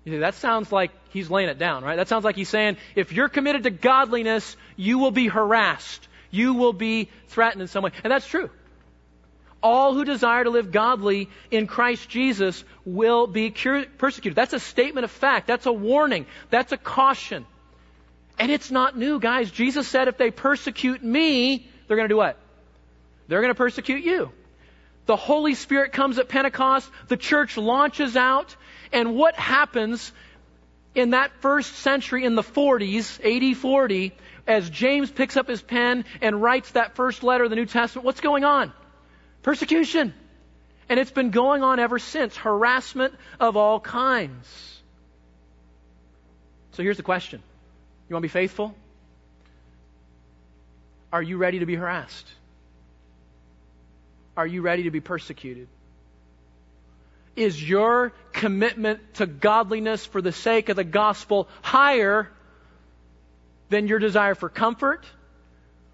You 0.04 0.12
see, 0.12 0.18
that 0.18 0.34
sounds 0.34 0.70
like 0.70 0.90
he's 1.10 1.30
laying 1.30 1.48
it 1.48 1.58
down, 1.58 1.82
right? 1.82 1.96
That 1.96 2.08
sounds 2.08 2.24
like 2.24 2.36
he's 2.36 2.48
saying, 2.48 2.76
if 2.94 3.12
you're 3.12 3.30
committed 3.30 3.62
to 3.62 3.70
godliness, 3.70 4.56
you 4.76 4.98
will 4.98 5.10
be 5.10 5.28
harassed. 5.28 6.06
You 6.30 6.54
will 6.54 6.74
be 6.74 7.08
threatened 7.28 7.62
in 7.62 7.68
some 7.68 7.82
way. 7.82 7.92
And 8.02 8.12
that's 8.12 8.26
true. 8.26 8.50
All 9.64 9.94
who 9.94 10.04
desire 10.04 10.44
to 10.44 10.50
live 10.50 10.70
godly 10.70 11.30
in 11.50 11.66
Christ 11.66 12.10
Jesus 12.10 12.62
will 12.84 13.26
be 13.26 13.50
persecuted. 13.50 14.36
That's 14.36 14.52
a 14.52 14.60
statement 14.60 15.04
of 15.04 15.10
fact. 15.10 15.46
That's 15.46 15.64
a 15.64 15.72
warning. 15.72 16.26
That's 16.50 16.72
a 16.72 16.76
caution. 16.76 17.46
And 18.38 18.52
it's 18.52 18.70
not 18.70 18.96
new, 18.98 19.18
guys. 19.18 19.50
Jesus 19.50 19.88
said 19.88 20.08
if 20.08 20.18
they 20.18 20.30
persecute 20.30 21.02
me, 21.02 21.66
they're 21.88 21.96
going 21.96 22.08
to 22.08 22.12
do 22.12 22.18
what? 22.18 22.36
They're 23.26 23.40
going 23.40 23.54
to 23.54 23.56
persecute 23.56 24.04
you. 24.04 24.30
The 25.06 25.16
Holy 25.16 25.54
Spirit 25.54 25.92
comes 25.92 26.18
at 26.18 26.28
Pentecost. 26.28 26.90
The 27.08 27.16
church 27.16 27.56
launches 27.56 28.16
out. 28.16 28.54
And 28.92 29.14
what 29.14 29.34
happens 29.34 30.12
in 30.94 31.10
that 31.10 31.30
first 31.40 31.74
century 31.76 32.24
in 32.24 32.34
the 32.34 32.42
40s, 32.42 33.18
AD 33.24 33.56
40, 33.56 34.12
as 34.46 34.68
James 34.68 35.10
picks 35.10 35.38
up 35.38 35.48
his 35.48 35.62
pen 35.62 36.04
and 36.20 36.42
writes 36.42 36.72
that 36.72 36.96
first 36.96 37.22
letter 37.22 37.44
of 37.44 37.50
the 37.50 37.56
New 37.56 37.64
Testament, 37.64 38.04
what's 38.04 38.20
going 38.20 38.44
on? 38.44 38.72
Persecution. 39.44 40.14
And 40.88 40.98
it's 40.98 41.10
been 41.10 41.30
going 41.30 41.62
on 41.62 41.78
ever 41.78 41.98
since. 41.98 42.36
Harassment 42.36 43.14
of 43.38 43.56
all 43.56 43.78
kinds. 43.78 44.82
So 46.72 46.82
here's 46.82 46.96
the 46.96 47.04
question. 47.04 47.42
You 48.08 48.14
want 48.14 48.22
to 48.22 48.28
be 48.28 48.32
faithful? 48.32 48.74
Are 51.12 51.22
you 51.22 51.36
ready 51.36 51.60
to 51.60 51.66
be 51.66 51.76
harassed? 51.76 52.26
Are 54.36 54.46
you 54.46 54.62
ready 54.62 54.84
to 54.84 54.90
be 54.90 55.00
persecuted? 55.00 55.68
Is 57.36 57.62
your 57.62 58.12
commitment 58.32 59.14
to 59.14 59.26
godliness 59.26 60.04
for 60.06 60.22
the 60.22 60.32
sake 60.32 60.70
of 60.70 60.76
the 60.76 60.84
gospel 60.84 61.48
higher 61.62 62.30
than 63.68 63.88
your 63.88 63.98
desire 63.98 64.34
for 64.34 64.48
comfort 64.48 65.04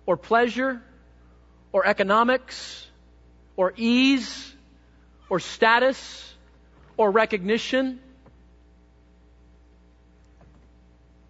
or 0.07 0.17
pleasure 0.17 0.81
or 1.73 1.87
economics 1.87 2.87
or 3.61 3.75
ease 3.77 4.55
or 5.29 5.39
status 5.39 6.33
or 6.97 7.11
recognition? 7.11 8.01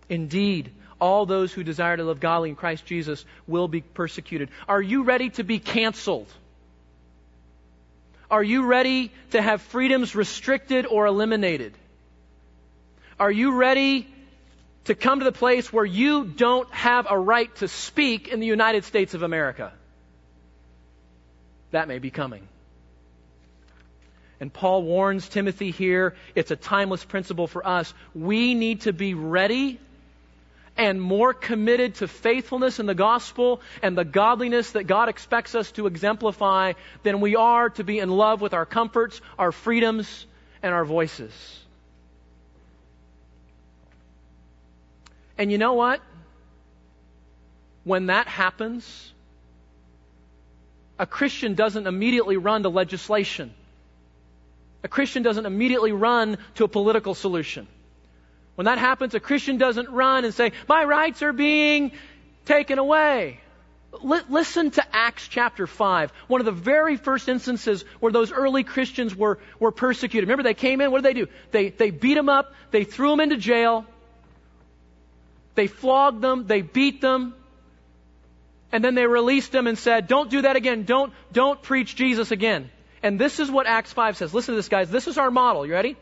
Indeed, 0.09 0.71
all 1.01 1.27
those 1.27 1.53
who 1.53 1.65
desire 1.65 1.97
to 1.97 2.05
live 2.05 2.21
godly 2.21 2.51
in 2.51 2.55
Christ 2.55 2.87
Jesus 2.87 3.25
will 3.49 3.67
be 3.67 3.81
persecuted. 3.81 4.49
Are 4.69 4.81
you 4.81 5.03
ready 5.03 5.31
to 5.31 5.43
be 5.43 5.59
canceled? 5.59 6.29
Are 8.31 8.45
you 8.45 8.65
ready 8.65 9.11
to 9.33 9.43
have 9.43 9.61
freedoms 9.61 10.15
restricted 10.15 10.87
or 10.87 11.07
eliminated? 11.07 11.75
Are 13.19 13.33
you 13.33 13.57
ready 13.57 14.07
to 14.85 14.95
come 14.95 15.19
to 15.19 15.25
the 15.25 15.33
place 15.33 15.73
where 15.73 15.85
you 15.85 16.27
don't 16.27 16.73
have 16.73 17.09
a 17.11 17.19
right 17.19 17.53
to 17.57 17.67
speak 17.67 18.29
in 18.29 18.39
the 18.39 18.47
United 18.47 18.85
States 18.85 19.15
of 19.15 19.25
America? 19.25 19.73
That 21.71 21.89
may 21.89 21.99
be 21.99 22.11
coming. 22.11 22.47
And 24.41 24.53
Paul 24.53 24.83
warns 24.83 25.29
Timothy 25.29 25.71
here, 25.71 26.15
it's 26.35 26.51
a 26.51 26.57
timeless 26.57 27.05
principle 27.05 27.47
for 27.47 27.67
us. 27.67 27.93
We 28.15 28.55
need 28.55 28.83
to 28.83 28.93
be 28.93 29.13
ready 29.15 29.79
and 30.77 31.01
more 31.01 31.35
committed 31.35 31.97
to 31.97 32.09
faithfulness 32.09 32.81
in 32.81 32.87
the 32.87 32.95
gospel 32.95 33.61
and 33.83 33.99
the 33.99 34.05
godliness 34.05 34.71
that 34.71 34.85
God 34.85 35.11
expects 35.11 35.55
us 35.55 35.71
to 35.73 35.87
exemplify 35.87 36.73
than 37.03 37.21
we 37.21 37.37
are 37.37 37.69
to 37.71 37.85
be 37.85 37.99
in 37.99 38.09
love 38.09 38.41
with 38.41 38.55
our 38.55 38.65
comforts, 38.65 39.21
our 39.39 39.53
freedoms, 39.53 40.27
and 40.63 40.73
our 40.73 40.87
voices. 40.87 41.33
And 45.37 45.53
you 45.53 45.59
know 45.59 45.75
what? 45.75 46.01
When 47.85 48.07
that 48.07 48.27
happens, 48.27 49.13
a 51.01 51.07
Christian 51.07 51.55
doesn't 51.55 51.87
immediately 51.87 52.37
run 52.37 52.63
to 52.63 52.69
legislation. 52.69 53.55
A 54.85 54.89
Christian 54.89 55.23
doesn't 55.23 55.47
immediately 55.47 55.93
run 55.93 56.37
to 56.57 56.65
a 56.65 56.69
political 56.69 57.15
solution. 57.15 57.67
When 58.55 58.67
that 58.67 58.77
happens, 58.77 59.15
a 59.15 59.21
Christian 59.21 59.57
doesn't 59.57 59.89
run 59.89 60.27
and 60.27 60.35
say, 60.35 60.53
My 60.69 60.85
rights 60.85 61.23
are 61.23 61.33
being 61.33 61.93
taken 62.45 62.79
away. 62.79 63.41
L- 63.95 64.25
listen 64.29 64.73
to 64.73 64.85
Acts 64.95 65.27
chapter 65.27 65.67
5, 65.67 66.13
one 66.29 66.43
of 66.43 66.45
the 66.45 66.53
very 66.53 66.99
first 66.99 67.31
instances 67.31 67.83
where 68.01 68.13
those 68.13 68.31
early 68.31 68.63
Christians 68.63 69.17
were, 69.17 69.39
were 69.59 69.73
persecuted. 69.73 70.29
Remember, 70.29 70.43
they 70.43 70.53
came 70.53 70.83
in, 70.83 70.91
what 70.91 71.03
did 71.03 71.09
they 71.09 71.19
do? 71.19 71.29
They, 71.51 71.71
they 71.71 71.91
beat 71.91 72.15
them 72.15 72.29
up, 72.29 72.53
they 72.73 72.85
threw 72.85 73.09
them 73.09 73.21
into 73.21 73.39
jail, 73.39 73.87
they 75.55 75.67
flogged 75.67 76.21
them, 76.21 76.47
they 76.47 76.61
beat 76.61 77.01
them, 77.01 77.35
and 78.73 78.85
then 78.85 78.95
they 78.95 79.07
released 79.07 79.53
them 79.53 79.67
and 79.67 79.79
said, 79.79 80.07
Don't 80.07 80.31
do 80.31 80.43
that 80.43 80.57
again. 80.57 80.85
Don't, 80.85 81.13
don't 81.33 81.61
preach 81.63 81.97
Jesus 81.97 82.31
again. 82.31 82.71
And 83.03 83.19
this 83.19 83.41
is 83.41 83.51
what 83.51 83.67
Acts 83.67 83.93
5 83.93 84.17
says. 84.17 84.35
Listen 84.35 84.53
to 84.53 84.57
this, 84.57 84.69
guys. 84.69 84.91
This 84.91 85.09
is 85.09 85.19
our 85.19 85.31
model. 85.31 85.67
You 85.67 85.73
ready? 85.73 85.97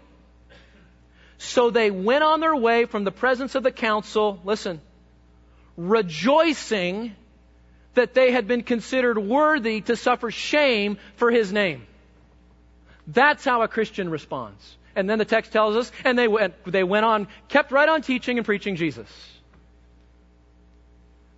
So 1.38 1.70
they 1.70 1.90
went 1.90 2.24
on 2.24 2.40
their 2.40 2.56
way 2.56 2.84
from 2.84 3.04
the 3.04 3.12
presence 3.12 3.54
of 3.54 3.62
the 3.62 3.70
council, 3.70 4.40
listen, 4.44 4.80
rejoicing 5.76 7.14
that 7.94 8.12
they 8.12 8.32
had 8.32 8.48
been 8.48 8.62
considered 8.62 9.18
worthy 9.18 9.80
to 9.82 9.96
suffer 9.96 10.32
shame 10.32 10.98
for 11.14 11.30
his 11.30 11.52
name. 11.52 11.86
That's 13.06 13.44
how 13.44 13.62
a 13.62 13.68
Christian 13.68 14.10
responds. 14.10 14.76
And 14.96 15.08
then 15.08 15.18
the 15.18 15.24
text 15.24 15.52
tells 15.52 15.76
us, 15.76 15.92
and 16.04 16.18
they 16.18 16.26
went, 16.26 16.54
they 16.64 16.82
went 16.82 17.06
on, 17.06 17.28
kept 17.48 17.70
right 17.70 17.88
on 17.88 18.02
teaching 18.02 18.36
and 18.36 18.44
preaching 18.44 18.74
Jesus. 18.74 19.08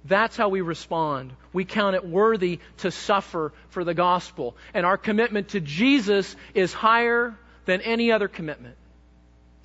That's 0.04 0.36
how 0.36 0.48
we 0.48 0.60
respond. 0.62 1.32
We 1.52 1.64
count 1.64 1.94
it 1.94 2.06
worthy 2.06 2.60
to 2.78 2.90
suffer 2.90 3.52
for 3.68 3.84
the 3.84 3.94
gospel. 3.94 4.56
And 4.72 4.86
our 4.86 4.96
commitment 4.96 5.48
to 5.48 5.60
Jesus 5.60 6.34
is 6.54 6.72
higher 6.72 7.36
than 7.66 7.82
any 7.82 8.10
other 8.10 8.28
commitment. 8.28 8.76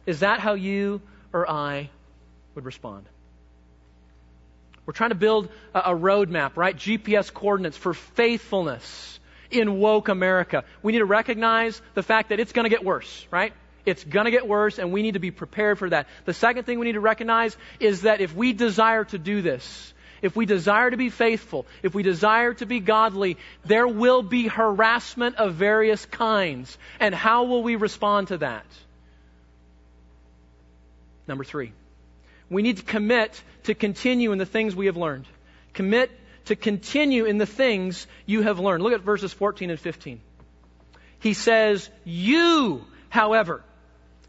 Is 0.06 0.20
that 0.20 0.40
how 0.40 0.54
you 0.54 1.02
or 1.32 1.50
I 1.50 1.90
would 2.54 2.66
respond? 2.66 3.06
We're 4.86 4.94
trying 4.94 5.10
to 5.10 5.16
build 5.16 5.50
a, 5.74 5.96
roadmap, 5.96 6.58
right? 6.58 6.76
GPS 6.76 7.34
coordinates 7.34 7.78
for 7.78 7.94
faithfulness 7.94 9.20
in 9.50 9.80
woke 9.80 10.10
America. 10.10 10.64
We 10.84 10.92
need 10.92 11.00
to 11.00 11.06
recognize 11.06 11.82
the 11.96 12.04
fact 12.04 12.30
that 12.30 12.40
it's 12.40 12.52
going 12.52 12.66
to 12.66 12.70
get 12.70 12.84
worse, 12.84 13.26
right? 13.32 13.54
It's 13.86 14.04
going 14.04 14.26
to 14.26 14.32
get 14.32 14.48
worse, 14.48 14.78
and 14.78 14.92
we 14.92 15.02
need 15.02 15.14
to 15.14 15.20
be 15.20 15.32
prepared 15.32 15.80
for 15.80 15.90
that. 15.90 16.08
The 16.26 16.34
second 16.34 16.66
thing 16.66 16.78
we 16.78 16.86
need 16.86 16.94
to 16.94 17.00
recognize 17.00 17.58
is 17.80 18.02
that 18.02 18.22
if 18.22 18.36
we 18.36 18.54
desire 18.54 19.06
to 19.06 19.18
do 19.18 19.42
this, 19.42 19.94
if 20.26 20.36
we 20.36 20.46
desire 20.46 20.90
to 20.90 20.98
be 20.98 21.10
faithful, 21.10 21.66
if 21.84 21.94
we 21.94 22.02
desire 22.02 22.54
to 22.56 22.66
be 22.66 22.80
godly, 22.80 23.38
there 23.64 23.88
will 23.88 24.24
be 24.24 24.48
harassment 24.48 25.36
of 25.36 25.54
various 25.54 26.06
kinds. 26.06 26.78
And 27.00 27.14
how 27.14 27.44
will 27.44 27.62
we 27.62 27.76
respond 27.76 28.30
to 28.30 28.40
that? 28.40 28.66
Number 31.28 31.44
three, 31.44 31.74
we 32.50 32.64
need 32.64 32.78
to 32.78 32.84
commit 32.84 33.40
to 33.64 33.76
continue 33.76 34.32
in 34.32 34.40
the 34.40 34.46
things 34.46 34.76
we 34.76 34.88
have 34.88 34.98
learned. 34.98 35.26
Commit 35.74 36.12
to 36.46 36.56
continue 36.56 37.26
in 37.26 37.38
the 37.38 37.46
things 37.46 38.08
you 38.26 38.42
have 38.42 38.60
learned. 38.60 38.84
Look 38.84 38.94
at 38.94 39.02
verses 39.02 39.32
14 39.32 39.70
and 39.70 39.80
15. 39.80 40.20
He 41.20 41.34
says, 41.34 41.90
You, 42.04 42.86
however, 43.10 43.64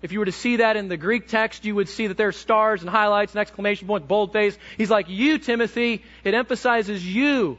if 0.02 0.12
you 0.12 0.18
were 0.18 0.26
to 0.26 0.32
see 0.32 0.56
that 0.56 0.76
in 0.76 0.88
the 0.88 0.96
Greek 0.96 1.28
text, 1.28 1.64
you 1.64 1.74
would 1.74 1.88
see 1.88 2.06
that 2.08 2.16
there 2.16 2.28
are 2.28 2.32
stars 2.32 2.82
and 2.82 2.90
highlights 2.90 3.32
and 3.32 3.40
exclamation 3.40 3.86
points, 3.86 4.06
boldface. 4.06 4.56
He's 4.76 4.90
like, 4.90 5.08
You, 5.08 5.38
Timothy. 5.38 6.02
It 6.24 6.34
emphasizes 6.34 7.04
you. 7.06 7.58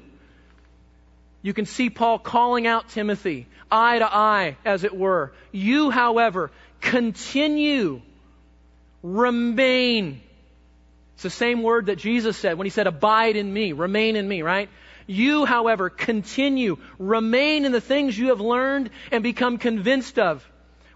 You 1.42 1.54
can 1.54 1.66
see 1.66 1.90
Paul 1.90 2.20
calling 2.20 2.68
out 2.68 2.90
Timothy, 2.90 3.48
eye 3.72 4.00
to 4.00 4.06
eye, 4.06 4.58
as 4.66 4.84
it 4.84 4.96
were. 4.96 5.32
You, 5.52 5.90
however, 5.90 6.52
continue, 6.82 8.02
remain. 9.02 10.22
It's 11.16 11.24
the 11.24 11.30
same 11.30 11.64
word 11.64 11.88
that 11.88 11.98
Jesus 11.98 12.38
said 12.38 12.58
when 12.58 12.66
he 12.66 12.70
said, 12.72 12.86
Abide 12.86 13.36
in 13.36 13.52
me, 13.52 13.72
remain 13.72 14.16
in 14.16 14.28
me, 14.28 14.42
right? 14.42 14.70
You, 15.08 15.46
however, 15.46 15.90
continue, 15.90 16.78
remain 17.00 17.66
in 17.66 17.72
the 17.72 17.82
things 17.82 18.18
you 18.18 18.30
have 18.30 18.42
learned 18.42 18.90
and 19.12 19.24
become 19.24 19.58
convinced 19.58 20.20
of. 20.20 20.46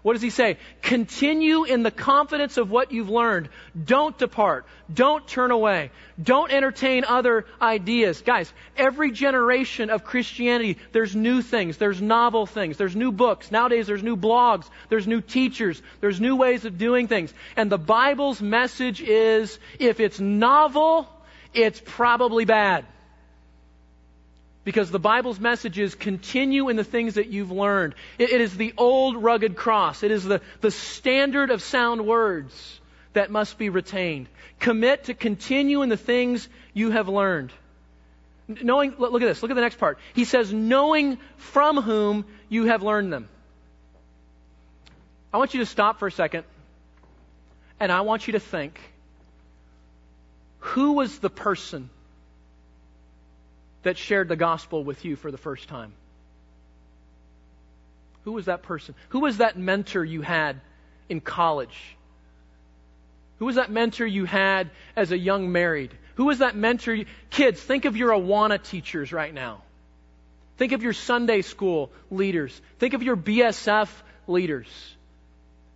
What 0.02 0.14
does 0.14 0.22
he 0.22 0.30
say? 0.30 0.58
Continue 0.82 1.62
in 1.62 1.84
the 1.84 1.92
confidence 1.92 2.56
of 2.56 2.70
what 2.70 2.90
you've 2.90 3.08
learned. 3.08 3.48
Don't 3.84 4.18
depart. 4.18 4.66
Don't 4.92 5.26
turn 5.28 5.52
away. 5.52 5.92
Don't 6.20 6.50
entertain 6.50 7.04
other 7.04 7.46
ideas. 7.60 8.20
Guys, 8.20 8.52
every 8.76 9.12
generation 9.12 9.90
of 9.90 10.02
Christianity, 10.02 10.78
there's 10.90 11.14
new 11.14 11.40
things. 11.40 11.76
There's 11.76 12.02
novel 12.02 12.46
things. 12.46 12.76
There's 12.76 12.96
new 12.96 13.12
books. 13.12 13.52
Nowadays, 13.52 13.86
there's 13.86 14.02
new 14.02 14.16
blogs. 14.16 14.68
There's 14.88 15.06
new 15.06 15.20
teachers. 15.20 15.80
There's 16.00 16.20
new 16.20 16.34
ways 16.34 16.64
of 16.64 16.78
doing 16.78 17.06
things. 17.06 17.32
And 17.56 17.70
the 17.70 17.78
Bible's 17.78 18.42
message 18.42 19.00
is, 19.00 19.56
if 19.78 20.00
it's 20.00 20.18
novel, 20.18 21.08
it's 21.54 21.80
probably 21.84 22.44
bad. 22.44 22.86
Because 24.64 24.90
the 24.90 25.00
Bible's 25.00 25.40
message 25.40 25.78
is 25.78 25.94
continue 25.94 26.68
in 26.68 26.76
the 26.76 26.84
things 26.84 27.14
that 27.14 27.28
you've 27.28 27.50
learned. 27.50 27.94
It, 28.18 28.30
it 28.30 28.40
is 28.40 28.56
the 28.56 28.74
old 28.76 29.16
rugged 29.16 29.56
cross. 29.56 30.02
It 30.02 30.10
is 30.10 30.24
the, 30.24 30.40
the 30.60 30.70
standard 30.70 31.50
of 31.50 31.62
sound 31.62 32.06
words 32.06 32.80
that 33.12 33.30
must 33.30 33.58
be 33.58 33.68
retained. 33.68 34.28
Commit 34.60 35.04
to 35.04 35.14
continue 35.14 35.82
in 35.82 35.88
the 35.88 35.96
things 35.96 36.48
you 36.72 36.90
have 36.90 37.08
learned. 37.08 37.52
Knowing, 38.46 38.94
look 38.98 39.22
at 39.22 39.26
this, 39.26 39.42
look 39.42 39.50
at 39.50 39.54
the 39.54 39.60
next 39.60 39.78
part. 39.78 39.98
He 40.14 40.24
says, 40.24 40.52
knowing 40.52 41.18
from 41.36 41.80
whom 41.80 42.24
you 42.48 42.66
have 42.66 42.82
learned 42.82 43.12
them. 43.12 43.28
I 45.32 45.38
want 45.38 45.54
you 45.54 45.60
to 45.60 45.66
stop 45.66 45.98
for 45.98 46.06
a 46.06 46.12
second 46.12 46.44
and 47.80 47.90
I 47.90 48.02
want 48.02 48.26
you 48.28 48.34
to 48.34 48.40
think 48.40 48.78
who 50.60 50.92
was 50.92 51.18
the 51.18 51.30
person 51.30 51.90
that 53.82 53.98
shared 53.98 54.28
the 54.28 54.36
gospel 54.36 54.84
with 54.84 55.04
you 55.04 55.16
for 55.16 55.30
the 55.30 55.38
first 55.38 55.68
time? 55.68 55.92
Who 58.24 58.32
was 58.32 58.46
that 58.46 58.62
person? 58.62 58.94
Who 59.10 59.20
was 59.20 59.38
that 59.38 59.58
mentor 59.58 60.04
you 60.04 60.22
had 60.22 60.60
in 61.08 61.20
college? 61.20 61.96
Who 63.38 63.46
was 63.46 63.56
that 63.56 63.70
mentor 63.70 64.06
you 64.06 64.24
had 64.24 64.70
as 64.94 65.10
a 65.10 65.18
young 65.18 65.50
married? 65.50 65.90
Who 66.14 66.26
was 66.26 66.38
that 66.38 66.54
mentor? 66.54 66.94
You, 66.94 67.06
kids, 67.30 67.60
think 67.60 67.84
of 67.84 67.96
your 67.96 68.10
Awana 68.10 68.62
teachers 68.62 69.12
right 69.12 69.34
now. 69.34 69.62
Think 70.58 70.72
of 70.72 70.82
your 70.82 70.92
Sunday 70.92 71.42
school 71.42 71.90
leaders. 72.10 72.60
Think 72.78 72.94
of 72.94 73.02
your 73.02 73.16
BSF 73.16 73.88
leaders. 74.28 74.68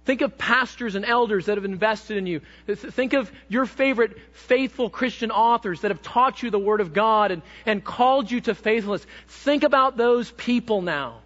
Think 0.07 0.21
of 0.21 0.39
pastors 0.39 0.95
and 0.95 1.05
elders 1.05 1.47
that 1.47 1.57
have 1.57 1.65
invested 1.65 2.17
in 2.17 2.27
you. 2.27 2.41
Think 2.69 3.13
of 3.13 3.31
your 3.49 3.67
favorite 3.67 4.17
faithful 4.33 4.89
Christian 4.89 5.33
authors 5.33 5.81
that 5.81 5.91
have 5.91 6.01
taught 6.01 6.45
you 6.45 6.51
the 6.51 6.61
Word 6.61 6.81
of 6.81 6.95
God 6.95 7.33
and, 7.33 7.43
and 7.67 7.85
called 7.85 8.31
you 8.31 8.41
to 8.43 8.55
faithfulness. 8.55 9.05
Think 9.27 9.65
about 9.65 9.97
those 9.97 10.31
people 10.31 10.81
now. 10.81 11.19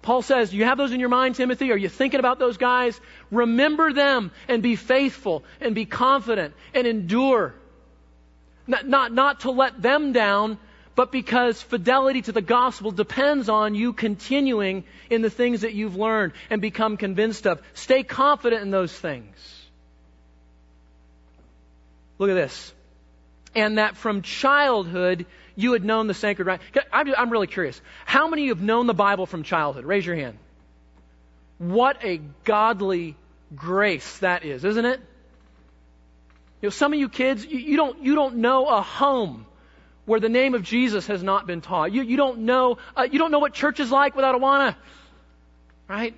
Paul 0.00 0.22
says, 0.22 0.54
you 0.54 0.64
have 0.64 0.78
those 0.78 0.92
in 0.92 1.00
your 1.00 1.10
mind, 1.10 1.34
Timothy? 1.34 1.70
Are 1.70 1.76
you 1.76 1.90
thinking 1.90 2.18
about 2.18 2.38
those 2.38 2.56
guys? 2.56 2.98
Remember 3.30 3.92
them 3.92 4.30
and 4.48 4.62
be 4.62 4.76
faithful 4.76 5.44
and 5.60 5.74
be 5.74 5.84
confident 5.84 6.54
and 6.72 6.86
endure. 6.86 7.54
Not, 8.66 8.88
not, 8.88 9.12
not 9.12 9.40
to 9.40 9.50
let 9.50 9.82
them 9.82 10.12
down, 10.12 10.56
but 10.96 11.12
because 11.12 11.60
fidelity 11.62 12.22
to 12.22 12.32
the 12.32 12.40
gospel 12.40 12.90
depends 12.90 13.50
on 13.50 13.74
you 13.74 13.92
continuing 13.92 14.82
in 15.10 15.20
the 15.20 15.30
things 15.30 15.60
that 15.60 15.74
you've 15.74 15.94
learned 15.94 16.32
and 16.48 16.60
become 16.60 16.96
convinced 16.96 17.46
of. 17.46 17.60
Stay 17.74 18.02
confident 18.02 18.62
in 18.62 18.70
those 18.70 18.92
things. 18.92 19.36
Look 22.18 22.30
at 22.30 22.34
this. 22.34 22.72
And 23.54 23.76
that 23.76 23.98
from 23.98 24.22
childhood 24.22 25.26
you 25.54 25.74
had 25.74 25.84
known 25.84 26.06
the 26.06 26.14
sacred 26.14 26.46
right. 26.46 26.60
I'm 26.92 27.30
really 27.30 27.46
curious. 27.46 27.78
How 28.06 28.28
many 28.28 28.42
of 28.42 28.46
you 28.46 28.54
have 28.54 28.64
known 28.64 28.86
the 28.86 28.94
Bible 28.94 29.26
from 29.26 29.42
childhood? 29.42 29.84
Raise 29.84 30.04
your 30.04 30.16
hand. 30.16 30.38
What 31.58 32.02
a 32.02 32.20
godly 32.44 33.16
grace 33.54 34.18
that 34.18 34.44
is, 34.44 34.64
isn't 34.64 34.84
it? 34.84 35.00
You 36.62 36.66
know, 36.66 36.70
some 36.70 36.94
of 36.94 36.98
you 36.98 37.10
kids, 37.10 37.44
you, 37.44 37.76
don't, 37.76 38.02
you 38.02 38.14
don't 38.14 38.36
know 38.36 38.66
a 38.66 38.80
home 38.80 39.46
where 40.06 40.20
the 40.20 40.28
name 40.28 40.54
of 40.54 40.62
Jesus 40.62 41.08
has 41.08 41.22
not 41.22 41.46
been 41.46 41.60
taught. 41.60 41.92
You, 41.92 42.02
you 42.02 42.16
don't 42.16 42.40
know 42.40 42.78
uh, 42.96 43.06
you 43.10 43.18
don't 43.18 43.30
know 43.30 43.40
what 43.40 43.52
church 43.52 43.80
is 43.80 43.90
like 43.90 44.16
without 44.16 44.40
Awana, 44.40 44.74
right? 45.88 46.14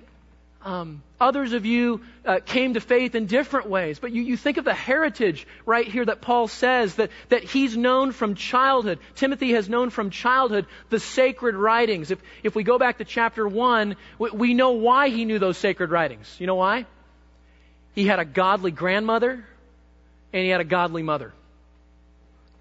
Um, 0.61 1.03
others 1.21 1.53
of 1.53 1.65
you 1.65 2.01
uh, 2.25 2.39
came 2.45 2.73
to 2.73 2.81
faith 2.81 3.15
in 3.15 3.27
different 3.27 3.69
ways, 3.69 3.97
but 3.97 4.11
you, 4.11 4.21
you 4.21 4.35
think 4.35 4.57
of 4.57 4.65
the 4.65 4.73
heritage 4.73 5.47
right 5.65 5.87
here 5.87 6.03
that 6.03 6.19
Paul 6.19 6.49
says 6.49 6.95
that, 6.95 7.11
that 7.29 7.43
he's 7.45 7.77
known 7.77 8.11
from 8.11 8.35
childhood. 8.35 8.99
Timothy 9.15 9.53
has 9.53 9.69
known 9.69 9.89
from 9.89 10.09
childhood 10.09 10.65
the 10.89 10.99
sacred 10.99 11.55
writings. 11.55 12.11
If, 12.11 12.19
if 12.43 12.55
we 12.55 12.63
go 12.63 12.77
back 12.77 12.97
to 12.97 13.05
chapter 13.05 13.47
1, 13.47 13.95
we, 14.17 14.29
we 14.31 14.53
know 14.53 14.71
why 14.71 15.07
he 15.07 15.23
knew 15.23 15.39
those 15.39 15.57
sacred 15.57 15.91
writings. 15.91 16.35
You 16.39 16.47
know 16.47 16.55
why? 16.55 16.85
He 17.95 18.05
had 18.05 18.19
a 18.19 18.25
godly 18.25 18.71
grandmother 18.71 19.45
and 20.33 20.43
he 20.43 20.49
had 20.49 20.59
a 20.59 20.65
godly 20.65 21.03
mother 21.03 21.33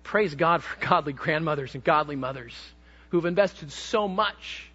praise 0.08 0.34
God 0.34 0.62
for 0.62 0.80
godly 0.86 1.12
grandmothers 1.12 1.74
and 1.74 1.84
godly 1.84 2.16
mothers 2.16 2.54
who've 3.10 3.26
invested 3.26 3.70
so 3.70 4.08
much 4.08 4.70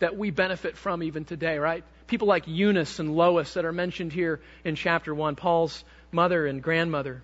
that 0.00 0.16
we 0.16 0.30
benefit 0.30 0.76
from 0.76 1.02
even 1.02 1.24
today, 1.24 1.58
right? 1.58 1.84
People 2.08 2.28
like 2.28 2.46
Eunice 2.46 2.98
and 2.98 3.14
Lois 3.14 3.54
that 3.54 3.64
are 3.64 3.72
mentioned 3.72 4.12
here 4.12 4.40
in 4.64 4.74
chapter 4.74 5.14
1, 5.14 5.36
Paul's 5.36 5.84
mother 6.10 6.46
and 6.46 6.62
grandmother. 6.62 7.22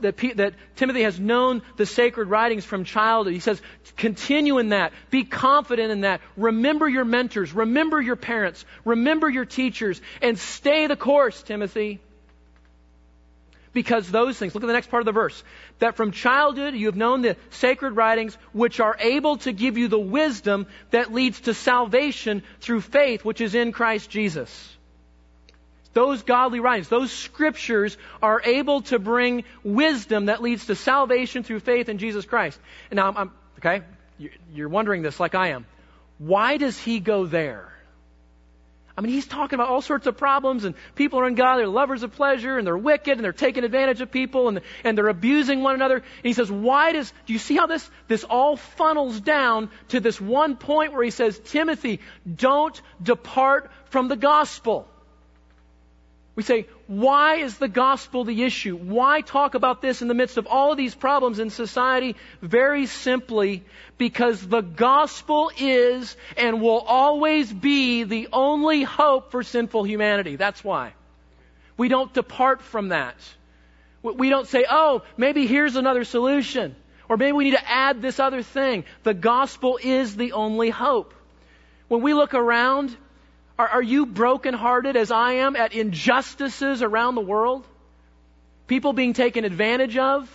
That, 0.00 0.16
that 0.36 0.54
Timothy 0.76 1.02
has 1.02 1.20
known 1.20 1.62
the 1.76 1.86
sacred 1.86 2.28
writings 2.28 2.64
from 2.64 2.84
childhood. 2.84 3.34
He 3.34 3.40
says, 3.40 3.60
continue 3.96 4.58
in 4.58 4.70
that. 4.70 4.92
Be 5.10 5.24
confident 5.24 5.90
in 5.90 6.00
that. 6.02 6.20
Remember 6.36 6.88
your 6.88 7.04
mentors. 7.04 7.52
Remember 7.52 8.00
your 8.00 8.16
parents. 8.16 8.64
Remember 8.84 9.28
your 9.28 9.44
teachers. 9.44 10.00
And 10.22 10.38
stay 10.38 10.86
the 10.86 10.96
course, 10.96 11.42
Timothy 11.42 12.00
because 13.72 14.10
those 14.10 14.38
things, 14.38 14.54
look 14.54 14.64
at 14.64 14.66
the 14.66 14.72
next 14.72 14.90
part 14.90 15.00
of 15.00 15.06
the 15.06 15.12
verse, 15.12 15.42
that 15.78 15.96
from 15.96 16.10
childhood 16.10 16.74
you 16.74 16.86
have 16.86 16.96
known 16.96 17.22
the 17.22 17.36
sacred 17.50 17.96
writings 17.96 18.36
which 18.52 18.80
are 18.80 18.96
able 18.98 19.36
to 19.38 19.52
give 19.52 19.78
you 19.78 19.88
the 19.88 19.98
wisdom 19.98 20.66
that 20.90 21.12
leads 21.12 21.40
to 21.42 21.54
salvation 21.54 22.42
through 22.60 22.80
faith 22.80 23.24
which 23.24 23.40
is 23.40 23.54
in 23.54 23.72
Christ 23.72 24.10
Jesus. 24.10 24.76
Those 25.94 26.22
godly 26.22 26.60
writings, 26.60 26.88
those 26.88 27.10
scriptures 27.10 27.96
are 28.22 28.40
able 28.44 28.82
to 28.82 28.98
bring 28.98 29.44
wisdom 29.64 30.26
that 30.26 30.42
leads 30.42 30.66
to 30.66 30.74
salvation 30.74 31.42
through 31.42 31.60
faith 31.60 31.88
in 31.88 31.98
Jesus 31.98 32.24
Christ. 32.24 32.58
And 32.90 32.96
now, 32.96 33.12
I'm, 33.16 33.32
okay, 33.58 33.82
you're 34.52 34.68
wondering 34.68 35.02
this 35.02 35.18
like 35.18 35.34
I 35.34 35.48
am. 35.48 35.66
Why 36.18 36.56
does 36.56 36.78
he 36.78 37.00
go 37.00 37.26
there? 37.26 37.72
I 38.98 39.00
mean, 39.00 39.12
he's 39.12 39.28
talking 39.28 39.54
about 39.54 39.68
all 39.68 39.80
sorts 39.80 40.08
of 40.08 40.16
problems, 40.16 40.64
and 40.64 40.74
people 40.96 41.20
are 41.20 41.24
ungodly, 41.24 41.62
they're 41.62 41.68
lovers 41.68 42.02
of 42.02 42.16
pleasure, 42.16 42.58
and 42.58 42.66
they're 42.66 42.76
wicked, 42.76 43.12
and 43.12 43.22
they're 43.22 43.32
taking 43.32 43.62
advantage 43.62 44.00
of 44.00 44.10
people, 44.10 44.48
and, 44.48 44.60
and 44.82 44.98
they're 44.98 45.06
abusing 45.06 45.62
one 45.62 45.76
another. 45.76 45.98
And 45.98 46.04
he 46.24 46.32
says, 46.32 46.50
why 46.50 46.90
does, 46.90 47.12
do 47.24 47.32
you 47.32 47.38
see 47.38 47.54
how 47.54 47.66
this, 47.66 47.88
this 48.08 48.24
all 48.24 48.56
funnels 48.56 49.20
down 49.20 49.70
to 49.90 50.00
this 50.00 50.20
one 50.20 50.56
point 50.56 50.94
where 50.94 51.04
he 51.04 51.12
says, 51.12 51.38
Timothy, 51.38 52.00
don't 52.34 52.82
depart 53.00 53.70
from 53.84 54.08
the 54.08 54.16
gospel. 54.16 54.88
We 56.38 56.44
say, 56.44 56.68
why 56.86 57.38
is 57.38 57.58
the 57.58 57.66
gospel 57.66 58.22
the 58.22 58.44
issue? 58.44 58.76
Why 58.76 59.22
talk 59.22 59.56
about 59.56 59.82
this 59.82 60.02
in 60.02 60.06
the 60.06 60.14
midst 60.14 60.36
of 60.36 60.46
all 60.46 60.70
of 60.70 60.78
these 60.78 60.94
problems 60.94 61.40
in 61.40 61.50
society? 61.50 62.14
Very 62.40 62.86
simply, 62.86 63.64
because 63.98 64.46
the 64.46 64.60
gospel 64.60 65.50
is 65.58 66.16
and 66.36 66.62
will 66.62 66.78
always 66.78 67.52
be 67.52 68.04
the 68.04 68.28
only 68.32 68.84
hope 68.84 69.32
for 69.32 69.42
sinful 69.42 69.82
humanity. 69.82 70.36
That's 70.36 70.62
why. 70.62 70.92
We 71.76 71.88
don't 71.88 72.14
depart 72.14 72.62
from 72.62 72.90
that. 72.90 73.16
We 74.04 74.28
don't 74.28 74.46
say, 74.46 74.64
oh, 74.70 75.02
maybe 75.16 75.44
here's 75.48 75.74
another 75.74 76.04
solution. 76.04 76.76
Or 77.08 77.16
maybe 77.16 77.32
we 77.32 77.44
need 77.46 77.56
to 77.56 77.68
add 77.68 78.00
this 78.00 78.20
other 78.20 78.44
thing. 78.44 78.84
The 79.02 79.12
gospel 79.12 79.80
is 79.82 80.14
the 80.14 80.34
only 80.34 80.70
hope. 80.70 81.14
When 81.88 82.00
we 82.00 82.14
look 82.14 82.34
around, 82.34 82.96
are, 83.58 83.68
are 83.68 83.82
you 83.82 84.06
brokenhearted 84.06 84.96
as 84.96 85.10
I 85.10 85.34
am 85.34 85.56
at 85.56 85.72
injustices 85.72 86.82
around 86.82 87.14
the 87.16 87.20
world? 87.20 87.66
People 88.66 88.92
being 88.92 89.14
taken 89.14 89.44
advantage 89.44 89.96
of? 89.96 90.30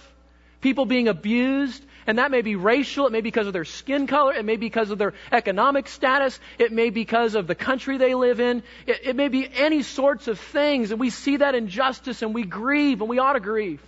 People 0.61 0.85
being 0.85 1.07
abused? 1.07 1.83
And 2.05 2.17
that 2.17 2.31
may 2.31 2.41
be 2.41 2.55
racial, 2.55 3.07
it 3.07 3.13
may 3.13 3.21
be 3.21 3.29
because 3.29 3.47
of 3.47 3.53
their 3.53 3.63
skin 3.63 4.07
color, 4.07 4.33
it 4.33 4.43
may 4.43 4.57
be 4.57 4.65
because 4.65 4.89
of 4.89 4.97
their 4.97 5.13
economic 5.31 5.87
status, 5.87 6.37
it 6.59 6.73
may 6.73 6.89
be 6.89 7.01
because 7.01 7.35
of 7.35 7.47
the 7.47 7.55
country 7.55 7.97
they 7.97 8.13
live 8.13 8.41
in, 8.41 8.61
it, 8.85 8.99
it 9.03 9.15
may 9.15 9.29
be 9.29 9.47
any 9.53 9.83
sorts 9.83 10.27
of 10.27 10.37
things. 10.37 10.91
And 10.91 10.99
we 10.99 11.09
see 11.09 11.37
that 11.37 11.55
injustice 11.55 12.21
and 12.21 12.33
we 12.33 12.43
grieve 12.43 12.99
and 12.99 13.09
we 13.09 13.19
ought 13.19 13.33
to 13.33 13.39
grieve. 13.39 13.81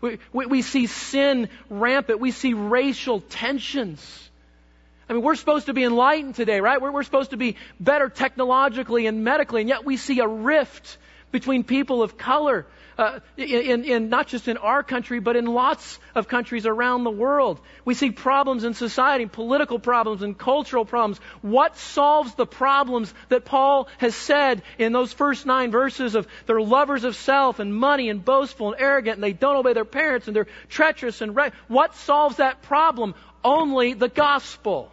We, 0.00 0.18
we, 0.32 0.46
we 0.46 0.62
see 0.62 0.86
sin 0.86 1.48
rampant. 1.68 2.20
We 2.20 2.30
see 2.30 2.54
racial 2.54 3.20
tensions. 3.20 4.29
I 5.10 5.12
mean, 5.12 5.22
we're 5.22 5.34
supposed 5.34 5.66
to 5.66 5.74
be 5.74 5.82
enlightened 5.82 6.36
today, 6.36 6.60
right? 6.60 6.80
We're, 6.80 6.92
we're 6.92 7.02
supposed 7.02 7.30
to 7.30 7.36
be 7.36 7.56
better 7.80 8.08
technologically 8.08 9.06
and 9.06 9.24
medically, 9.24 9.60
and 9.60 9.68
yet 9.68 9.84
we 9.84 9.96
see 9.96 10.20
a 10.20 10.28
rift 10.28 10.98
between 11.32 11.64
people 11.64 12.00
of 12.04 12.16
color 12.16 12.64
uh, 12.96 13.18
in, 13.36 13.84
in 13.84 14.08
not 14.08 14.28
just 14.28 14.46
in 14.46 14.56
our 14.56 14.84
country, 14.84 15.18
but 15.18 15.34
in 15.34 15.46
lots 15.46 15.98
of 16.14 16.28
countries 16.28 16.64
around 16.64 17.02
the 17.02 17.10
world. 17.10 17.60
We 17.84 17.94
see 17.94 18.12
problems 18.12 18.62
in 18.62 18.74
society, 18.74 19.26
political 19.26 19.80
problems 19.80 20.22
and 20.22 20.38
cultural 20.38 20.84
problems. 20.84 21.18
What 21.42 21.76
solves 21.76 22.36
the 22.36 22.46
problems 22.46 23.12
that 23.30 23.44
Paul 23.44 23.88
has 23.98 24.14
said 24.14 24.62
in 24.78 24.92
those 24.92 25.12
first 25.12 25.44
nine 25.44 25.72
verses 25.72 26.14
of 26.14 26.28
they're 26.46 26.60
lovers 26.60 27.02
of 27.02 27.16
self 27.16 27.58
and 27.58 27.74
money 27.74 28.10
and 28.10 28.24
boastful 28.24 28.72
and 28.72 28.80
arrogant 28.80 29.16
and 29.16 29.24
they 29.24 29.32
don't 29.32 29.56
obey 29.56 29.72
their 29.72 29.84
parents 29.84 30.28
and 30.28 30.36
they're 30.36 30.46
treacherous 30.68 31.20
and 31.20 31.34
re- 31.34 31.50
what 31.66 31.96
solves 31.96 32.36
that 32.36 32.62
problem? 32.62 33.16
Only 33.42 33.94
the 33.94 34.08
gospel. 34.08 34.92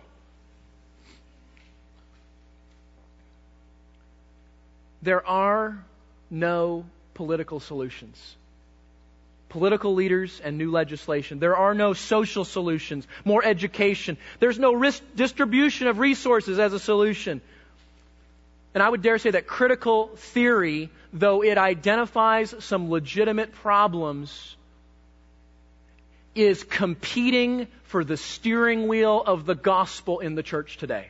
There 5.01 5.25
are 5.25 5.77
no 6.29 6.85
political 7.13 7.59
solutions. 7.59 8.35
Political 9.49 9.93
leaders 9.93 10.41
and 10.43 10.57
new 10.57 10.71
legislation. 10.71 11.39
There 11.39 11.55
are 11.55 11.73
no 11.73 11.93
social 11.93 12.43
solutions, 12.43 13.07
more 13.23 13.43
education. 13.43 14.17
There's 14.39 14.59
no 14.59 14.73
risk 14.73 15.01
distribution 15.15 15.87
of 15.87 15.99
resources 15.99 16.59
as 16.59 16.73
a 16.73 16.79
solution. 16.79 17.41
And 18.73 18.83
I 18.83 18.89
would 18.89 19.01
dare 19.01 19.17
say 19.17 19.31
that 19.31 19.47
critical 19.47 20.07
theory, 20.15 20.89
though 21.13 21.43
it 21.43 21.57
identifies 21.57 22.53
some 22.59 22.91
legitimate 22.91 23.53
problems, 23.53 24.55
is 26.35 26.63
competing 26.63 27.67
for 27.85 28.03
the 28.03 28.17
steering 28.17 28.87
wheel 28.87 29.23
of 29.25 29.45
the 29.45 29.55
gospel 29.55 30.19
in 30.19 30.35
the 30.35 30.43
church 30.43 30.77
today. 30.77 31.09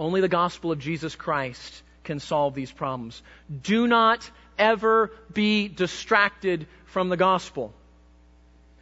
Only 0.00 0.22
the 0.22 0.28
gospel 0.28 0.72
of 0.72 0.78
Jesus 0.78 1.14
Christ 1.14 1.82
can 2.04 2.20
solve 2.20 2.54
these 2.54 2.72
problems. 2.72 3.22
Do 3.62 3.86
not 3.86 4.28
ever 4.58 5.12
be 5.30 5.68
distracted 5.68 6.66
from 6.86 7.10
the 7.10 7.18
gospel. 7.18 7.74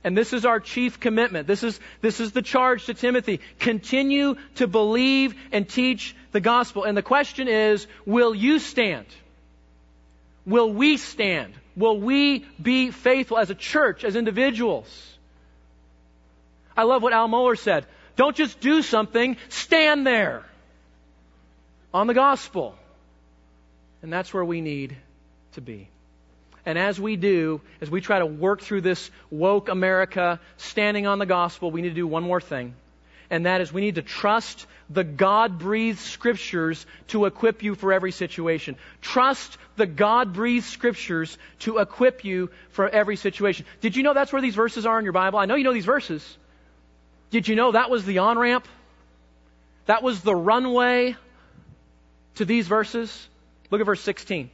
And 0.05 0.17
this 0.17 0.33
is 0.33 0.45
our 0.45 0.61
chief 0.61 1.01
commitment. 1.01 1.49
This 1.49 1.65
is, 1.65 1.81
this 2.03 2.21
is 2.21 2.31
the 2.31 2.41
charge 2.41 2.87
to 2.87 2.95
Timothy. 2.95 3.41
Continue 3.59 4.37
to 4.55 4.69
believe 4.69 5.35
and 5.51 5.69
teach 5.69 6.15
the 6.31 6.41
gospel. 6.41 6.85
And 6.85 6.97
the 6.97 7.03
question 7.03 7.49
is, 7.49 7.89
will 8.07 8.33
you 8.33 8.61
stand? 8.61 9.07
Will 10.47 10.73
we 10.73 10.99
stand? 10.99 11.53
Will 11.75 11.99
we 11.99 12.47
be 12.63 12.93
faithful 12.93 13.39
as 13.39 13.51
a 13.51 13.57
church, 13.57 14.05
as 14.05 14.15
individuals? 14.15 14.89
I 16.77 16.85
love 16.85 17.03
what 17.03 17.13
Al 17.13 17.29
Mohler 17.29 17.59
said. 17.59 17.87
Don't 18.15 18.37
just 18.37 18.61
do 18.61 18.83
something, 18.83 19.37
stand 19.49 20.07
there 20.07 20.45
on 21.93 22.07
the 22.07 22.15
gospel. 22.15 22.75
And 24.03 24.13
that's 24.13 24.33
where 24.33 24.45
we 24.45 24.61
need 24.61 24.97
to 25.53 25.61
be. 25.61 25.89
And 26.65 26.79
as 26.79 27.01
we 27.01 27.17
do, 27.17 27.61
as 27.81 27.91
we 27.91 28.01
try 28.01 28.19
to 28.19 28.27
work 28.27 28.61
through 28.61 28.83
this 28.83 29.11
woke 29.31 29.69
America 29.69 30.39
standing 30.59 31.07
on 31.07 31.19
the 31.19 31.27
gospel, 31.27 31.71
we 31.71 31.83
need 31.83 31.91
to 31.91 31.95
do 31.95 32.07
one 32.07 32.23
more 32.23 32.41
thing. 32.41 32.75
And 33.31 33.47
that 33.47 33.61
is 33.61 33.73
we 33.73 33.81
need 33.81 33.97
to 33.97 34.03
trust 34.03 34.67
the 34.91 35.05
God 35.05 35.59
breathed 35.59 35.99
scriptures 35.99 36.87
to 37.09 37.27
equip 37.27 37.63
you 37.63 37.75
for 37.75 37.93
every 37.93 38.13
situation. 38.13 38.77
Trust 39.03 39.59
the 39.77 39.87
God 39.87 40.33
breathed 40.33 40.67
scriptures 40.67 41.37
to 41.61 41.79
equip 41.79 42.25
you 42.25 42.51
for 42.71 42.89
every 42.89 43.17
situation. 43.17 43.67
Did 43.81 43.97
you 43.97 44.03
know 44.03 44.15
that's 44.15 44.33
where 44.33 44.43
these 44.43 44.55
verses 44.55 44.87
are 44.87 44.99
in 44.99 45.05
your 45.05 45.13
Bible? 45.13 45.39
I 45.39 45.45
know 45.45 45.57
you 45.57 45.65
know 45.65 45.75
these 45.75 45.85
verses. 45.85 46.37
Did 47.31 47.49
you 47.49 47.55
know 47.55 47.73
that 47.73 47.91
was 47.91 48.07
the 48.07 48.19
on 48.19 48.39
ramp? 48.39 48.67
That 49.87 50.03
was 50.03 50.23
the 50.23 50.35
runway 50.35 51.17
to 52.39 52.45
these 52.45 52.67
verses? 52.67 53.29
Look 53.71 53.81
at 53.81 53.87
verse 53.87 54.01
16. 54.01 54.51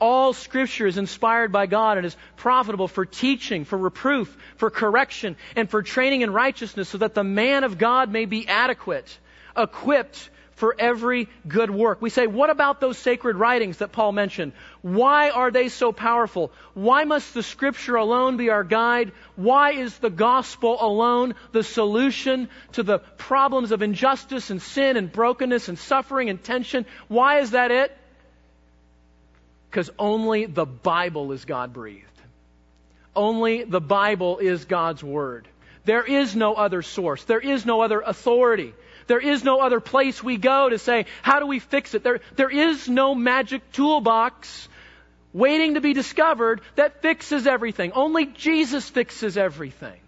All 0.00 0.32
scripture 0.32 0.86
is 0.86 0.96
inspired 0.96 1.52
by 1.52 1.66
God 1.66 1.98
and 1.98 2.06
is 2.06 2.16
profitable 2.36 2.88
for 2.88 3.04
teaching, 3.04 3.64
for 3.64 3.76
reproof, 3.76 4.34
for 4.56 4.70
correction, 4.70 5.36
and 5.56 5.68
for 5.68 5.82
training 5.82 6.22
in 6.22 6.32
righteousness 6.32 6.88
so 6.88 6.98
that 6.98 7.14
the 7.14 7.24
man 7.24 7.64
of 7.64 7.76
God 7.76 8.10
may 8.10 8.24
be 8.24 8.48
adequate, 8.48 9.18
equipped 9.56 10.30
for 10.60 10.76
every 10.78 11.26
good 11.48 11.70
work. 11.70 12.02
We 12.02 12.10
say, 12.10 12.26
what 12.26 12.50
about 12.50 12.80
those 12.80 12.98
sacred 12.98 13.36
writings 13.36 13.78
that 13.78 13.92
Paul 13.92 14.12
mentioned? 14.12 14.52
Why 14.82 15.30
are 15.30 15.50
they 15.50 15.70
so 15.70 15.90
powerful? 15.90 16.52
Why 16.74 17.04
must 17.04 17.32
the 17.32 17.42
scripture 17.42 17.96
alone 17.96 18.36
be 18.36 18.50
our 18.50 18.62
guide? 18.62 19.12
Why 19.36 19.72
is 19.72 19.96
the 19.98 20.10
gospel 20.10 20.76
alone 20.78 21.34
the 21.52 21.64
solution 21.64 22.50
to 22.72 22.82
the 22.82 22.98
problems 22.98 23.72
of 23.72 23.80
injustice 23.80 24.50
and 24.50 24.60
sin 24.60 24.98
and 24.98 25.10
brokenness 25.10 25.70
and 25.70 25.78
suffering 25.78 26.28
and 26.28 26.44
tension? 26.44 26.84
Why 27.08 27.38
is 27.38 27.52
that 27.52 27.70
it? 27.70 27.96
Because 29.70 29.88
only 29.98 30.44
the 30.44 30.66
Bible 30.66 31.32
is 31.32 31.46
God 31.46 31.72
breathed. 31.72 32.04
Only 33.16 33.64
the 33.64 33.80
Bible 33.80 34.38
is 34.38 34.66
God's 34.66 35.02
Word. 35.02 35.48
There 35.86 36.04
is 36.04 36.36
no 36.36 36.52
other 36.52 36.82
source. 36.82 37.24
There 37.24 37.40
is 37.40 37.64
no 37.64 37.80
other 37.80 38.00
authority. 38.00 38.74
There 39.06 39.20
is 39.20 39.44
no 39.44 39.60
other 39.60 39.80
place 39.80 40.22
we 40.22 40.36
go 40.36 40.68
to 40.68 40.78
say, 40.78 41.06
how 41.22 41.40
do 41.40 41.46
we 41.46 41.58
fix 41.58 41.94
it? 41.94 42.02
There, 42.02 42.20
there 42.36 42.50
is 42.50 42.88
no 42.88 43.14
magic 43.14 43.72
toolbox 43.72 44.68
waiting 45.32 45.74
to 45.74 45.80
be 45.80 45.92
discovered 45.92 46.60
that 46.76 47.02
fixes 47.02 47.46
everything. 47.46 47.92
Only 47.92 48.26
Jesus 48.26 48.88
fixes 48.88 49.36
everything. 49.36 50.00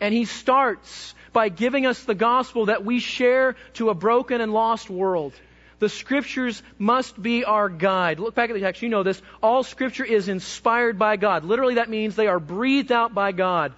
And 0.00 0.12
He 0.12 0.24
starts 0.24 1.14
by 1.32 1.48
giving 1.48 1.86
us 1.86 2.02
the 2.04 2.14
gospel 2.14 2.66
that 2.66 2.84
we 2.84 2.98
share 2.98 3.56
to 3.74 3.90
a 3.90 3.94
broken 3.94 4.40
and 4.40 4.52
lost 4.52 4.90
world. 4.90 5.32
The 5.78 5.88
scriptures 5.90 6.62
must 6.78 7.20
be 7.20 7.44
our 7.44 7.68
guide. 7.68 8.18
Look 8.18 8.34
back 8.34 8.48
at 8.48 8.54
the 8.54 8.60
text. 8.60 8.80
You 8.80 8.88
know 8.88 9.02
this. 9.02 9.20
All 9.42 9.62
scripture 9.62 10.04
is 10.04 10.28
inspired 10.28 10.98
by 10.98 11.16
God. 11.16 11.44
Literally, 11.44 11.74
that 11.74 11.90
means 11.90 12.16
they 12.16 12.28
are 12.28 12.40
breathed 12.40 12.92
out 12.92 13.14
by 13.14 13.32
God. 13.32 13.74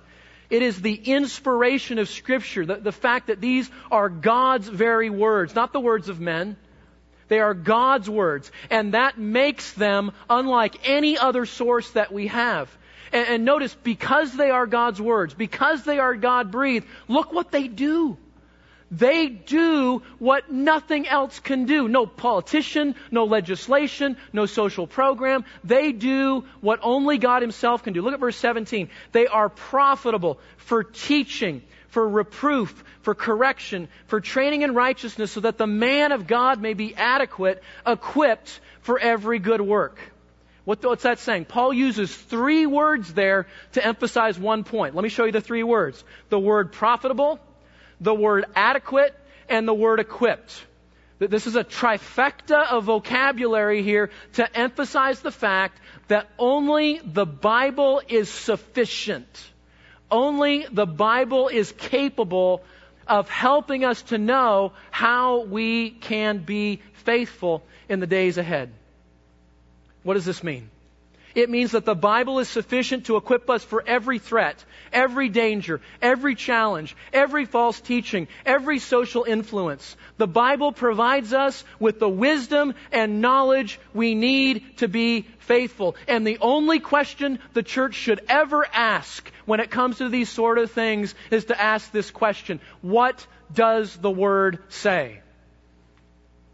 It 0.50 0.62
is 0.62 0.80
the 0.80 0.94
inspiration 0.94 1.98
of 1.98 2.08
Scripture, 2.08 2.64
the, 2.64 2.76
the 2.76 2.92
fact 2.92 3.26
that 3.26 3.40
these 3.40 3.70
are 3.90 4.08
God's 4.08 4.66
very 4.68 5.10
words, 5.10 5.54
not 5.54 5.72
the 5.72 5.80
words 5.80 6.08
of 6.08 6.20
men. 6.20 6.56
They 7.28 7.40
are 7.40 7.52
God's 7.52 8.08
words. 8.08 8.50
And 8.70 8.94
that 8.94 9.18
makes 9.18 9.72
them 9.74 10.12
unlike 10.30 10.88
any 10.88 11.18
other 11.18 11.44
source 11.44 11.90
that 11.90 12.12
we 12.12 12.28
have. 12.28 12.74
And, 13.12 13.28
and 13.28 13.44
notice, 13.44 13.74
because 13.74 14.34
they 14.34 14.50
are 14.50 14.66
God's 14.66 15.00
words, 15.00 15.34
because 15.34 15.84
they 15.84 15.98
are 15.98 16.14
God 16.14 16.50
breathed, 16.50 16.86
look 17.06 17.32
what 17.32 17.50
they 17.50 17.68
do. 17.68 18.16
They 18.90 19.28
do 19.28 20.02
what 20.18 20.50
nothing 20.50 21.06
else 21.06 21.40
can 21.40 21.66
do. 21.66 21.88
No 21.88 22.06
politician, 22.06 22.94
no 23.10 23.24
legislation, 23.24 24.16
no 24.32 24.46
social 24.46 24.86
program. 24.86 25.44
They 25.62 25.92
do 25.92 26.44
what 26.60 26.80
only 26.82 27.18
God 27.18 27.42
Himself 27.42 27.82
can 27.82 27.92
do. 27.92 28.00
Look 28.00 28.14
at 28.14 28.20
verse 28.20 28.36
17. 28.36 28.88
They 29.12 29.26
are 29.26 29.50
profitable 29.50 30.38
for 30.56 30.84
teaching, 30.84 31.62
for 31.88 32.08
reproof, 32.08 32.82
for 33.02 33.14
correction, 33.14 33.88
for 34.06 34.22
training 34.22 34.62
in 34.62 34.74
righteousness, 34.74 35.32
so 35.32 35.40
that 35.40 35.58
the 35.58 35.66
man 35.66 36.12
of 36.12 36.26
God 36.26 36.60
may 36.62 36.72
be 36.72 36.94
adequate, 36.94 37.62
equipped 37.86 38.58
for 38.80 38.98
every 38.98 39.38
good 39.38 39.60
work. 39.60 39.98
what's 40.64 41.02
that 41.02 41.18
saying? 41.18 41.44
Paul 41.44 41.74
uses 41.74 42.14
three 42.14 42.64
words 42.64 43.12
there 43.12 43.48
to 43.72 43.84
emphasize 43.84 44.38
one 44.38 44.64
point. 44.64 44.94
Let 44.94 45.02
me 45.02 45.10
show 45.10 45.26
you 45.26 45.32
the 45.32 45.42
three 45.42 45.62
words. 45.62 46.02
The 46.30 46.38
word 46.38 46.72
profitable, 46.72 47.38
the 48.00 48.14
word 48.14 48.46
adequate, 48.54 49.14
and 49.48 49.66
the 49.66 49.74
word 49.74 50.00
equipped. 50.00 50.64
This 51.18 51.48
is 51.48 51.56
a 51.56 51.64
trifecta 51.64 52.70
of 52.70 52.84
vocabulary 52.84 53.82
here 53.82 54.10
to 54.34 54.56
emphasize 54.56 55.20
the 55.20 55.32
fact 55.32 55.80
that 56.06 56.28
only 56.38 57.00
the 57.04 57.26
Bible 57.26 58.00
is 58.08 58.28
sufficient. 58.28 59.26
Only 60.10 60.66
the 60.70 60.86
Bible 60.86 61.48
is 61.48 61.72
capable 61.72 62.62
of 63.08 63.28
helping 63.28 63.84
us 63.84 64.02
to 64.02 64.18
know 64.18 64.72
how 64.90 65.42
we 65.42 65.90
can 65.90 66.38
be 66.38 66.80
faithful 67.04 67.64
in 67.88 68.00
the 68.00 68.06
days 68.06 68.38
ahead. 68.38 68.70
What 70.04 70.14
does 70.14 70.24
this 70.24 70.44
mean? 70.44 70.70
It 71.34 71.50
means 71.50 71.72
that 71.72 71.84
the 71.84 71.94
Bible 71.94 72.38
is 72.38 72.48
sufficient 72.48 73.06
to 73.06 73.16
equip 73.16 73.50
us 73.50 73.62
for 73.62 73.84
every 73.86 74.18
threat, 74.18 74.64
every 74.92 75.28
danger, 75.28 75.80
every 76.00 76.34
challenge, 76.34 76.96
every 77.12 77.44
false 77.44 77.80
teaching, 77.80 78.28
every 78.46 78.78
social 78.78 79.24
influence. 79.24 79.96
The 80.16 80.26
Bible 80.26 80.72
provides 80.72 81.32
us 81.32 81.64
with 81.78 81.98
the 82.00 82.08
wisdom 82.08 82.74
and 82.92 83.20
knowledge 83.20 83.78
we 83.92 84.14
need 84.14 84.78
to 84.78 84.88
be 84.88 85.26
faithful. 85.40 85.96
And 86.06 86.26
the 86.26 86.38
only 86.40 86.80
question 86.80 87.38
the 87.52 87.62
church 87.62 87.94
should 87.94 88.20
ever 88.28 88.66
ask 88.72 89.30
when 89.44 89.60
it 89.60 89.70
comes 89.70 89.98
to 89.98 90.08
these 90.08 90.28
sort 90.28 90.58
of 90.58 90.70
things 90.70 91.14
is 91.30 91.46
to 91.46 91.60
ask 91.60 91.90
this 91.92 92.10
question. 92.10 92.60
What 92.80 93.26
does 93.52 93.96
the 93.96 94.10
Word 94.10 94.58
say? 94.68 95.20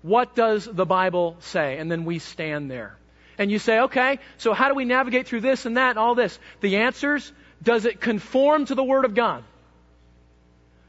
What 0.03 0.35
does 0.35 0.67
the 0.67 0.85
Bible 0.85 1.37
say? 1.41 1.79
And 1.79 1.91
then 1.91 2.05
we 2.05 2.19
stand 2.19 2.71
there. 2.71 2.99
And 3.39 3.51
you 3.51 3.59
say, 3.59 3.81
okay, 3.81 4.19
so 4.39 4.53
how 4.53 4.69
do 4.69 4.75
we 4.75 4.85
navigate 4.85 5.27
through 5.27 5.41
this 5.41 5.67
and 5.67 5.77
that 5.77 5.91
and 5.91 5.99
all 5.99 6.15
this? 6.15 6.39
The 6.61 6.77
answers, 6.77 7.33
does 7.63 7.85
it 7.85 8.01
conform 8.01 8.67
to 8.67 8.75
the 8.75 8.85
Word 8.85 9.05
of 9.05 9.15
God? 9.15 9.45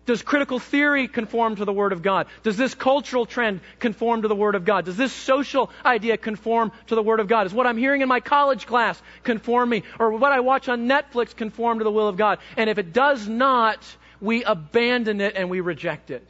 Does 0.06 0.22
critical 0.22 0.60
theory 0.60 1.08
conform 1.08 1.56
to 1.56 1.66
the 1.66 1.74
Word 1.74 1.92
of 1.92 2.04
God? 2.04 2.28
Does 2.44 2.58
this 2.58 2.76
cultural 2.76 3.26
trend 3.26 3.62
conform 3.80 4.22
to 4.22 4.28
the 4.28 4.36
Word 4.36 4.54
of 4.54 4.64
God? 4.64 4.86
Does 4.86 4.98
this 4.98 5.12
social 5.12 5.72
idea 5.84 6.16
conform 6.16 6.72
to 6.88 6.96
the 6.96 7.02
Word 7.02 7.20
of 7.20 7.28
God? 7.28 7.48
Is 7.48 7.54
what 7.54 7.66
I'm 7.66 7.78
hearing 7.78 8.02
in 8.02 8.08
my 8.08 8.20
college 8.20 8.68
class 8.68 9.02
conform 9.24 9.70
me? 9.70 9.82
Or 9.98 10.12
what 10.12 10.32
I 10.32 10.42
watch 10.42 10.70
on 10.70 10.88
Netflix 10.88 11.36
conform 11.36 11.80
to 11.80 11.84
the 11.84 11.92
will 11.92 12.08
of 12.08 12.18
God? 12.18 12.38
And 12.56 12.70
if 12.70 12.78
it 12.78 12.94
does 12.94 13.28
not, 13.28 13.80
we 14.22 14.44
abandon 14.44 15.22
it 15.22 15.34
and 15.36 15.50
we 15.50 15.60
reject 15.62 16.12
it. 16.12 16.28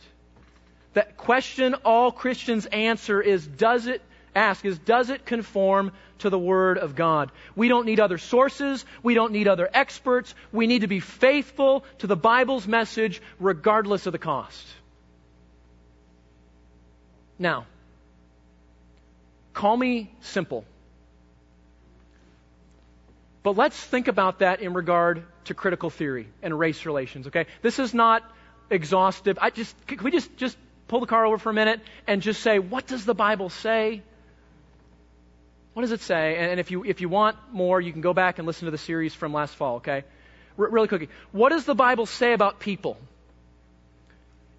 That 0.94 1.18
question 1.18 1.74
all 1.84 2.14
Christians 2.14 2.66
answer 2.68 3.22
is, 3.22 3.46
does 3.46 3.88
it 3.88 4.02
ask 4.36 4.64
is, 4.66 4.78
does 4.78 5.10
it 5.10 5.26
conform 5.26 5.92
to 6.20 6.30
the 6.30 6.40
Word 6.40 6.78
of 6.78 6.96
God? 6.96 7.32
We 7.56 7.68
don't 7.68 7.86
need 7.86 8.00
other 8.00 8.18
sources. 8.18 8.86
We 9.02 9.14
don't 9.14 9.32
need 9.32 9.48
other 9.48 9.70
experts. 9.74 10.36
We 10.52 10.68
need 10.68 10.82
to 10.82 10.88
be 10.88 11.00
faithful 11.00 11.86
to 12.00 12.08
the 12.08 12.16
Bible's 12.16 12.68
message 12.68 13.22
regardless 13.40 14.06
of 14.06 14.12
the 14.12 14.20
cost. 14.20 14.66
Now, 17.40 17.66
call 19.54 19.76
me 19.76 20.12
simple. 20.22 20.66
But 23.44 23.56
let's 23.56 23.80
think 23.80 24.08
about 24.08 24.40
that 24.40 24.62
in 24.62 24.74
regard 24.74 25.24
to 25.46 25.54
critical 25.54 25.90
theory 25.90 26.28
and 26.42 26.58
race 26.58 26.86
relations, 26.86 27.28
okay? 27.28 27.46
This 27.62 27.78
is 27.78 27.94
not 27.94 28.24
exhaustive. 28.70 29.38
I 29.40 29.52
just, 29.52 29.76
can 29.86 30.04
we 30.04 30.12
just, 30.12 30.36
just 30.38 30.58
pull 30.88 31.00
the 31.00 31.06
car 31.06 31.26
over 31.26 31.38
for 31.38 31.52
a 31.52 31.54
minute 31.54 31.82
and 32.08 32.22
just 32.22 32.42
say, 32.42 32.58
what 32.58 32.88
does 32.88 33.06
the 33.06 33.14
Bible 33.14 33.50
say? 33.50 34.02
What 35.76 35.82
does 35.82 35.92
it 35.92 36.00
say? 36.00 36.38
And 36.38 36.58
if 36.58 36.72
you, 36.72 36.86
if 36.86 37.02
you 37.02 37.10
want 37.10 37.36
more, 37.52 37.82
you 37.82 37.92
can 37.92 38.00
go 38.00 38.14
back 38.14 38.38
and 38.40 38.48
listen 38.48 38.64
to 38.64 38.72
the 38.72 38.78
series 38.78 39.14
from 39.14 39.34
last 39.34 39.54
fall, 39.56 39.76
okay? 39.76 40.06
R- 40.58 40.70
really 40.70 40.88
quickly. 40.88 41.10
What 41.34 41.50
does 41.50 41.66
the 41.66 41.76
Bible 41.76 42.06
say 42.06 42.32
about 42.32 42.62
people? 42.62 42.96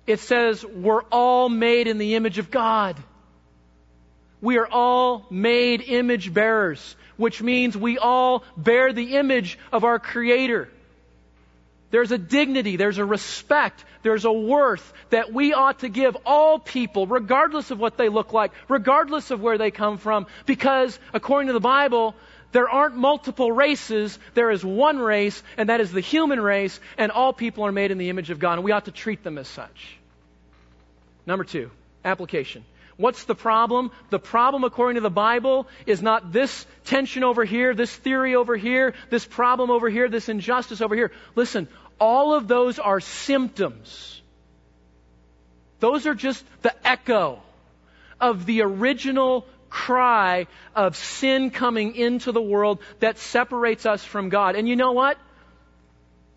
It 0.06 0.20
says 0.20 0.62
we're 0.62 1.04
all 1.04 1.48
made 1.48 1.88
in 1.88 1.96
the 1.96 2.16
image 2.16 2.36
of 2.36 2.50
God. 2.50 3.02
We 4.42 4.58
are 4.58 4.68
all 4.70 5.24
made 5.30 5.80
image 5.80 6.34
bearers, 6.34 6.96
which 7.16 7.40
means 7.40 7.74
we 7.74 7.96
all 7.96 8.44
bear 8.54 8.92
the 8.92 9.16
image 9.16 9.58
of 9.72 9.84
our 9.84 9.98
Creator. 9.98 10.68
There's 11.90 12.10
a 12.10 12.18
dignity, 12.18 12.76
there's 12.76 12.98
a 12.98 13.04
respect, 13.04 13.84
there's 14.02 14.24
a 14.24 14.32
worth 14.32 14.92
that 15.10 15.32
we 15.32 15.52
ought 15.54 15.80
to 15.80 15.88
give 15.88 16.16
all 16.26 16.58
people, 16.58 17.06
regardless 17.06 17.70
of 17.70 17.78
what 17.78 17.96
they 17.96 18.08
look 18.08 18.32
like, 18.32 18.52
regardless 18.68 19.30
of 19.30 19.40
where 19.40 19.56
they 19.56 19.70
come 19.70 19.98
from, 19.98 20.26
because 20.46 20.98
according 21.14 21.46
to 21.46 21.52
the 21.52 21.60
Bible, 21.60 22.16
there 22.52 22.68
aren't 22.68 22.96
multiple 22.96 23.52
races, 23.52 24.18
there 24.34 24.50
is 24.50 24.64
one 24.64 24.98
race, 24.98 25.42
and 25.56 25.68
that 25.68 25.80
is 25.80 25.92
the 25.92 26.00
human 26.00 26.40
race, 26.40 26.80
and 26.98 27.12
all 27.12 27.32
people 27.32 27.64
are 27.64 27.72
made 27.72 27.90
in 27.90 27.98
the 27.98 28.10
image 28.10 28.30
of 28.30 28.38
God, 28.38 28.54
and 28.54 28.64
we 28.64 28.72
ought 28.72 28.86
to 28.86 28.92
treat 28.92 29.22
them 29.22 29.38
as 29.38 29.46
such. 29.46 29.98
Number 31.24 31.44
two, 31.44 31.70
application. 32.04 32.64
What's 32.96 33.24
the 33.24 33.34
problem? 33.34 33.90
The 34.10 34.18
problem, 34.18 34.64
according 34.64 34.94
to 34.94 35.00
the 35.02 35.10
Bible, 35.10 35.68
is 35.84 36.00
not 36.00 36.32
this 36.32 36.66
tension 36.84 37.24
over 37.24 37.44
here, 37.44 37.74
this 37.74 37.94
theory 37.94 38.34
over 38.34 38.56
here, 38.56 38.94
this 39.10 39.26
problem 39.26 39.70
over 39.70 39.90
here, 39.90 40.08
this 40.08 40.28
injustice 40.28 40.80
over 40.80 40.94
here. 40.94 41.12
Listen, 41.34 41.68
all 42.00 42.34
of 42.34 42.48
those 42.48 42.78
are 42.78 43.00
symptoms. 43.00 44.22
Those 45.78 46.06
are 46.06 46.14
just 46.14 46.42
the 46.62 46.74
echo 46.86 47.42
of 48.18 48.46
the 48.46 48.62
original 48.62 49.46
cry 49.68 50.46
of 50.74 50.96
sin 50.96 51.50
coming 51.50 51.96
into 51.96 52.32
the 52.32 52.40
world 52.40 52.80
that 53.00 53.18
separates 53.18 53.84
us 53.84 54.02
from 54.02 54.30
God. 54.30 54.56
And 54.56 54.66
you 54.66 54.76
know 54.76 54.92
what? 54.92 55.18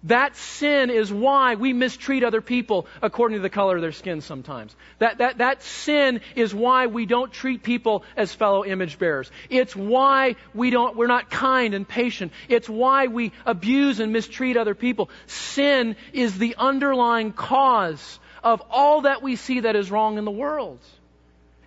That 0.04 0.38
sin 0.38 0.90
is 0.90 1.12
why 1.12 1.56
we 1.56 1.74
mistreat 1.74 2.24
other 2.24 2.40
people 2.40 2.88
according 3.02 3.38
to 3.38 3.42
the 3.42 3.50
color 3.50 3.76
of 3.76 3.82
their 3.82 3.92
skin 3.92 4.22
sometimes. 4.22 4.74
That, 5.00 5.18
that, 5.18 5.40
that 5.40 5.62
sin 5.62 6.22
is 6.36 6.56
why 6.56 6.88
we 6.88 7.06
don't 7.06 7.34
treat 7.34 7.64
people 7.64 8.06
as 8.16 8.34
fellow 8.34 8.64
image 8.64 8.98
bearers. 8.98 9.30
It's 9.50 9.76
why 9.76 10.38
we 10.54 10.70
don't, 10.70 10.96
we're 10.96 11.08
not 11.08 11.30
kind 11.30 11.74
and 11.74 11.86
patient. 11.86 12.32
It's 12.48 12.70
why 12.70 13.08
we 13.08 13.34
abuse 13.46 14.00
and 14.00 14.14
mistreat 14.14 14.56
other 14.56 14.74
people. 14.74 15.10
Sin 15.28 15.98
is 16.14 16.38
the 16.38 16.56
underlying 16.58 17.34
cause 17.34 18.20
of 18.42 18.64
all 18.70 19.02
that 19.02 19.22
we 19.22 19.36
see 19.36 19.62
that 19.62 19.76
is 19.76 19.92
wrong 19.92 20.18
in 20.18 20.24
the 20.24 20.32
world. 20.32 20.80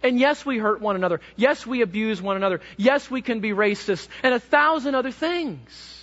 And 0.02 0.18
yes, 0.18 0.44
we 0.44 0.56
hurt 0.56 0.80
one 0.80 0.96
another. 0.96 1.20
Yes, 1.36 1.66
we 1.66 1.82
abuse 1.82 2.20
one 2.20 2.36
another. 2.36 2.62
Yes, 2.78 3.10
we 3.10 3.20
can 3.20 3.40
be 3.40 3.50
racist 3.50 4.08
and 4.22 4.32
a 4.32 4.40
thousand 4.40 4.94
other 4.94 5.12
things. 5.12 6.01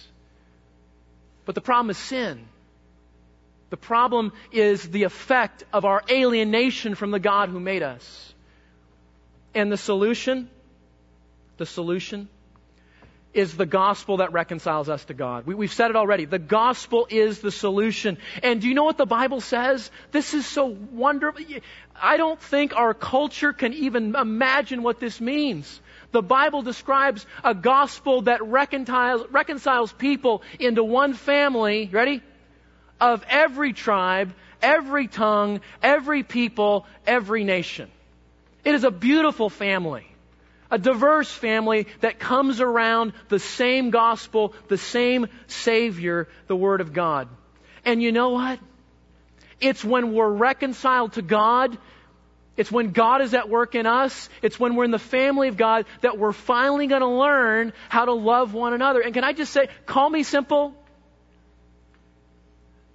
But 1.49 1.55
the 1.55 1.61
problem 1.61 1.89
is 1.89 1.97
sin. 1.97 2.45
The 3.71 3.75
problem 3.75 4.33
is 4.51 4.87
the 4.87 5.01
effect 5.01 5.63
of 5.73 5.83
our 5.83 6.03
alienation 6.07 6.93
from 6.93 7.09
the 7.09 7.19
God 7.19 7.49
who 7.49 7.59
made 7.59 7.81
us. 7.81 8.35
And 9.55 9.71
the 9.71 9.77
solution, 9.77 10.47
the 11.57 11.65
solution 11.65 12.29
is 13.33 13.57
the 13.57 13.65
gospel 13.65 14.17
that 14.17 14.31
reconciles 14.31 14.89
us 14.89 15.03
to 15.05 15.15
God. 15.15 15.47
We, 15.47 15.65
have 15.65 15.73
said 15.73 15.89
it 15.89 15.95
already. 15.95 16.25
The 16.25 16.37
gospel 16.37 17.07
is 17.09 17.39
the 17.39 17.49
solution. 17.49 18.19
And 18.43 18.61
do 18.61 18.67
you 18.67 18.75
know 18.75 18.83
what 18.83 18.97
the 18.97 19.07
Bible 19.07 19.41
says? 19.41 19.89
This 20.11 20.35
is 20.35 20.45
so 20.45 20.65
wonderful. 20.65 21.43
I 21.99 22.17
don't 22.17 22.39
think 22.39 22.75
our 22.75 22.93
culture 22.93 23.53
can 23.53 23.73
even 23.73 24.15
imagine 24.15 24.83
what 24.83 24.99
this 24.99 25.19
means. 25.19 25.81
The 26.11 26.21
Bible 26.21 26.61
describes 26.63 27.25
a 27.43 27.53
gospel 27.53 28.23
that 28.23 28.43
reconciles, 28.43 29.27
reconciles 29.29 29.93
people 29.93 30.41
into 30.59 30.83
one 30.83 31.13
family, 31.13 31.89
ready? 31.91 32.21
Of 32.99 33.23
every 33.29 33.73
tribe, 33.73 34.33
every 34.61 35.07
tongue, 35.07 35.61
every 35.83 36.23
people, 36.23 36.85
every 37.05 37.43
nation. 37.43 37.89
It 38.65 38.73
is 38.75 38.83
a 38.83 38.91
beautiful 38.91 39.49
family. 39.49 40.05
A 40.71 40.77
diverse 40.77 41.31
family 41.31 41.87
that 42.01 42.19
comes 42.19 42.61
around 42.61 43.13
the 43.29 43.39
same 43.39 43.89
gospel, 43.89 44.53
the 44.67 44.77
same 44.77 45.27
Savior, 45.47 46.27
the 46.47 46.55
Word 46.55 46.81
of 46.81 46.93
God. 46.93 47.27
And 47.85 48.03
you 48.03 48.11
know 48.11 48.29
what? 48.29 48.59
It's 49.59 49.83
when 49.83 50.13
we're 50.13 50.29
reconciled 50.29 51.13
to 51.13 51.21
God 51.21 51.77
it's 52.59 52.69
when 52.69 52.91
God 52.91 53.21
is 53.21 53.33
at 53.33 53.47
work 53.47 53.73
in 53.73 53.85
us, 53.85 54.27
it's 54.41 54.59
when 54.59 54.75
we're 54.75 54.83
in 54.83 54.91
the 54.91 54.99
family 54.99 55.47
of 55.47 55.55
God 55.55 55.85
that 56.01 56.17
we're 56.17 56.33
finally 56.33 56.87
going 56.87 56.99
to 56.99 57.07
learn 57.07 57.71
how 57.87 58.03
to 58.03 58.11
love 58.11 58.53
one 58.53 58.73
another. 58.73 58.99
And 58.99 59.13
can 59.13 59.23
I 59.23 59.31
just 59.31 59.53
say, 59.53 59.69
call 59.85 60.09
me 60.09 60.23
simple? 60.23 60.73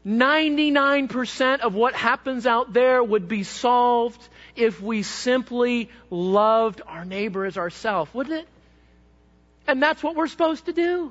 99% 0.07 1.61
of 1.61 1.75
what 1.75 1.95
happens 1.95 2.47
out 2.47 2.75
there 2.75 3.03
would 3.03 3.27
be 3.27 3.43
solved 3.43 4.21
if 4.55 4.83
we 4.83 5.03
simply 5.03 5.89
loved 6.11 6.83
our 6.87 7.07
neighbor 7.07 7.47
as 7.47 7.57
ourselves, 7.57 8.13
wouldn't 8.13 8.41
it? 8.41 8.49
And 9.67 9.83
that's 9.83 10.03
what 10.03 10.15
we're 10.15 10.27
supposed 10.27 10.67
to 10.67 10.75
do. 10.75 11.11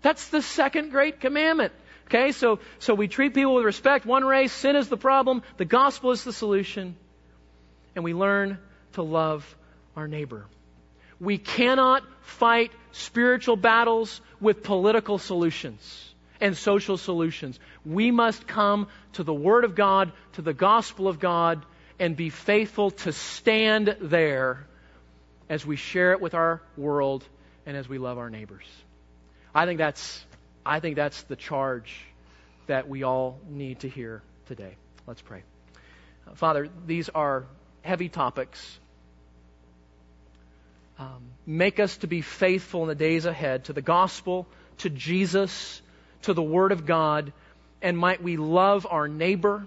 That's 0.00 0.26
the 0.28 0.40
second 0.40 0.90
great 0.90 1.20
commandment. 1.20 1.74
Okay, 2.06 2.32
so, 2.32 2.60
so 2.78 2.94
we 2.94 3.08
treat 3.08 3.34
people 3.34 3.56
with 3.56 3.66
respect. 3.66 4.06
One 4.06 4.24
race, 4.24 4.52
sin 4.52 4.74
is 4.74 4.88
the 4.88 4.96
problem, 4.96 5.42
the 5.58 5.66
gospel 5.66 6.12
is 6.12 6.24
the 6.24 6.32
solution 6.32 6.96
and 7.94 8.04
we 8.04 8.14
learn 8.14 8.58
to 8.92 9.02
love 9.02 9.56
our 9.96 10.08
neighbor. 10.08 10.46
We 11.18 11.38
cannot 11.38 12.02
fight 12.22 12.72
spiritual 12.92 13.56
battles 13.56 14.20
with 14.40 14.62
political 14.62 15.18
solutions 15.18 16.14
and 16.40 16.56
social 16.56 16.96
solutions. 16.96 17.58
We 17.84 18.10
must 18.10 18.46
come 18.46 18.88
to 19.14 19.22
the 19.22 19.34
Word 19.34 19.64
of 19.64 19.74
God, 19.74 20.12
to 20.34 20.42
the 20.42 20.54
gospel 20.54 21.08
of 21.08 21.18
God, 21.18 21.64
and 21.98 22.16
be 22.16 22.30
faithful 22.30 22.92
to 22.92 23.12
stand 23.12 23.96
there 24.00 24.66
as 25.50 25.66
we 25.66 25.76
share 25.76 26.12
it 26.12 26.20
with 26.20 26.32
our 26.32 26.62
world 26.76 27.24
and 27.66 27.76
as 27.76 27.88
we 27.88 27.98
love 27.98 28.16
our 28.16 28.30
neighbors. 28.30 28.64
I 29.54 29.66
think 29.66 29.78
that's, 29.78 30.24
I 30.64 30.80
think 30.80 30.96
that's 30.96 31.22
the 31.24 31.36
charge 31.36 32.00
that 32.66 32.88
we 32.88 33.02
all 33.02 33.38
need 33.48 33.80
to 33.80 33.88
hear 33.88 34.22
today. 34.46 34.76
Let's 35.06 35.20
pray. 35.20 35.42
Father, 36.34 36.68
these 36.86 37.08
are 37.08 37.44
heavy 37.82 38.08
topics. 38.08 38.78
Um, 40.98 41.22
make 41.46 41.80
us 41.80 41.96
to 41.98 42.06
be 42.06 42.20
faithful 42.20 42.82
in 42.82 42.88
the 42.88 42.94
days 42.94 43.24
ahead 43.24 43.64
to 43.64 43.72
the 43.72 43.82
gospel, 43.82 44.46
to 44.78 44.90
Jesus, 44.90 45.80
to 46.22 46.34
the 46.34 46.42
Word 46.42 46.72
of 46.72 46.84
God, 46.84 47.32
and 47.80 47.96
might 47.96 48.22
we 48.22 48.36
love 48.36 48.86
our 48.90 49.08
neighbor. 49.08 49.66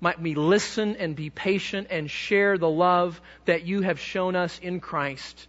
Might 0.00 0.20
we 0.20 0.34
listen 0.36 0.96
and 0.96 1.16
be 1.16 1.30
patient 1.30 1.88
and 1.90 2.08
share 2.08 2.56
the 2.56 2.70
love 2.70 3.20
that 3.46 3.64
you 3.64 3.82
have 3.82 3.98
shown 3.98 4.36
us 4.36 4.58
in 4.60 4.78
Christ 4.78 5.48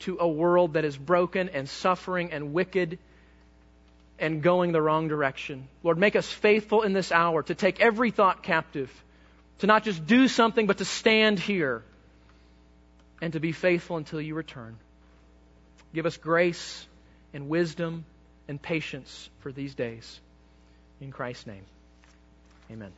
to 0.00 0.18
a 0.20 0.28
world 0.28 0.74
that 0.74 0.84
is 0.84 0.96
broken 0.96 1.48
and 1.48 1.68
suffering 1.68 2.32
and 2.32 2.52
wicked 2.52 2.98
and 4.18 4.40
going 4.40 4.70
the 4.70 4.80
wrong 4.80 5.08
direction. 5.08 5.66
Lord, 5.82 5.98
make 5.98 6.14
us 6.14 6.30
faithful 6.30 6.82
in 6.82 6.92
this 6.92 7.10
hour 7.10 7.42
to 7.42 7.54
take 7.56 7.80
every 7.80 8.12
thought 8.12 8.44
captive, 8.44 8.90
to 9.62 9.68
not 9.68 9.84
just 9.84 10.04
do 10.08 10.26
something, 10.26 10.66
but 10.66 10.78
to 10.78 10.84
stand 10.84 11.38
here 11.38 11.84
and 13.20 13.32
to 13.34 13.38
be 13.38 13.52
faithful 13.52 13.96
until 13.96 14.20
you 14.20 14.34
return. 14.34 14.76
Give 15.94 16.04
us 16.04 16.16
grace 16.16 16.84
and 17.32 17.48
wisdom 17.48 18.04
and 18.48 18.60
patience 18.60 19.30
for 19.38 19.52
these 19.52 19.76
days. 19.76 20.20
In 21.00 21.12
Christ's 21.12 21.46
name, 21.46 21.64
amen. 22.72 22.90